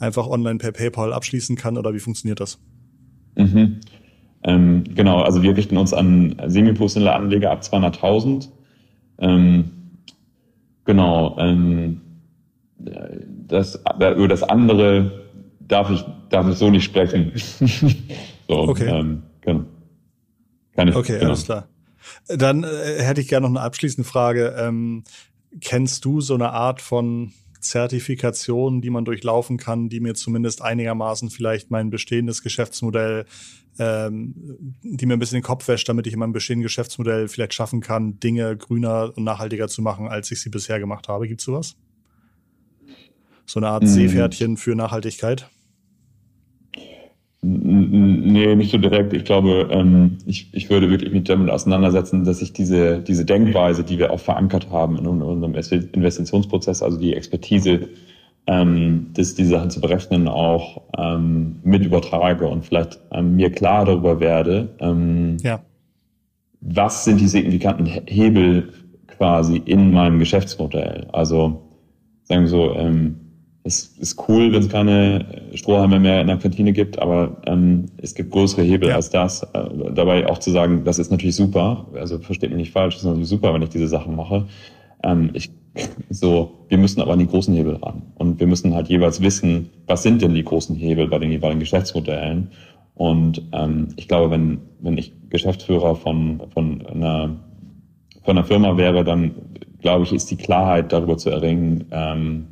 einfach 0.00 0.26
online 0.26 0.58
per 0.58 0.72
PayPal 0.72 1.12
abschließen 1.12 1.54
kann 1.54 1.78
oder 1.78 1.94
wie 1.94 2.00
funktioniert 2.00 2.40
das? 2.40 2.58
Mhm. 3.36 3.80
Ähm, 4.42 4.84
genau, 4.94 5.22
also 5.22 5.42
wir 5.42 5.56
richten 5.56 5.76
uns 5.76 5.94
an 5.94 6.34
semi-professionelle 6.46 7.14
Anleger 7.14 7.52
ab 7.52 7.62
200.000. 7.62 8.48
Ähm, 9.18 9.70
genau, 10.84 11.36
ähm, 11.38 12.00
das, 13.46 13.80
über 13.96 14.26
das 14.28 14.42
andere 14.42 15.21
darf 15.72 15.90
ich, 15.90 16.04
darf 16.28 16.46
ich 16.48 16.56
so 16.56 16.70
nicht 16.70 16.84
sprechen. 16.84 17.32
so, 18.48 18.58
okay. 18.68 18.88
Ähm, 18.88 19.22
genau. 19.40 19.64
Kann 20.74 20.88
ich, 20.88 20.96
okay, 20.96 21.14
genau. 21.14 21.26
alles 21.26 21.44
klar. 21.44 21.68
Dann 22.28 22.64
äh, 22.64 23.02
hätte 23.02 23.20
ich 23.20 23.28
gerne 23.28 23.48
noch 23.48 23.56
eine 23.56 23.64
abschließende 23.64 24.08
Frage. 24.08 24.54
Ähm, 24.58 25.04
kennst 25.60 26.04
du 26.04 26.20
so 26.20 26.34
eine 26.34 26.50
Art 26.50 26.80
von 26.80 27.32
Zertifikation, 27.60 28.80
die 28.80 28.90
man 28.90 29.04
durchlaufen 29.04 29.56
kann, 29.56 29.88
die 29.88 30.00
mir 30.00 30.14
zumindest 30.14 30.62
einigermaßen 30.62 31.30
vielleicht 31.30 31.70
mein 31.70 31.90
bestehendes 31.90 32.42
Geschäftsmodell, 32.42 33.24
ähm, 33.78 34.34
die 34.82 35.06
mir 35.06 35.14
ein 35.14 35.18
bisschen 35.18 35.38
den 35.38 35.44
Kopf 35.44 35.68
wäscht, 35.68 35.88
damit 35.88 36.06
ich 36.06 36.12
in 36.12 36.18
meinem 36.18 36.32
bestehenden 36.32 36.64
Geschäftsmodell 36.64 37.28
vielleicht 37.28 37.54
schaffen 37.54 37.80
kann, 37.80 38.18
Dinge 38.18 38.56
grüner 38.56 39.12
und 39.14 39.24
nachhaltiger 39.24 39.68
zu 39.68 39.80
machen, 39.80 40.08
als 40.08 40.30
ich 40.30 40.40
sie 40.40 40.50
bisher 40.50 40.80
gemacht 40.80 41.08
habe. 41.08 41.28
Gibt 41.28 41.40
es 41.40 41.46
sowas? 41.46 41.76
So 43.46 43.60
eine 43.60 43.68
Art 43.68 43.84
mhm. 43.84 43.88
Seepferdchen 43.88 44.56
für 44.56 44.74
Nachhaltigkeit? 44.74 45.48
Nee, 47.44 48.54
nicht 48.54 48.70
so 48.70 48.78
direkt. 48.78 49.12
Ich 49.12 49.24
glaube, 49.24 49.68
ähm, 49.72 50.18
ich, 50.26 50.48
ich 50.52 50.70
würde 50.70 50.88
wirklich 50.90 51.12
mich 51.12 51.24
damit 51.24 51.50
auseinandersetzen, 51.50 52.22
dass 52.22 52.40
ich 52.40 52.52
diese, 52.52 53.00
diese 53.00 53.24
Denkweise, 53.24 53.82
die 53.82 53.98
wir 53.98 54.12
auch 54.12 54.20
verankert 54.20 54.70
haben 54.70 54.96
in 54.96 55.06
unserem 55.08 55.54
Investitionsprozess, 55.54 56.82
also 56.84 56.98
die 56.98 57.14
Expertise, 57.14 57.88
ähm, 58.46 59.08
das, 59.14 59.34
die 59.34 59.44
Sachen 59.44 59.70
zu 59.70 59.80
berechnen, 59.80 60.28
auch 60.28 60.82
ähm, 60.96 61.56
mit 61.64 61.84
übertrage 61.84 62.46
und 62.46 62.64
vielleicht 62.64 63.00
ähm, 63.10 63.34
mir 63.34 63.50
klar 63.50 63.86
darüber 63.86 64.20
werde, 64.20 64.68
ähm, 64.78 65.36
ja. 65.42 65.64
was 66.60 67.04
sind 67.04 67.20
die 67.20 67.26
signifikanten 67.26 67.86
Hebel 67.86 68.72
quasi 69.08 69.56
in 69.64 69.90
meinem 69.92 70.20
Geschäftsmodell. 70.20 71.08
Also 71.12 71.62
sagen 72.22 72.42
wir 72.42 72.48
so, 72.48 72.72
ähm, 72.74 73.16
es 73.64 73.96
ist 73.98 74.28
cool, 74.28 74.52
wenn 74.52 74.60
es 74.60 74.68
keine 74.68 75.24
Strohhalme 75.54 76.00
mehr 76.00 76.20
in 76.20 76.26
der 76.26 76.36
Kantine 76.38 76.72
gibt, 76.72 76.98
aber 76.98 77.36
ähm, 77.46 77.86
es 77.98 78.14
gibt 78.14 78.32
größere 78.32 78.62
Hebel 78.62 78.88
ja. 78.88 78.96
als 78.96 79.10
das. 79.10 79.42
Äh, 79.54 79.68
dabei 79.94 80.28
auch 80.28 80.38
zu 80.38 80.50
sagen, 80.50 80.82
das 80.84 80.98
ist 80.98 81.10
natürlich 81.10 81.36
super, 81.36 81.86
also 81.94 82.18
versteht 82.18 82.50
mich 82.50 82.58
nicht 82.58 82.72
falsch, 82.72 82.94
das 82.94 83.02
ist 83.02 83.08
natürlich 83.08 83.28
super, 83.28 83.54
wenn 83.54 83.62
ich 83.62 83.68
diese 83.68 83.86
Sachen 83.86 84.16
mache. 84.16 84.46
Ähm, 85.04 85.30
ich, 85.34 85.50
so, 86.10 86.66
wir 86.68 86.78
müssen 86.78 87.00
aber 87.00 87.12
an 87.12 87.20
die 87.20 87.26
großen 87.26 87.54
Hebel 87.54 87.76
ran. 87.76 88.02
Und 88.16 88.40
wir 88.40 88.46
müssen 88.46 88.74
halt 88.74 88.88
jeweils 88.88 89.22
wissen, 89.22 89.70
was 89.86 90.02
sind 90.02 90.22
denn 90.22 90.34
die 90.34 90.44
großen 90.44 90.74
Hebel 90.76 91.06
bei 91.06 91.18
den 91.18 91.30
jeweiligen 91.30 91.60
Geschäftsmodellen. 91.60 92.50
Und 92.94 93.42
ähm, 93.52 93.88
ich 93.96 94.08
glaube, 94.08 94.30
wenn, 94.32 94.58
wenn 94.80 94.98
ich 94.98 95.12
Geschäftsführer 95.30 95.94
von, 95.94 96.42
von, 96.52 96.84
einer, 96.86 97.36
von 98.24 98.36
einer 98.36 98.44
Firma 98.44 98.76
wäre, 98.76 99.04
dann 99.04 99.32
glaube 99.80 100.04
ich, 100.04 100.12
ist 100.12 100.30
die 100.30 100.36
Klarheit 100.36 100.92
darüber 100.92 101.16
zu 101.16 101.30
erringen, 101.30 101.86
ähm, 101.90 102.46
äh, 102.50 102.51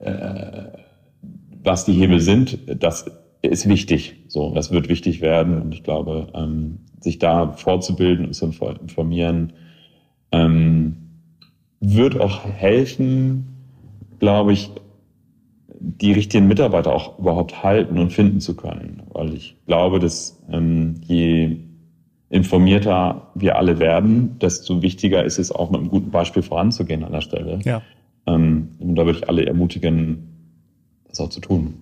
was 0.00 1.84
die 1.84 1.92
Hebel 1.92 2.20
sind, 2.20 2.58
das 2.82 3.10
ist 3.42 3.68
wichtig. 3.68 4.16
So, 4.28 4.52
das 4.54 4.70
wird 4.70 4.88
wichtig 4.88 5.20
werden 5.20 5.60
und 5.60 5.74
ich 5.74 5.82
glaube, 5.82 6.28
ähm, 6.34 6.78
sich 7.00 7.18
da 7.18 7.52
fortzubilden 7.52 8.26
und 8.26 8.32
zu 8.32 8.46
informieren, 8.46 9.52
ähm, 10.32 10.96
wird 11.80 12.20
auch 12.20 12.44
helfen, 12.44 13.46
glaube 14.18 14.52
ich, 14.52 14.70
die 15.80 16.12
richtigen 16.12 16.48
Mitarbeiter 16.48 16.92
auch 16.92 17.18
überhaupt 17.18 17.62
halten 17.62 17.98
und 17.98 18.12
finden 18.12 18.40
zu 18.40 18.56
können. 18.56 19.02
Weil 19.12 19.32
ich 19.34 19.56
glaube, 19.66 20.00
dass 20.00 20.42
ähm, 20.50 20.96
je 21.06 21.56
informierter 22.30 23.28
wir 23.34 23.56
alle 23.56 23.78
werden, 23.78 24.38
desto 24.40 24.82
wichtiger 24.82 25.24
ist 25.24 25.38
es 25.38 25.52
auch 25.52 25.70
mit 25.70 25.80
einem 25.80 25.88
guten 25.88 26.10
Beispiel 26.10 26.42
voranzugehen 26.42 27.04
an 27.04 27.12
der 27.12 27.20
Stelle. 27.20 27.60
Ja. 27.64 27.82
Ähm, 28.28 28.68
und 28.78 28.94
da 28.94 29.06
würde 29.06 29.18
ich 29.18 29.28
alle 29.28 29.46
ermutigen, 29.46 30.28
das 31.08 31.20
auch 31.20 31.30
zu 31.30 31.40
tun. 31.40 31.74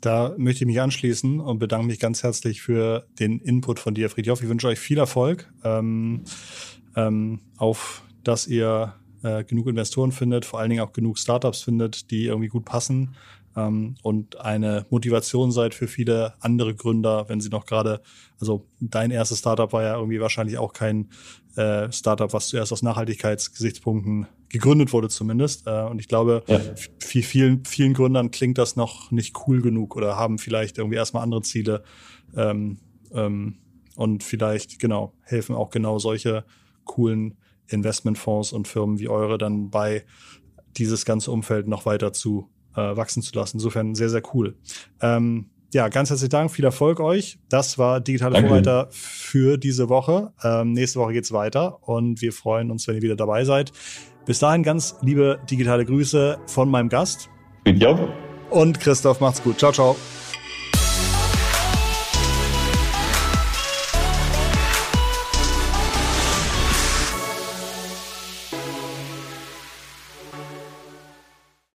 Da 0.00 0.34
möchte 0.36 0.62
ich 0.62 0.66
mich 0.66 0.80
anschließen 0.80 1.40
und 1.40 1.58
bedanke 1.58 1.86
mich 1.86 1.98
ganz 1.98 2.22
herzlich 2.22 2.62
für 2.62 3.06
den 3.18 3.40
Input 3.40 3.80
von 3.80 3.94
dir, 3.94 4.10
Friedhof. 4.10 4.42
Ich 4.42 4.48
wünsche 4.48 4.68
euch 4.68 4.78
viel 4.78 4.98
Erfolg, 4.98 5.52
ähm, 5.64 6.22
ähm, 6.94 7.40
auf 7.56 8.04
dass 8.22 8.46
ihr 8.46 8.94
äh, 9.22 9.42
genug 9.42 9.66
Investoren 9.66 10.12
findet, 10.12 10.44
vor 10.44 10.60
allen 10.60 10.70
Dingen 10.70 10.82
auch 10.82 10.92
genug 10.92 11.18
Startups 11.18 11.62
findet, 11.62 12.10
die 12.10 12.26
irgendwie 12.26 12.48
gut 12.48 12.64
passen 12.64 13.16
ähm, 13.58 13.96
und 14.02 14.40
eine 14.40 14.86
Motivation 14.90 15.50
seid 15.50 15.74
für 15.74 15.88
viele 15.88 16.34
andere 16.40 16.74
Gründer, 16.74 17.28
wenn 17.28 17.40
sie 17.40 17.48
noch 17.48 17.66
gerade, 17.66 18.00
also 18.40 18.66
dein 18.80 19.10
erstes 19.10 19.40
Startup 19.40 19.72
war 19.72 19.82
ja 19.82 19.96
irgendwie 19.96 20.20
wahrscheinlich 20.20 20.58
auch 20.58 20.72
kein 20.72 21.08
äh, 21.58 21.90
Startup, 21.90 22.32
was 22.32 22.48
zuerst 22.48 22.72
aus 22.72 22.82
Nachhaltigkeitsgesichtspunkten 22.82 24.28
gegründet 24.48 24.92
wurde 24.92 25.08
zumindest. 25.08 25.66
Äh, 25.66 25.82
und 25.82 25.98
ich 25.98 26.06
glaube, 26.06 26.44
ja. 26.46 26.60
vielen, 27.00 27.64
vielen 27.64 27.94
Gründern 27.94 28.30
klingt 28.30 28.58
das 28.58 28.76
noch 28.76 29.10
nicht 29.10 29.34
cool 29.46 29.60
genug 29.60 29.96
oder 29.96 30.16
haben 30.16 30.38
vielleicht 30.38 30.78
irgendwie 30.78 30.96
erstmal 30.96 31.24
andere 31.24 31.42
Ziele. 31.42 31.82
Ähm, 32.36 32.78
ähm, 33.12 33.56
und 33.96 34.22
vielleicht, 34.22 34.78
genau, 34.78 35.14
helfen 35.22 35.56
auch 35.56 35.70
genau 35.70 35.98
solche 35.98 36.44
coolen 36.84 37.36
Investmentfonds 37.66 38.52
und 38.52 38.68
Firmen 38.68 39.00
wie 39.00 39.08
eure 39.08 39.36
dann 39.36 39.70
bei 39.70 40.04
dieses 40.76 41.04
ganze 41.04 41.32
Umfeld 41.32 41.66
noch 41.66 41.86
weiter 41.86 42.12
zu 42.12 42.48
äh, 42.76 42.96
wachsen 42.96 43.20
zu 43.20 43.34
lassen. 43.34 43.56
Insofern 43.56 43.96
sehr, 43.96 44.10
sehr 44.10 44.22
cool. 44.32 44.56
Ähm, 45.00 45.50
ja, 45.72 45.88
ganz 45.88 46.10
herzlichen 46.10 46.30
Dank, 46.30 46.50
viel 46.50 46.64
Erfolg 46.64 47.00
euch. 47.00 47.38
Das 47.48 47.78
war 47.78 48.00
Digitale 48.00 48.34
Danke. 48.34 48.48
Vorreiter 48.48 48.88
für 48.90 49.58
diese 49.58 49.88
Woche. 49.88 50.32
Ähm, 50.42 50.72
nächste 50.72 50.98
Woche 50.98 51.12
geht's 51.12 51.32
weiter 51.32 51.86
und 51.86 52.22
wir 52.22 52.32
freuen 52.32 52.70
uns, 52.70 52.88
wenn 52.88 52.96
ihr 52.96 53.02
wieder 53.02 53.16
dabei 53.16 53.44
seid. 53.44 53.72
Bis 54.24 54.38
dahin 54.38 54.62
ganz 54.62 54.96
liebe 55.02 55.40
digitale 55.50 55.84
Grüße 55.84 56.38
von 56.46 56.70
meinem 56.70 56.88
Gast. 56.88 57.28
Ja. 57.66 57.98
Und 58.50 58.80
Christoph, 58.80 59.20
macht's 59.20 59.42
gut. 59.42 59.58
Ciao, 59.58 59.72
ciao. 59.72 59.96